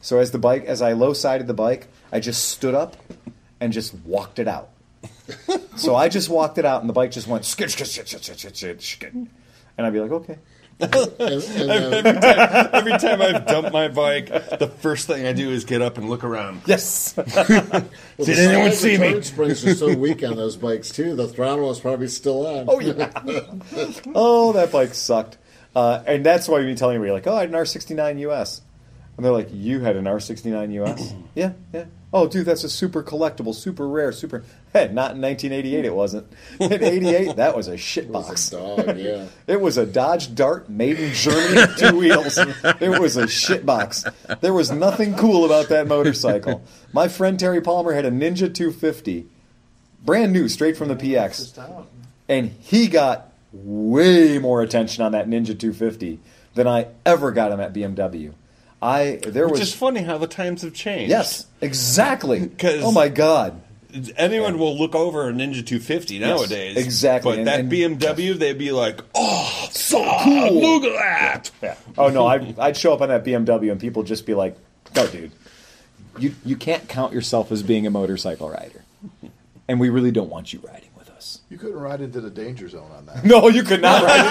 [0.00, 2.96] So as the bike as I low sided the bike, I just stood up
[3.60, 4.70] and just walked it out.
[5.76, 8.24] So I just walked it out, and the bike just went skid skid skid skid
[8.24, 10.38] skid skid skid, and I'd be like, okay.
[10.80, 15.64] And, and then, Every time I've dumped my bike, the first thing I do is
[15.64, 16.62] get up and look around.
[16.66, 17.14] Yes.
[17.16, 17.46] well, Did
[18.18, 19.06] the anyone side see me?
[19.08, 21.16] return springs are so weak on those bikes too.
[21.16, 22.66] The throttle is probably still on.
[22.68, 23.10] Oh yeah.
[24.14, 25.38] oh, that bike sucked.
[25.74, 28.62] Uh, and that's why you tell anybody like, oh, I had an R69 US,
[29.16, 31.12] and they're like, you had an R69 US?
[31.34, 31.84] yeah, yeah.
[32.10, 34.42] Oh, dude, that's a super collectible, super rare, super.
[34.72, 36.26] Hey, not in 1988, it wasn't.
[36.60, 38.52] In '88, that was a shit It was box.
[38.52, 38.98] a dog.
[38.98, 39.26] Yeah.
[39.46, 42.38] It was a Dodge Dart made in Germany with two wheels.
[42.80, 44.04] It was a shit box.
[44.40, 46.62] There was nothing cool about that motorcycle.
[46.94, 49.26] My friend Terry Palmer had a Ninja 250,
[50.04, 51.58] brand new, straight from the PX
[52.28, 56.18] and he got way more attention on that Ninja 250
[56.54, 58.32] than I ever got him at BMW.
[58.80, 61.10] I there Which was is funny how the times have changed.
[61.10, 62.40] yes, exactly.
[62.46, 63.60] Because Oh my god.
[64.18, 66.76] Anyone will look over a Ninja 250 nowadays.
[66.76, 67.32] exactly.
[67.32, 70.60] But And- that and- BMW, they'd be like, oh, so ah, cool.
[70.60, 71.50] Look at that.
[71.62, 71.74] Yeah.
[71.96, 74.56] Oh no, I'd, I'd show up on that BMW and people just be like,
[74.94, 75.32] "No, dude,
[76.18, 78.84] you you can't count yourself as being a motorcycle rider,
[79.66, 80.87] and we really don't want you riding
[81.18, 83.24] us." You couldn't ride into the danger zone on that.
[83.24, 84.24] No, you could not ride.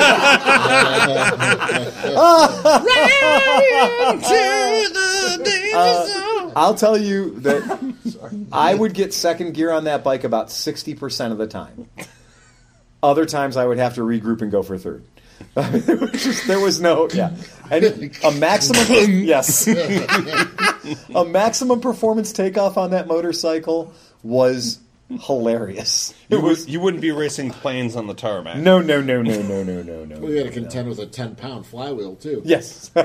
[5.79, 7.95] Uh, I'll tell you that
[8.51, 11.87] I would get second gear on that bike about 60% of the time.
[13.03, 15.03] Other times I would have to regroup and go for third.
[15.55, 17.35] It was just- there was no, yeah.
[17.69, 19.67] And a maximum, yes.
[21.13, 23.93] a maximum performance takeoff on that motorcycle
[24.23, 26.13] was hilarious.
[26.29, 28.57] It You, was, would, you wouldn't be racing planes on the tarmac.
[28.57, 30.19] no, no, no, no, no, no, no, no.
[30.19, 32.41] We had to contend with a ten pound flywheel too.
[32.43, 32.91] Yes.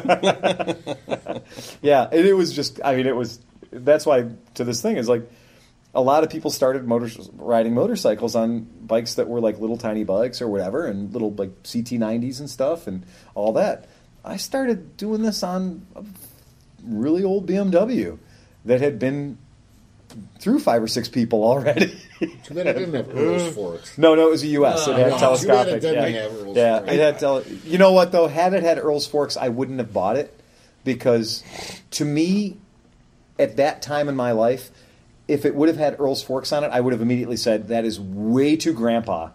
[1.83, 2.81] yeah, and it was just.
[2.85, 3.39] I mean, it was.
[3.71, 5.31] That's why to this thing is like
[5.95, 10.05] a lot of people started motor riding motorcycles on bikes that were like little tiny
[10.05, 13.05] bikes or whatever, and little like CT90s and stuff and
[13.35, 13.89] all that.
[14.25, 16.05] I started doing this on a
[16.85, 18.19] really old BMW
[18.65, 19.39] that had been
[20.39, 21.87] through five or six people already.
[22.21, 23.97] Too bad it didn't have Earles forks.
[23.99, 24.87] No, no, it was a U.S.
[24.87, 25.81] it had Oh, too bad it telescopic.
[25.81, 27.19] didn't yeah, have Earles yeah it had.
[27.19, 28.27] Tele- you know what though?
[28.29, 30.39] Had it had Earles forks, I wouldn't have bought it
[30.85, 31.43] because,
[31.93, 32.57] to me,
[33.39, 34.71] at that time in my life,
[35.29, 37.85] if it would have had Earles forks on it, I would have immediately said that
[37.85, 39.31] is way too grandpa.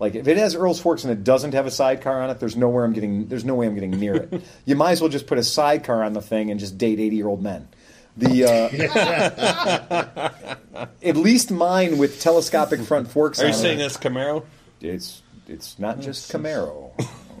[0.00, 2.56] Like if it has Earles forks and it doesn't have a sidecar on it, there's
[2.56, 3.26] nowhere I'm getting.
[3.26, 4.42] There's no way I'm getting near it.
[4.64, 7.16] you might as well just put a sidecar on the thing and just date 80
[7.16, 7.68] year old men.
[8.18, 8.44] The
[10.74, 13.38] uh, at least mine with telescopic front forks.
[13.40, 13.62] Are you on it.
[13.62, 14.44] saying this Camaro?
[14.80, 16.90] It's it's not just Camaro.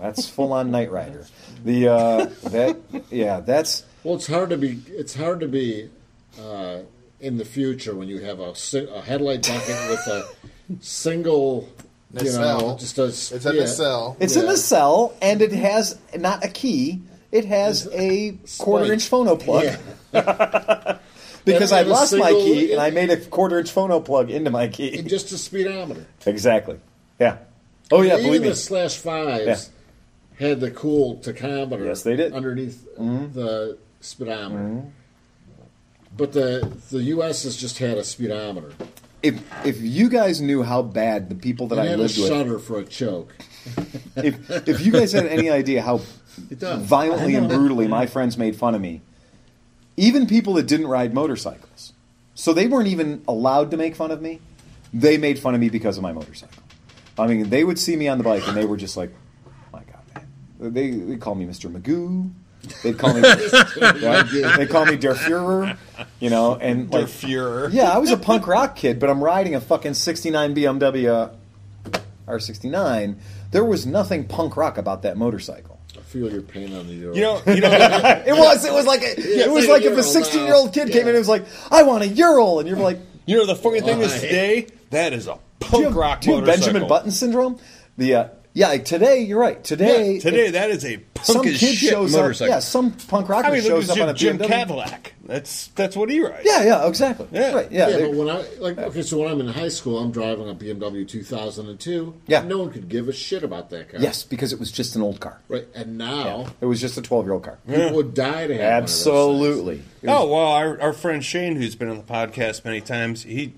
[0.00, 1.26] That's full on Knight Rider.
[1.64, 2.76] The uh, that
[3.10, 4.80] yeah, that's Well, it's hard to be.
[4.88, 5.90] It's hard to be
[6.40, 6.78] uh,
[7.20, 8.54] in the future when you have a,
[8.94, 10.28] a headlight bucket with a
[10.80, 11.68] single,
[12.14, 13.06] you know, just a.
[13.06, 13.60] It's a yeah.
[13.62, 14.16] nacelle.
[14.20, 14.52] it's in Yeah.
[14.52, 17.00] the cell and it has not a key.
[17.30, 19.64] It has a quarter inch phono plug
[20.12, 20.98] Yeah,
[21.44, 24.68] because I lost my key and I made a quarter inch phono plug into my
[24.68, 24.98] key.
[24.98, 26.06] and just a speedometer.
[26.26, 26.78] Exactly.
[27.20, 27.38] Yeah.
[27.90, 28.48] Oh yeah, Even believe me.
[28.48, 29.70] the slash fives
[30.38, 31.84] had the cool tachometer.
[31.86, 32.28] Yes, they did.
[32.28, 32.36] Mm-hmm.
[32.36, 34.84] underneath the speedometer.
[36.16, 37.44] But the the U.S.
[37.44, 38.72] has just had a speedometer.
[39.22, 42.58] If if you guys knew how bad the people that It I lived with, shutter
[42.58, 43.34] for a choke.
[44.16, 46.00] if if you guys had any idea how
[46.50, 46.82] It does.
[46.82, 49.00] violently and brutally my friends made fun of me,
[49.96, 51.92] even people that didn't ride motorcycles,
[52.34, 54.40] so they weren't even allowed to make fun of me.
[54.92, 56.62] They made fun of me because of my motorcycle.
[57.18, 59.10] I mean, they would see me on the bike and they were just like,
[59.46, 60.02] oh "My God,
[60.60, 62.30] man!" They they call me Mister Magoo.
[62.82, 63.20] They'd call me,
[64.00, 64.22] yeah,
[64.56, 65.76] they call me Der Fuhrer,
[66.20, 67.72] you know, and Der like, Fuhrer.
[67.72, 71.30] yeah, I was a punk rock kid, but I'm riding a fucking '69 BMW
[72.26, 73.16] R69.
[73.50, 75.77] There was nothing punk rock about that motorcycle.
[75.98, 77.16] I feel your pain on the Ural.
[77.16, 78.22] You know, you know.
[78.26, 78.64] It was.
[78.64, 79.02] It was like.
[79.02, 80.72] A, it was like a if a 16 year old now.
[80.72, 81.10] kid came in Yeah.
[81.10, 84.00] and was like, "I want a Ural," and you're like, You know the funny thing
[84.00, 86.46] is today that is a "Do punk you have, rock do you have.
[86.46, 87.58] Benjamin Button syndrome?"
[87.96, 88.76] The uh, yeah.
[88.78, 89.62] Today, you're right.
[89.64, 92.34] Today, Yeah, today that is a punk some kid shit shows up.
[92.48, 94.46] Yeah, some punk rocker I mean, shows up on a Jim BMW.
[94.46, 95.14] Cadillac.
[95.24, 96.42] That's that's what he rides.
[96.44, 97.28] Yeah, yeah, exactly.
[97.32, 97.52] Yeah.
[97.52, 97.70] Right.
[97.70, 97.88] Yeah.
[97.88, 100.54] Yeah, but when I like okay, so when I'm in high school, I'm driving a
[100.54, 102.14] BMW 2002.
[102.26, 102.42] Yeah.
[102.42, 104.00] no one could give a shit about that car.
[104.00, 105.40] yes, because it was just an old car.
[105.48, 105.66] right.
[105.74, 107.58] And now It was just a 12 year old car.
[107.68, 109.76] people would die to have one of those Absolutely.
[109.76, 113.52] Was- Oh well, our, our friend Shane, who's been on the podcast many times, he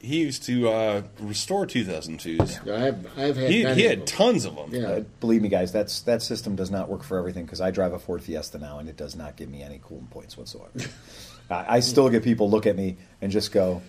[0.00, 2.20] he used to uh, restore 2002s.
[2.20, 2.60] things.
[2.68, 4.70] I've, I've had He, he had tons of them.
[4.74, 4.88] Yeah.
[4.88, 7.92] Uh, believe me, guys, that's that system does not work for everything because I drive
[7.92, 10.70] a Ford Fiesta now, and it does not give me any cooling points whatsoever.
[11.50, 13.82] I, I still get people look at me and just go,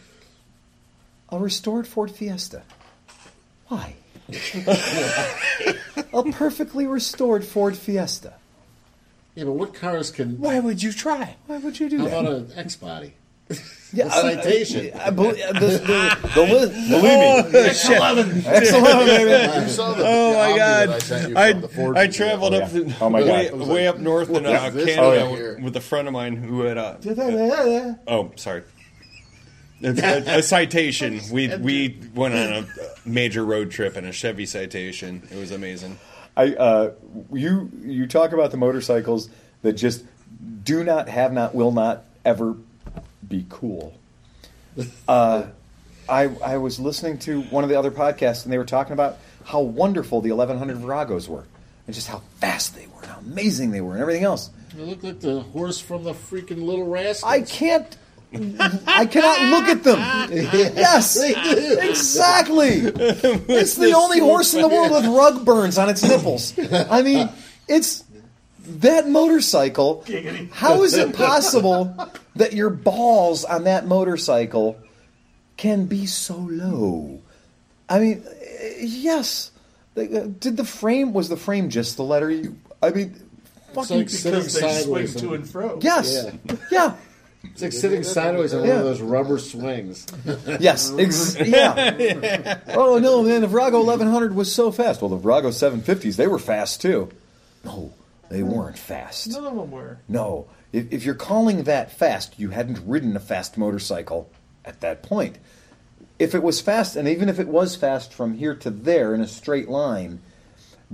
[1.30, 2.64] "A restored Ford Fiesta?
[3.68, 3.96] Why?
[6.14, 8.34] a perfectly restored Ford Fiesta?
[9.36, 10.40] Yeah, but what cars can?
[10.40, 11.36] Why would you try?
[11.48, 12.12] Why would you do that?
[12.12, 13.14] How that?" about an X body?
[13.94, 14.92] Yeah, A citation.
[14.98, 19.62] I, I, believe, the, the, the, li- believe me, excellent, baby.
[19.64, 20.90] You saw the, Oh the my Omni God!
[20.90, 22.80] I sent you I, from the Ford I traveled Oh, up yeah.
[22.84, 23.68] to, Oh, my way, God.
[23.68, 25.60] way up north in uh, Canada Oh, here.
[25.62, 26.96] with a friend of mine who had uh,
[28.08, 28.64] oh sorry
[29.84, 31.22] a, a, a citation.
[31.32, 32.66] We we went on a
[33.08, 35.26] major road trip in a Chevy citation.
[35.32, 36.00] It was amazing.
[36.36, 36.92] I uh,
[37.32, 39.30] you you talk about the motorcycles
[39.62, 40.04] that just
[40.64, 42.56] do not have not will not ever
[43.28, 43.94] be cool.
[45.08, 45.46] Uh,
[46.10, 49.18] I I was listening to one of the other podcasts and they were talking about
[49.46, 51.46] how wonderful the 1100 Viragos were
[51.88, 54.50] and just how fast they were and how amazing they were and everything else.
[54.76, 57.32] They look like the horse from the freaking Little Rascals.
[57.32, 57.98] I can't.
[58.90, 60.00] I cannot look at them.
[60.76, 62.80] Yes, exactly.
[63.48, 66.54] It's the only horse in the world with rug burns on its nipples.
[66.60, 67.30] I mean,
[67.68, 68.04] it's
[68.68, 70.04] that motorcycle.
[70.52, 71.96] How is it possible
[72.36, 74.78] that your balls on that motorcycle
[75.58, 77.22] can be so low?
[77.90, 78.24] I mean,
[78.80, 79.52] yes.
[79.98, 82.58] Uh, Did the frame was the frame just the letter U?
[82.82, 83.16] I mean,
[83.74, 85.80] fucking like because they swing sideways to and- and fro.
[85.82, 86.56] yes, Yeah.
[86.72, 86.96] yeah.
[87.52, 90.06] It's like sitting sideways on one of those rubber swings.
[90.60, 92.60] Yes, ex- yeah.
[92.70, 93.42] Oh no, man!
[93.42, 95.00] The Virago 1100 was so fast.
[95.02, 97.08] Well, the Virago 750s they were fast too.
[97.64, 97.94] No,
[98.30, 99.30] they weren't fast.
[99.30, 100.00] None of them were.
[100.08, 104.30] No, if, if you're calling that fast, you hadn't ridden a fast motorcycle
[104.64, 105.38] at that point.
[106.18, 109.22] If it was fast, and even if it was fast from here to there in
[109.22, 110.22] a straight line,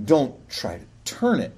[0.02, 1.52] don't try to turn it.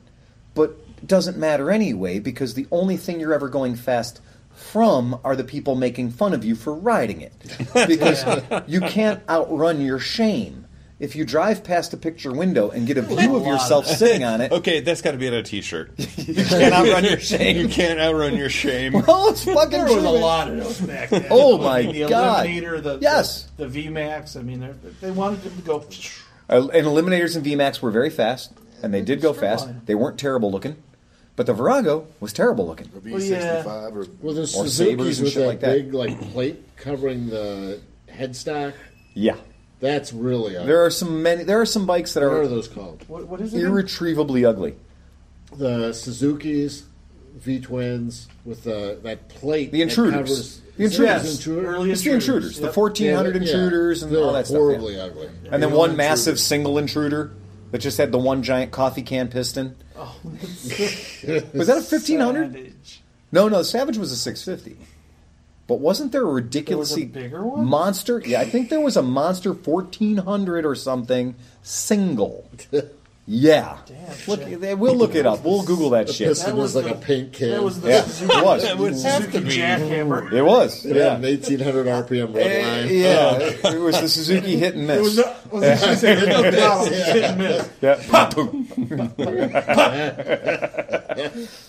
[0.55, 4.21] But it doesn't matter anyway because the only thing you're ever going fast
[4.55, 7.33] from are the people making fun of you for riding it.
[7.87, 8.25] Because
[8.67, 10.64] you can't outrun your shame.
[11.05, 14.40] If you drive past a picture window and get a view of yourself sitting on
[14.40, 15.93] it, Okay, that's got to be on a T-shirt.
[16.16, 17.56] you can't outrun your shame.
[17.59, 18.94] you can't outrun your shame.
[19.06, 19.97] Oh, it's fucking There true.
[19.97, 21.26] was a lot of those back then.
[21.31, 22.47] Oh, my the God.
[22.47, 23.48] Eliminator, the, Yes.
[23.59, 24.36] the, the VMAX.
[24.39, 24.60] I mean,
[25.01, 25.85] they're- wanted them to go.
[26.48, 28.52] Uh, and Eliminators and VMAX were very fast,
[28.82, 29.66] and they did go Straight fast.
[29.66, 29.82] line.
[29.85, 30.76] They weren't terrible looking,
[31.36, 32.89] but the Virago was terrible looking.
[32.94, 33.62] Or Well, yeah.
[33.62, 35.72] V65 or Well, there's Or Sabres Suzuki's and with shit that like that.
[35.72, 38.72] big like plate covering the headstock.
[39.14, 39.36] Yeah,
[39.81, 40.67] That's really ugly.
[40.69, 41.45] there are some many.
[41.45, 43.05] There are some bikes that what are are those called?
[43.09, 43.61] What, what is it?
[43.63, 44.77] irretrievably ugly.
[45.57, 46.85] The Suzuki's
[47.37, 49.73] V twins with the that plate.
[49.73, 50.15] The that intruders.
[50.15, 51.37] covers- The Is it intruders.
[51.39, 51.67] intruder?
[51.69, 52.75] Early It's the intruders, the Yep.
[52.77, 53.55] 1400 Yeah, yeah.
[53.55, 54.55] intruders, and They're all that stuff.
[54.57, 54.61] yeah.
[54.65, 55.29] horribly ugly.
[55.51, 55.97] And then one intruders.
[55.97, 57.31] massive single intruder
[57.71, 59.77] that just had the one giant coffee can piston.
[59.97, 62.53] Oh, Was that a 1500?
[62.53, 63.03] Savage.
[63.33, 64.81] No, no, Savage was a 650.
[65.66, 67.65] But wasn't there a ridiculously bigger one?
[67.65, 68.20] monster?
[68.24, 72.49] Yeah, I think there was a monster 1400 or something single.
[73.27, 73.78] Yeah.
[73.86, 73.97] Damn,
[74.27, 74.78] Look, Jack.
[74.78, 75.43] we'll look it up.
[75.45, 76.28] We'll Google that shit.
[76.28, 77.51] Piston That was was like the- a paint can.
[77.53, 78.62] That was the Yeah, Suzuki, it was.
[78.65, 80.31] That would have to Suzuki jackhammer.
[80.31, 80.85] It was.
[80.85, 81.15] It Yeah.
[81.16, 82.89] an 1800 RPM red Eh, line.
[82.91, 83.39] yeah,
[83.73, 84.99] it was the Suzuki hit and miss.
[84.99, 87.69] It was, a, was it, she said, hit the bottom, hit and miss.
[87.81, 87.97] yeah,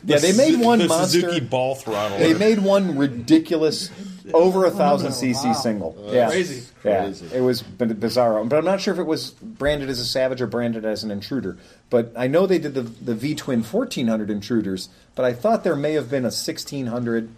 [0.03, 1.21] they made one the monster.
[1.21, 2.17] Suzuki ball throttle.
[2.17, 3.89] They made one ridiculous
[4.33, 5.53] over a thousand cc Wow.
[5.53, 6.09] single.
[6.11, 6.63] yeah, Crazy.
[6.83, 7.27] Yeah, Crazy.
[7.33, 8.43] it was b- bizarre.
[8.45, 11.11] But I'm not sure if it was branded as a Savage or branded as an
[11.11, 11.57] Intruder.
[11.89, 14.89] But I know they did the the V twin 1400 Intruders.
[15.15, 17.29] But I thought there may have been a 1600.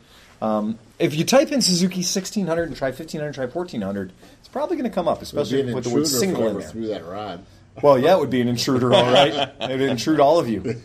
[0.42, 4.90] Um, if you type in Suzuki 1600 and try 1500, try 1400, it's probably going
[4.90, 6.70] to come up, It would be especially with the word single in there.
[6.70, 7.44] through that rod.
[7.82, 9.34] Well, yeah, it would be an intruder, all right.
[9.62, 10.62] It would intrude all of you.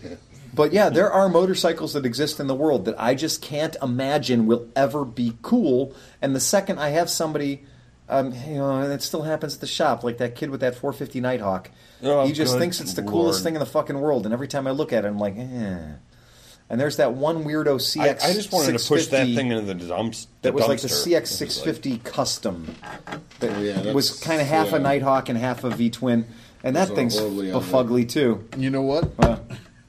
[0.55, 4.47] But yeah, there are motorcycles that exist in the world that I just can't imagine
[4.47, 5.95] will ever be cool.
[6.21, 7.63] And the second I have somebody,
[8.09, 10.75] um, you know, and it still happens at the shop, like that kid with that
[10.75, 11.71] 450 Nighthawk.
[12.03, 13.13] Oh, he just thinks it's the Lord.
[13.13, 14.27] coolest thing in the fucking world.
[14.27, 15.93] And every time I look at it, I'm like, eh.
[16.69, 18.23] And there's that one weirdo I, CX.
[18.25, 20.27] I just wanted to push that thing into the dumps.
[20.43, 20.89] That was like the.
[20.89, 22.75] CX 650 custom.
[23.41, 24.77] That Oh, yeah, was kind of half yeah.
[24.77, 26.27] a Nighthawk and half a V twin.
[26.65, 28.05] And that thing's horribly ugly.
[28.05, 28.49] befugly too.
[28.57, 29.11] You know what?
[29.19, 29.37] Uh,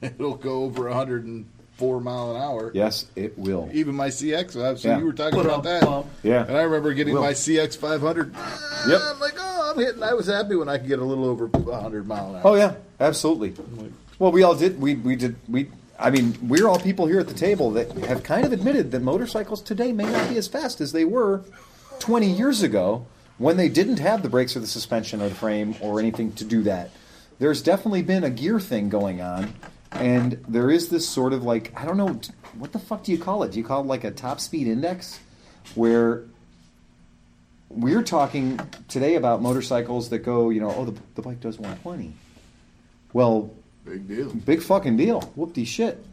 [0.18, 2.70] It'll go over 104 mile an hour.
[2.74, 3.68] yes, it will.
[3.72, 4.52] Even my CX.
[4.52, 4.98] So Yeah.
[4.98, 5.82] you were talking Put about up, that.
[5.84, 6.06] bump.
[6.22, 6.46] Yeah.
[6.46, 8.34] And I remember getting my CX 500.
[8.88, 9.00] Yep.
[9.02, 10.02] I'm like, oh, I'm hitting.
[10.02, 12.42] I was happy when I could get a little over 100 mile an hour.
[12.44, 13.54] Oh yeah, absolutely.
[14.18, 14.80] Well, we all did.
[14.80, 15.36] We we did.
[15.48, 15.68] We.
[15.98, 19.00] I mean, we're all people here at the table that have kind of admitted that
[19.00, 21.42] motorcycles today may not be as fast as they were
[22.00, 23.06] 20 years ago
[23.38, 26.44] when they didn't have the brakes or the suspension or the frame or anything to
[26.44, 26.90] do that.
[27.38, 29.54] There's definitely been a gear thing going on,
[29.94, 32.20] and there is this sort of like I don't know
[32.58, 33.52] what the fuck do you call it?
[33.52, 35.18] Do you call it like a top speed index,
[35.74, 36.24] where
[37.68, 42.12] we're talking today about motorcycles that go, you know, oh the, the bike does 120.
[43.12, 43.50] Well,
[43.84, 44.30] Big deal.
[44.30, 45.20] Big fucking deal.
[45.34, 46.04] Whoop-de shit.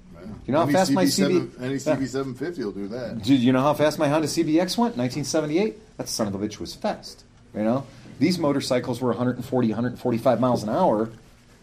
[0.46, 1.62] You know how Any fast my CB7 CB...
[1.62, 1.96] Any Yeah.
[1.96, 3.24] CB750 will do that.
[3.24, 4.98] Dude, you know how fast my Honda CBX went?
[4.98, 5.98] 1978?
[5.98, 7.24] That son of a bitch was fast.
[7.56, 7.86] You know?
[8.20, 11.10] These motorcycles were 140, 145 miles an hour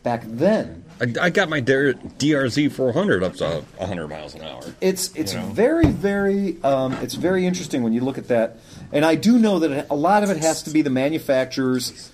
[0.03, 0.85] back then.
[1.01, 4.63] I, I got my DR- DRZ 400 up to 100 miles an hour.
[4.81, 5.47] It's it's You know?
[5.47, 8.59] very very um, it's very interesting when you look at that,
[8.93, 12.11] and I do know that a lot of it has to be the manufacturers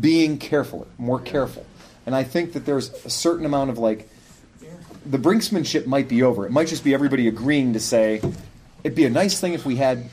[0.00, 1.64] being careful, more careful,
[2.04, 4.08] and I think that there's a certain amount of like
[5.04, 6.44] the brinksmanship might be over.
[6.46, 8.20] It might just be everybody agreeing to say
[8.82, 10.04] it'd be a nice thing if we had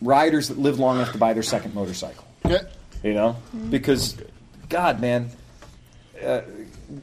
[0.00, 2.24] riders that live long enough to buy their second motorcycle.
[2.48, 2.62] Yeah.
[3.02, 3.36] You know,
[3.70, 4.16] because
[4.68, 5.30] God, man.
[6.22, 6.42] Uh,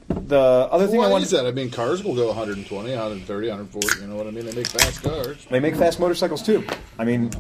[0.10, 1.46] the other thing I Why wanted is that?
[1.46, 4.02] I mean, cars will go 120, 130, 140.
[4.02, 4.46] You know what I mean?
[4.46, 5.46] They make fast cars.
[5.50, 6.66] They make fast motorcycles too.
[6.98, 7.32] I mean,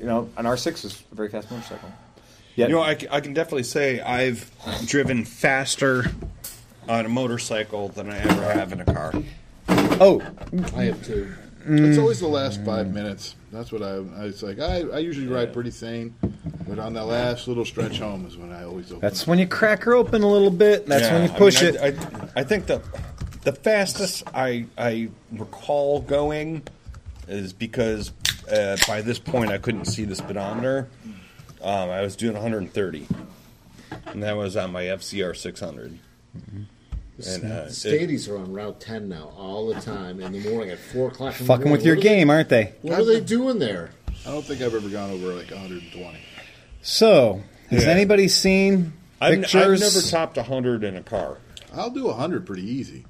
[0.00, 1.90] you know, an R6 is a very fast motorcycle.
[2.56, 4.50] Yeah, You know, I, c- I can definitely say I've
[4.86, 6.06] driven faster
[6.88, 9.12] on a motorcycle than I ever have in a car.
[9.68, 10.22] oh,
[10.74, 11.32] I have two.
[11.70, 13.36] It's always the last five minutes.
[13.52, 13.96] That's what I.
[13.96, 16.14] I it's like I, I usually ride pretty sane,
[16.68, 19.00] but on that last little stretch home is when I always open.
[19.00, 20.82] that's when you crack her open a little bit.
[20.82, 21.80] And that's Yeah, when you I push mean, it.
[21.80, 22.82] I, I, I think the
[23.44, 26.62] the fastest I I recall going
[27.26, 28.12] is because
[28.50, 30.88] uh, by this point I couldn't see the speedometer.
[31.62, 33.06] Um, I was doing 130,
[34.06, 35.98] and that was on my FCR 600.
[37.26, 40.70] And uh, it- Stadies are on Route 10 now all the time in the morning
[40.70, 41.32] at 4 o'clock.
[41.32, 41.72] In the Fucking morning.
[41.72, 42.74] with your What are they- game, aren't they?
[42.82, 43.90] What are they doing there?
[44.24, 46.16] I don't think I've ever gone over like 120.
[46.82, 47.90] So, has Yeah.
[47.90, 49.82] anybody seen I've, n- pictures?
[49.82, 51.38] I've never topped 100 in a car.
[51.74, 53.04] I'll do 100 pretty easy.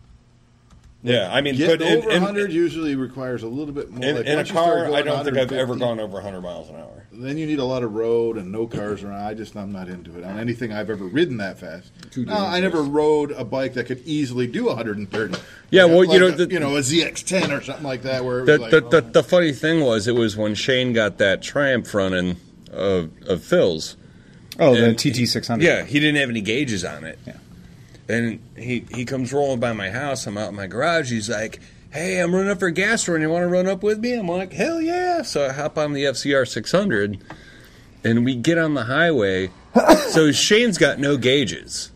[1.04, 4.04] Yeah, I mean, Getting but in, over in, 100 usually requires a little bit more.
[4.04, 5.78] in, like in a once you start car, going I don't think I've ever 150,
[5.78, 7.04] gone over 100 miles an hour.
[7.12, 9.22] Then you need a lot of road and no cars around.
[9.24, 11.92] I just I'm not into it on anything I've ever ridden that fast.
[12.10, 12.74] Too no, I dangerous.
[12.74, 15.38] never rode a bike that could easily do 130.
[15.70, 18.24] Yeah, well, you Like know, a, the- you know a ZX10 or something like that.
[18.24, 19.00] Where it The, was the, like, the, oh.
[19.12, 22.36] the funny thing was, it was when Shane got that Triumph running
[22.72, 23.96] of, of Phil's.
[24.58, 25.64] oh, the TT six hundred.
[25.64, 27.18] Yeah, he didn't have any gauges on it.
[27.26, 27.36] Yeah.
[28.08, 30.26] And he, he comes rolling by my house.
[30.26, 31.10] I'm out in my garage.
[31.10, 33.20] He's like, hey, I'm running up for a gas run.
[33.20, 34.14] You want to run up with me?
[34.14, 35.20] I'm like, hell yeah.
[35.22, 37.22] So I hop on the FCR 600
[38.04, 39.50] and we get on the highway.
[40.08, 41.90] so Shane's got no gauges.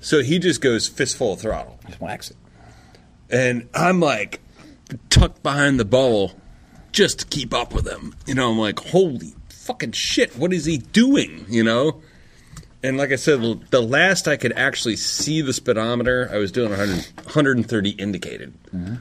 [0.00, 1.78] So he just goes fistful of throttle.
[1.86, 2.36] Just wax it.
[3.30, 4.40] and I'm like
[5.08, 6.32] tucked behind the bubble
[6.92, 8.14] just to keep up with him.
[8.26, 9.34] You know, I'm like, holy
[9.64, 11.46] fucking shit, what is he doing?
[11.48, 12.02] You know.
[12.82, 16.52] And like I said, the- the last I could actually see the speedometer, I was
[16.52, 18.52] doing 100, 130 indicated.
[18.74, 18.96] Mm-hmm.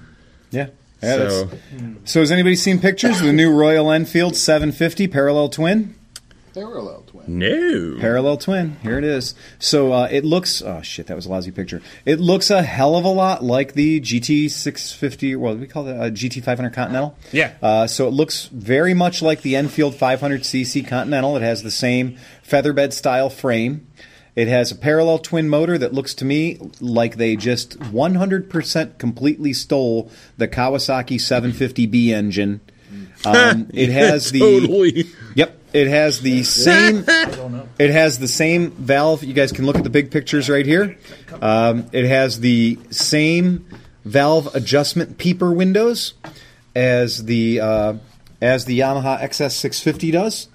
[0.51, 0.67] Yeah.
[1.01, 1.97] Yeah, so mm.
[2.05, 5.95] so has anybody seen pictures of the new Royal Enfield 750 parallel twin?
[6.53, 7.12] Parallel twin.
[7.27, 8.77] No, Parallel twin.
[8.81, 9.35] Here it is.
[9.59, 10.61] So uh, it looks.
[10.61, 11.81] Oh shit, that was a lousy picture.
[12.05, 15.35] It looks a hell of a lot like the GT 650.
[15.35, 17.17] Well, we call it a GT 500 Continental.
[17.31, 17.53] Yeah.
[17.61, 21.37] Uh, so it looks very much like the Enfield 500cc Continental.
[21.37, 22.17] It has the same
[22.47, 23.87] featherbed style frame.
[24.35, 29.53] It has a parallel twin motor that looks to me like they just 100% completely
[29.53, 32.61] stole the Kawasaki 750B engine.
[33.25, 35.05] Um, it has the totally.
[35.35, 37.05] Yep, it has the same.
[37.79, 39.23] It has the same valve.
[39.23, 40.97] You guys can look at the big pictures right here.
[41.41, 43.65] Um, it has the same
[44.05, 46.13] valve adjustment peeper windows
[46.75, 47.93] as the uh,
[48.41, 50.49] as the Yamaha XS650 does.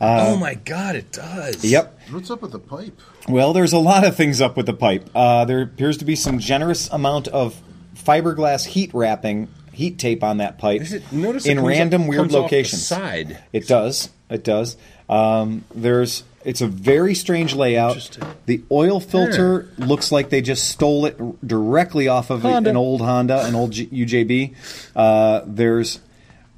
[0.00, 1.64] oh my god, it does.
[1.64, 2.00] Yep.
[2.10, 2.98] What's up with the pipe?
[3.28, 5.08] Well, there's a lot of things up with the pipe.
[5.14, 7.60] Uh, there appears to be some generous amount of
[7.94, 9.48] fiberglass heat wrapping,
[9.78, 12.50] heat tape on that pipe it, notice it in comes random up- weird comes off
[12.50, 12.86] the locations.
[12.86, 13.38] side.
[13.52, 14.08] It does.
[14.28, 14.76] It does.
[15.08, 16.24] Um, there's.
[16.44, 18.18] It's a very strange layout.
[18.46, 22.70] The oil filter looks like they just stole it directly off of a- Honda.
[22.70, 24.54] an old Honda, an old G- UJB.
[24.96, 26.00] Uh, there's.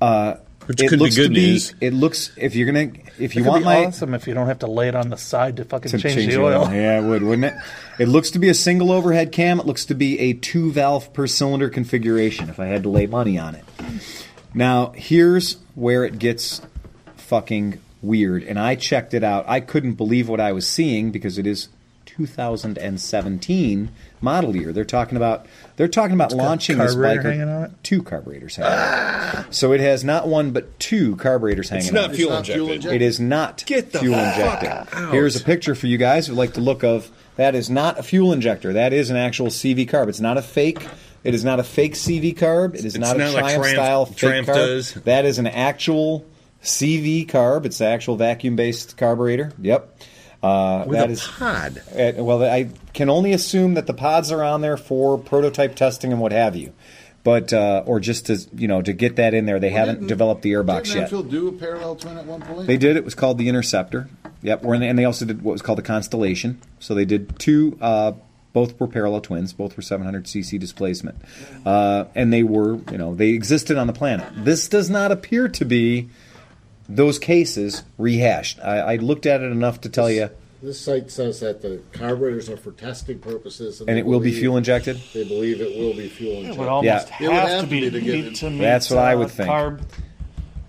[0.01, 0.35] Uh,
[0.71, 1.47] Which it could be looks good to be.
[1.51, 1.75] news.
[1.81, 2.31] It looks.
[2.37, 2.93] If you're gonna.
[3.19, 4.95] If you It could want be my awesome if you don't have to lay it
[4.95, 6.73] on the side to fucking to change, the oil.
[6.73, 7.55] Yeah, it would, wouldn't it?
[7.99, 9.59] It looks to be a single overhead cam.
[9.59, 12.49] It looks to be a two valve per cylinder configuration.
[12.49, 13.65] If I had to lay money on it.
[14.55, 16.63] Now here's where it gets
[17.17, 18.45] fucking weird.
[18.45, 19.45] And I checked it out.
[19.49, 21.69] I couldn't believe what I was seeing because it is
[22.07, 23.91] 2017
[24.21, 24.73] model year.
[24.73, 25.47] They're talking about
[25.81, 27.33] they're talking about launching this carburetor bike.
[27.33, 27.71] hanging on it?
[27.83, 29.55] Two carburetors hanging on it.
[29.55, 32.17] So it has not one but two carburetors hanging It's on not it.
[32.17, 32.75] fuel not fuel injected.
[32.77, 33.03] injected.
[33.03, 34.69] It is not Get the fuel fuck injected.
[34.95, 35.13] out.
[35.13, 37.11] Here's a picture for you guys who like the look of.
[37.37, 38.75] That is not a fuel injector.
[38.75, 40.09] That is an actual CV carb.
[40.09, 40.87] It's not a fake.
[41.25, 42.75] It is not a fake CV carb.
[42.75, 44.55] It is It's not, not a like Triumph Triumph- style fake Triumph carb.
[44.55, 44.95] does.
[45.05, 46.27] That is an actual
[46.63, 47.65] CV carb.
[47.65, 49.53] It's the actual vacuum based carburetor.
[49.63, 49.97] Yep.
[50.43, 51.83] Uh, With that a is- pod.
[51.95, 56.13] uh, well, I can only assume that the pods are on there for prototype testing
[56.13, 56.73] and what have you,
[57.25, 59.61] but uh, or just to you know to get that in there.
[59.61, 61.03] They haven't didn't- developed the airbox Didn't yet.
[61.05, 62.67] Enfield do a parallel twin at one point?
[62.67, 62.97] They did.
[62.97, 64.09] It was called the Interceptor.
[64.43, 64.63] Yep.
[64.63, 66.59] we're in- And they also did what was called the Constellation.
[66.79, 67.77] So they did two.
[67.79, 68.13] Uh,
[68.55, 69.53] both were parallel twins.
[69.53, 71.17] Both were 700 cc displacement,
[71.67, 74.27] uh, and they were you know they existed on the planet.
[74.35, 76.09] This does not appear to be
[76.95, 78.61] those cases rehashed.
[78.61, 80.31] I, I looked at it enough to tell you,
[80.63, 84.33] This site says that the carburetors are for testing purposes, and they it will be
[84.33, 85.01] fuel injected.
[85.15, 86.59] They believe it will be fuel It injected.
[86.59, 87.17] would almost Yeah.
[87.21, 89.15] It would have, have to to be be to get to meet, That's what I
[89.15, 89.49] would uh, think.
[89.51, 89.83] Carb.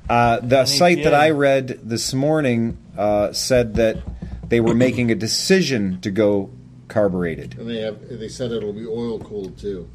[0.10, 3.98] Uh, the site that I read this morning uh, said that
[4.48, 6.50] they were making a decision to go
[6.90, 7.58] carbureted.
[7.58, 9.90] And they have they said it'll be oil cooled too.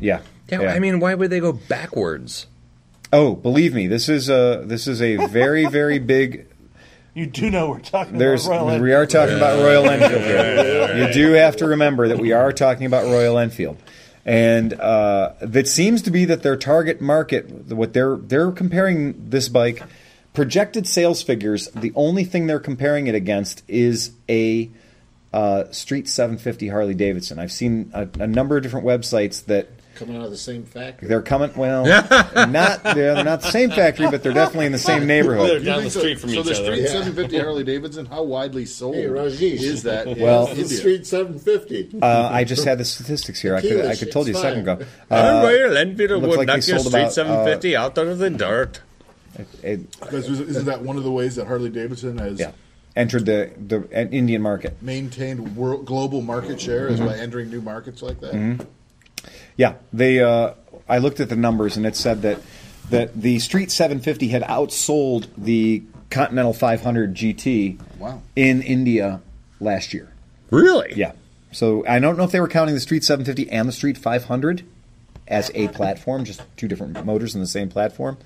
[0.00, 0.20] Yeah.
[0.50, 2.46] Yeah, I mean, why would they go backwards?
[3.14, 6.48] Oh, believe me, this is a this is a very very big.
[7.16, 10.96] You do know we're talking There's about Royal we are talking about Royal Enfield here.
[10.96, 13.76] You do have to remember that we are talking about Royal Enfield,
[14.24, 17.68] and uh, that seems to be that their target market.
[17.68, 19.80] What they're they're comparing this bike
[20.32, 21.68] projected sales figures.
[21.68, 24.68] The only thing they're comparing it against is a
[25.32, 27.38] uh, Street 750 Harley Davidson.
[27.38, 31.08] I've seen a, a number of different websites that Coming out of the same factory.
[31.08, 31.52] they're coming.
[31.56, 31.84] Well,
[32.48, 35.60] not they're not the same factory, but they're definitely in the same neighborhood.
[35.60, 36.64] You down the street from so each the other.
[36.64, 36.86] Street Yeah.
[36.88, 39.60] 750 Harley Davidson, how widely sold Hey, Rajesh.
[39.62, 40.06] is that?
[40.18, 40.64] Well- India?
[40.64, 41.98] It's Street 750.
[42.02, 43.54] Uh, I just had the statistics here.
[43.54, 44.78] I could I could told you a second ago.
[45.10, 47.76] Uh, Uh, Royal Enfield looks would like they knock your sold Street about, uh, 750
[47.76, 48.80] out of the dirt.
[49.62, 52.52] it, Because isn't isn't that one of the ways that Harley Davidson has yeah,
[52.94, 54.76] entered the the uh, Indian market.
[54.80, 57.08] maintained world, global market share is Mm-hmm.
[57.08, 58.32] by entering new markets like that?
[59.56, 60.20] Yeah, they.
[60.20, 60.54] Uh,
[60.88, 62.40] I looked at the numbers and it said that
[62.90, 68.20] that the Street 750 had outsold the Continental 500 GT Wow.
[68.36, 69.20] in India
[69.60, 70.12] last year.
[70.50, 70.92] Really?
[70.94, 71.12] Yeah.
[71.52, 74.64] So I don't know if they were counting the Street 750 and the Street 500
[75.26, 78.18] as a platform, just two different motors in the same platform.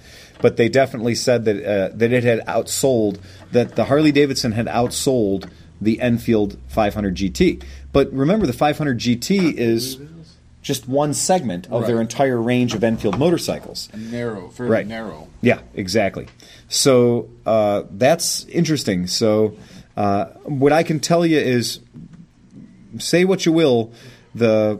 [0.42, 3.20] But they definitely said that uh, that it had outsold
[3.52, 5.48] that the Harley Davidson had outsold
[5.80, 7.62] the Enfield 500 GT.
[7.92, 9.98] But remember, the 500 GT is
[10.68, 13.88] just one segment of their entire range of Enfield motorcycles.
[13.96, 14.86] Narrow, fairly Right.
[14.86, 15.26] narrow.
[15.40, 16.26] Yeah, exactly.
[16.68, 19.06] So uh, that's interesting.
[19.06, 19.56] So
[19.96, 21.80] uh, what I can tell you is,
[22.98, 23.90] say what you will,
[24.34, 24.78] the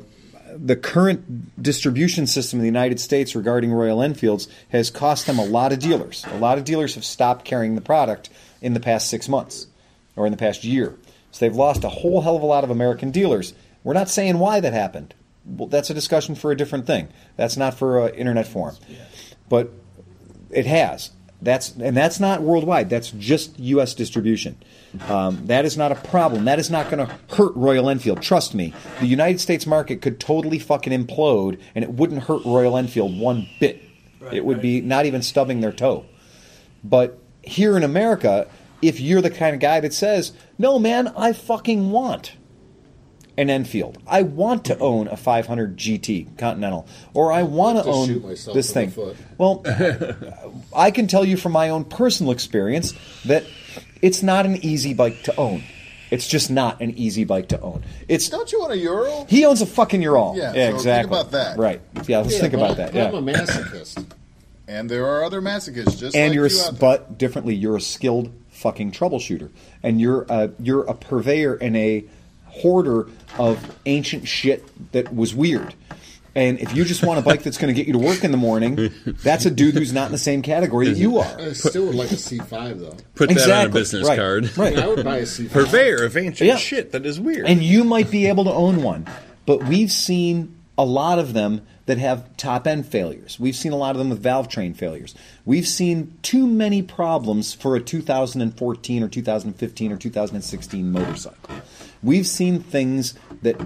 [0.55, 5.45] the current distribution system in the United States regarding Royal Enfields has cost them a
[5.45, 6.27] lot of dealers.
[6.33, 8.29] A lot of dealers have stopped carrying the product
[8.61, 9.69] in the past six months
[10.17, 10.97] or in the past year.
[11.31, 13.55] So they've lost a whole hell of a lot of American dealers.
[13.85, 15.15] We're not saying why that happened.
[15.49, 17.09] Well, that's a discussion for a different thing.
[17.37, 18.77] That's not for an internet forum.
[19.49, 19.71] But
[20.51, 21.11] it has.
[21.41, 22.91] That's and that's not worldwide.
[22.91, 23.95] That's just U.S.
[23.95, 24.57] distribution.
[25.09, 26.47] Um, that is not a problem.
[26.47, 28.23] That is not going to hurt Royal Enfield.
[28.23, 28.75] Trust me.
[28.99, 33.49] The United States market could totally fucking implode, and it wouldn't hurt Royal Enfield one
[33.61, 33.83] bit.
[34.33, 36.07] it would be not even stubbing their toe.
[36.83, 38.49] But here in America,
[38.83, 42.33] if you're the kind of guy that says, "No, man, I fucking want
[43.39, 43.97] an Enfield.
[44.07, 48.93] I want to own a 500 GT Continental, or I want to own this thing."
[49.39, 49.65] Well,
[50.77, 52.93] I can tell you from my own personal experience
[53.25, 53.45] that
[54.03, 55.63] it's not an easy bike to own.
[56.11, 57.85] It's just not an easy bike to own.
[58.09, 59.27] It's Don't you want a Ural?
[59.29, 60.35] he owns a fucking Ural.
[60.37, 61.19] Yeah, so think exactly.
[61.19, 61.59] about that.
[61.59, 61.81] Right.
[62.07, 62.95] Yeah, let's Yeah, think about that.
[62.95, 63.09] Yeah.
[63.09, 64.05] I'm a masochist.
[64.67, 66.73] And there are other masochists just and like you're a you there.
[66.73, 69.51] but differently you're a skilled fucking troubleshooter
[69.83, 72.05] and you're a, you're a purveyor and a
[72.51, 73.09] hoarder
[73.39, 75.75] of ancient shit that was weird
[76.35, 78.31] and if you just want a bike that's going to get you to work in
[78.31, 78.91] the morning
[79.23, 81.95] that's a dude who's not in the same category that you are I still would
[81.95, 82.97] like a C5 though.
[83.15, 84.19] Put that on a business Right.
[84.19, 84.45] card.
[84.57, 85.51] I, right mean, I would buy a C5.
[85.51, 86.57] Purveyor of ancient Yeah.
[86.57, 87.47] shit that is weird.
[87.47, 89.07] and you might be able to own one
[89.47, 93.77] but we've seen a lot of them that have top end failures we've seen a
[93.77, 95.15] lot of them with valve train failures
[95.45, 101.55] we've seen too many problems for a 2014 or 2015 or 2016 motorcycle
[102.03, 103.61] we've seen things that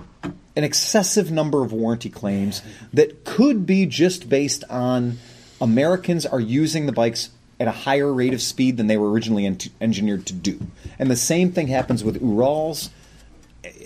[0.56, 2.62] an excessive number of warranty claims
[2.92, 5.18] that could be just based on
[5.60, 9.46] Americans are using the bikes at a higher rate of speed than they were originally
[9.80, 10.60] engineered to do.
[10.98, 12.90] And the same thing happens with Urals.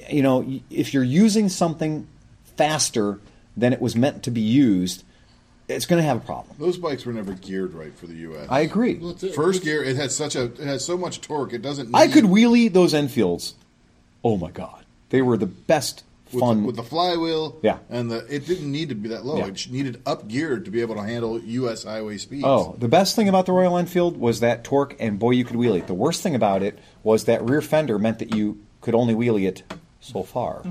[0.08, 2.06] You know, if you're using something
[2.56, 3.20] faster
[3.56, 5.04] than it was meant to be used,
[5.68, 6.56] it's going to have a problem.
[6.58, 8.46] Those bikes were never geared right for the U.S.
[8.50, 8.94] I agree.
[8.96, 11.52] Well, it's- First gear, it has such a, it has so much torque.
[11.52, 11.86] It doesn't.
[11.90, 13.54] Need, I could wheelie those Enfields.
[14.22, 16.02] Oh my god, they were the best
[16.32, 16.60] with fun.
[16.62, 17.58] the, with the flywheel.
[17.62, 17.78] Yeah.
[17.88, 19.38] and the it didn't need to be that low.
[19.38, 19.46] Yeah.
[19.46, 21.84] It needed up geared to be able to handle U.S.
[21.84, 22.44] highway speeds.
[22.44, 25.56] Oh, the best thing about the Royal Enfield was that torque, and boy, you could
[25.56, 25.86] wheelie it.
[25.86, 29.46] The worst thing about it was that rear fender meant that you could only wheelie
[29.48, 29.62] it
[30.06, 30.62] so far,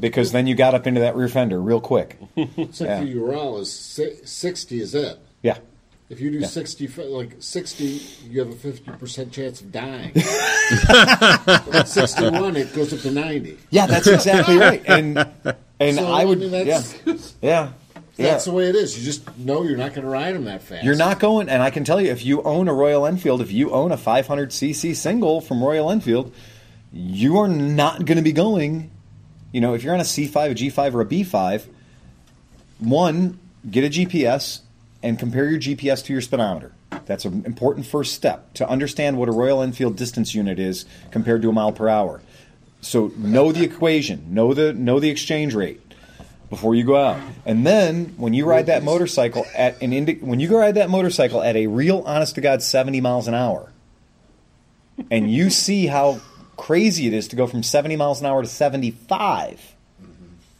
[0.00, 2.18] because then you got up into that rear fender real quick.
[2.36, 2.48] Like
[2.80, 3.00] Yeah.
[3.00, 5.18] the Ural is si- 60 is it.
[5.42, 5.58] Yeah,
[6.08, 7.84] If you do 60, like 60,
[8.28, 10.12] you have a 50% chance of dying.
[10.88, 13.58] At 61, it goes up to 90.
[13.70, 14.82] yeah, that's exactly right.
[14.86, 15.18] And
[15.78, 17.72] and So, I would, mean, yeah, that's, yeah,
[18.16, 18.26] yeah.
[18.30, 18.98] that's the way it is.
[18.98, 20.84] You just know you're not going to ride them that fast.
[20.84, 23.52] You're not going, and I can tell you, if you own a Royal Enfield, if
[23.52, 26.32] you own a 500cc single from Royal Enfield,
[26.96, 28.90] you are not going to be going.
[29.52, 31.66] You know, if you're on a C5, a G5, or a B5,
[32.78, 33.38] one,
[33.70, 34.60] get a GPS
[35.02, 36.72] and compare your GPS to your speedometer.
[37.04, 41.42] That's an important first step to understand what a Royal Enfield distance unit is compared
[41.42, 42.22] to a mile per hour.
[42.80, 45.80] So know the equation, know the know the exchange rate
[46.48, 47.20] before you go out.
[47.44, 50.88] And then when you ride that motorcycle at an indi- when you go ride that
[50.88, 53.72] motorcycle at a real honest to god 70 miles an hour
[55.10, 56.20] and you see how
[56.56, 59.60] crazy it is to go from 70 miles an hour to 75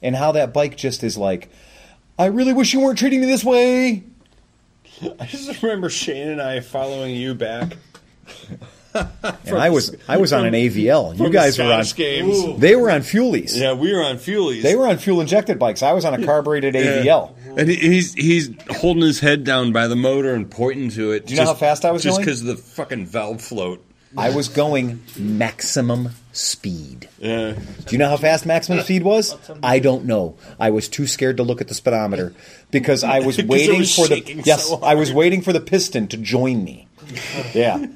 [0.03, 1.49] and how that bike just is like
[2.19, 4.05] I really wish you weren't treating me this way.
[5.21, 7.77] I just remember Shane and I following you back.
[8.95, 11.19] And I was I was on an AVL.
[11.19, 12.59] You guys were on Scottish games.
[12.59, 13.55] They were on fuelies.
[13.55, 14.63] Yeah, we were on Fuelies.
[14.63, 15.83] They were on fuel injected bikes.
[15.83, 17.03] I was on a carbureted Yeah.
[17.03, 17.35] AVL.
[17.59, 21.27] And he's he's holding his head down by the motor and pointing to it.
[21.27, 22.15] Do you know how fast I was going?
[22.17, 23.85] just because of the fucking valve float.
[24.17, 27.09] I was going maximum speed.
[27.19, 27.53] Yeah.
[27.55, 29.37] Do you know how fast maximum speed was?
[29.63, 30.37] I don't know.
[30.61, 32.35] I was too scared to look at the speedometer
[32.71, 35.53] because I was 'Cause it waiting was for the yes, so I was waiting for
[35.53, 36.89] the piston to join me.
[37.55, 37.87] Yeah,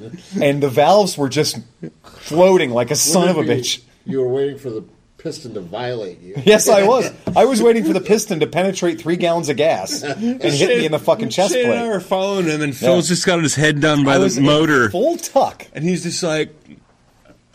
[0.41, 1.59] and the valves were just
[2.05, 3.83] floating like a son of a Wouldn't it be bitch.
[4.07, 4.85] You were waiting for the
[5.23, 6.35] piston to violate you.
[6.45, 7.11] Yes, I was.
[7.37, 10.87] I was waiting for the piston to penetrate three gallons of gas and hit me
[10.87, 11.89] in the fucking chest Shane and I plate.
[11.91, 14.45] were following him, and Phil's just got his head down by I the was in
[14.45, 15.67] motor, full tuck.
[15.75, 16.55] and he's just like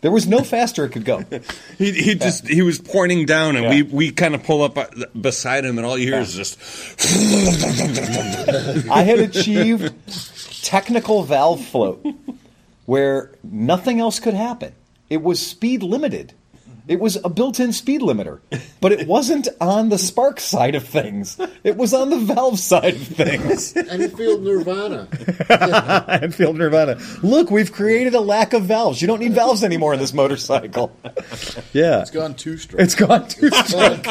[0.01, 1.23] There was no faster it could go.
[1.77, 3.69] he he just he was pointing down, and Yeah.
[3.71, 4.85] we we kind of pull up uh,
[5.19, 6.59] beside him, and all you hear is just
[8.89, 9.93] I had achieved
[10.63, 12.05] technical valve float
[12.85, 14.73] where nothing else could happen.
[15.09, 16.33] It was speed limited.
[16.87, 18.41] It was a built-in speed limiter,
[18.79, 21.35] but it wasn't on the spark side of things.
[21.63, 23.75] It was on the valve side of things.
[23.89, 25.07] Enfield Nirvana.
[26.21, 26.99] Enfield Nirvana.
[27.23, 29.01] Look, we've created a lack of valves.
[29.01, 30.95] You don't need valves anymore in this motorcycle.
[31.73, 32.83] Yeah, It's gone two straight.
[32.83, 34.05] it's gone two stroke.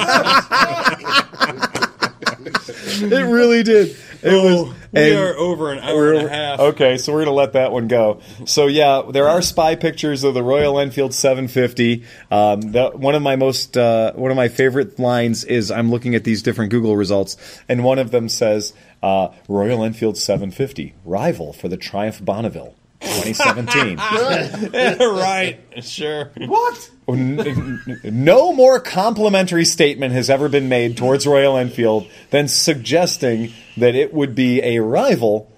[3.03, 3.97] it really did.
[4.25, 4.75] It was.
[4.93, 6.61] We and- are over an hour and a half.
[6.61, 8.21] Okay, so we're gonna let that one go.
[8.47, 12.05] So yeah, there are spy pictures of the Royal Enfield 750.
[12.31, 16.15] Um, the, one of my most uh, one of my favorite lines is I'm looking
[16.15, 17.37] at these different Google results,
[17.69, 18.73] and one of them says
[19.03, 23.99] uh, Royal Enfield 750 rival for the Triumph Bonneville 2017.
[25.01, 25.59] right.
[25.83, 26.31] Sure.
[26.39, 26.91] What?
[27.07, 34.15] No more complimentary statement has ever been made towards Royal Enfield than suggesting that it
[34.15, 35.51] would be a rival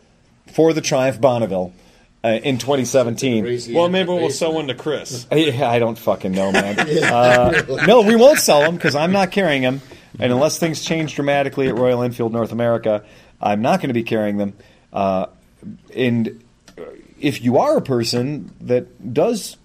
[0.52, 1.72] for the Triumph Bonneville
[2.24, 3.74] uh, in 2017.
[3.74, 5.26] Well, maybe we'll sell one to Chris.
[5.32, 6.76] I, I don't fucking know, man.
[7.06, 9.80] Uh, no, we won't sell them because I'm not carrying them.
[10.18, 13.04] And unless things change dramatically at Royal Enfield North America,
[13.40, 14.54] I'm not going to be carrying them.
[14.92, 15.26] Uh,
[15.94, 16.42] and
[17.20, 19.56] if you are a person that does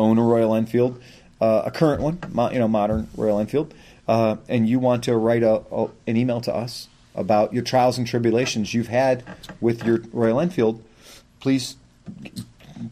[0.00, 1.00] own a Royal Enfield,
[1.40, 3.72] uh, a current one, mo- you know, modern Royal Enfield,
[4.08, 7.98] uh, and you want to write a, a, an email to us about your trials
[7.98, 9.22] and tribulations you've had
[9.60, 10.82] with your Royal Enfield,
[11.40, 11.76] please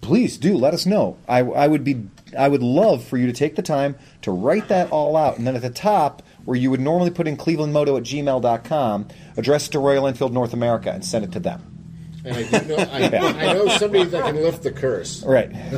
[0.00, 1.16] please do let us know.
[1.28, 2.06] I, I would be
[2.36, 5.46] I would love for you to take the time to write that all out, and
[5.46, 9.72] then at the top where you would normally put in clevelandmoto at gmail.com, address it
[9.72, 11.77] to Royal Enfield North America and send it to them.
[12.24, 15.22] And I do know, I, I know somebody that can lift the curse.
[15.22, 15.50] Right.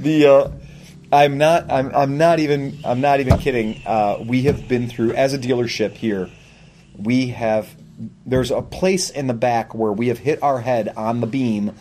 [0.00, 0.50] the uh,
[1.12, 3.80] I'm not I'm I'm not even I'm not even kidding.
[3.86, 6.28] Uh, we have been through as a dealership here.
[6.96, 7.74] We have
[8.26, 11.74] there's a place in the back where we have hit our head on the beam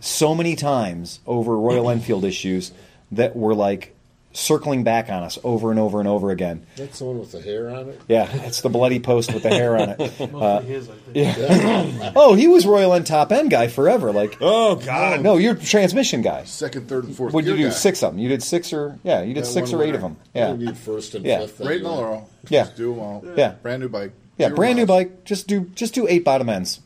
[0.00, 2.72] so many times over Royal Enfield issues
[3.12, 3.94] that we're like
[4.38, 6.64] circling back on us over and over and over again.
[6.76, 8.00] That's the one with the hair on it.
[8.06, 9.98] Yeah, it's the bloody post with the hair on it.
[10.20, 12.12] Mostly uh, his, I think.
[12.16, 14.12] Oh, he was Royal End top end guy forever.
[14.12, 15.22] Like, Oh God.
[15.22, 16.44] no, you're transmission guy.
[16.44, 17.32] Second, third, and fourth.
[17.34, 17.64] What did you do?
[17.64, 17.70] guy.
[17.70, 18.20] Six of them.
[18.20, 20.16] You did six or yeah, you did That six one or eight of them.
[20.34, 21.40] Yeah, We need first and Yeah.
[21.40, 21.60] fifth.
[21.60, 22.30] Right in the Laurel.
[22.48, 22.64] Yeah.
[22.64, 23.24] Just do them all.
[23.36, 23.54] Yeah.
[23.62, 24.12] Brand new bike.
[24.36, 24.46] yeah.
[24.46, 25.24] Zero Brand new bike.
[25.24, 26.80] Just do just do eight bottom ends.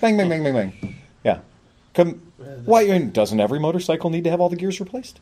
[0.00, 0.96] Bang bang bang bang bang.
[1.24, 1.38] Yeah.
[1.94, 2.22] Come.
[2.64, 2.98] Why?
[2.98, 5.20] Doesn't every motorcycle need to have all the gears replaced?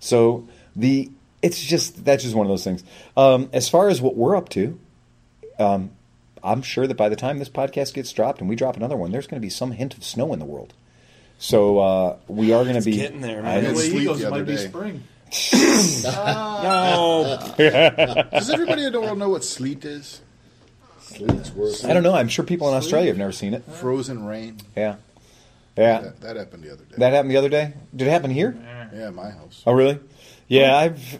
[0.00, 0.46] So
[0.76, 1.10] the
[1.42, 2.82] it's just that's just one of those things.
[3.16, 4.78] Um, as far as what we're up to,
[5.58, 5.90] um,
[6.42, 9.12] I'm sure that by the time this podcast gets dropped and we drop another one,
[9.12, 10.74] there's going to be some hint of snow in the world.
[11.38, 13.64] So uh, we are going to be getting there, I man.
[13.64, 13.76] The know.
[13.78, 14.68] way he goes the other might be day.
[14.68, 15.02] spring.
[16.04, 17.38] No.
[18.32, 20.20] Does everybody in the world know what sleet is?
[21.00, 21.84] Sleet's worse.
[21.84, 22.14] I don't know.
[22.14, 23.64] I'm sure people in Australia have never seen it.
[23.64, 24.58] Frozen rain.
[24.76, 24.96] Yeah,
[25.76, 26.00] yeah.
[26.00, 26.94] That, that happened the other day.
[26.98, 27.74] That happened the other day.
[27.94, 28.56] Did it happen here?
[28.94, 29.62] yeah, my house.
[29.66, 29.98] Oh, really?
[30.48, 31.18] Yeah, I've.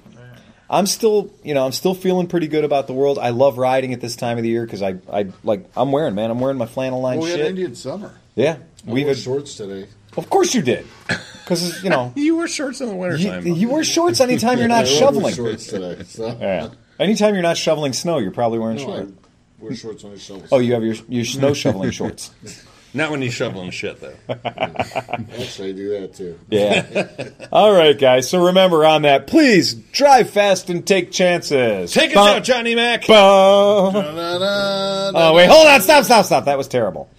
[0.70, 3.18] I'm still, you know, I'm still feeling pretty good about the world.
[3.18, 6.14] I love riding at this time of the year because I, I like, I'm wearing,
[6.14, 7.40] man, I'm wearing my flannel line Well, we had.
[7.51, 8.12] Indian summer.
[8.34, 8.56] Yeah,
[8.86, 9.86] I we've wore had, shorts today.
[10.16, 10.86] of course you did,
[11.44, 13.46] because you know, You wear shorts in the you, wintertime.
[13.46, 15.34] you wear shorts anytime you're not I wore shoveling.
[15.34, 16.02] shorts today.
[16.05, 16.28] So.
[16.40, 19.12] Yeah, anytime you're not shoveling snow, you're probably wearing No, I shorts.
[19.60, 20.44] wear shorts when I shovel.
[20.51, 22.30] Oh, you have your your snow shoveling shorts.
[22.96, 24.14] Not when you're shoveling shit though.
[24.44, 26.38] Actually, I do that too.
[26.48, 27.08] Yeah.
[27.52, 28.28] All right, guys.
[28.30, 31.92] So remember on that, please drive fast and take chances.
[31.92, 33.04] Take us Bum- out, Johnny Mac.
[33.06, 33.96] bum.
[33.96, 36.44] Oh wait, hold on, stop, stop, stop.
[36.44, 37.10] That was terrible.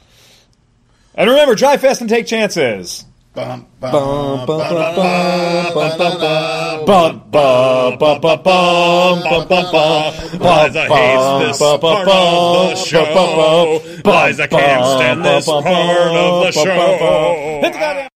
[1.14, 3.04] And remember, drive fast and take chances.
[3.36, 6.18] Bum, Bum, bum, bum, bum, bum, bum, bum,
[6.86, 12.06] bum, bum, bum, bum, bum, bum, bum, bum, bum, bum, Liza hates this bum, bum,
[12.06, 13.04] part of the show.
[13.14, 16.54] bum, bum, bum, Liza can't stand this part of the bum, bum, bum, bum.
[16.54, 17.60] show.
[17.62, 18.10] Hit the goddamn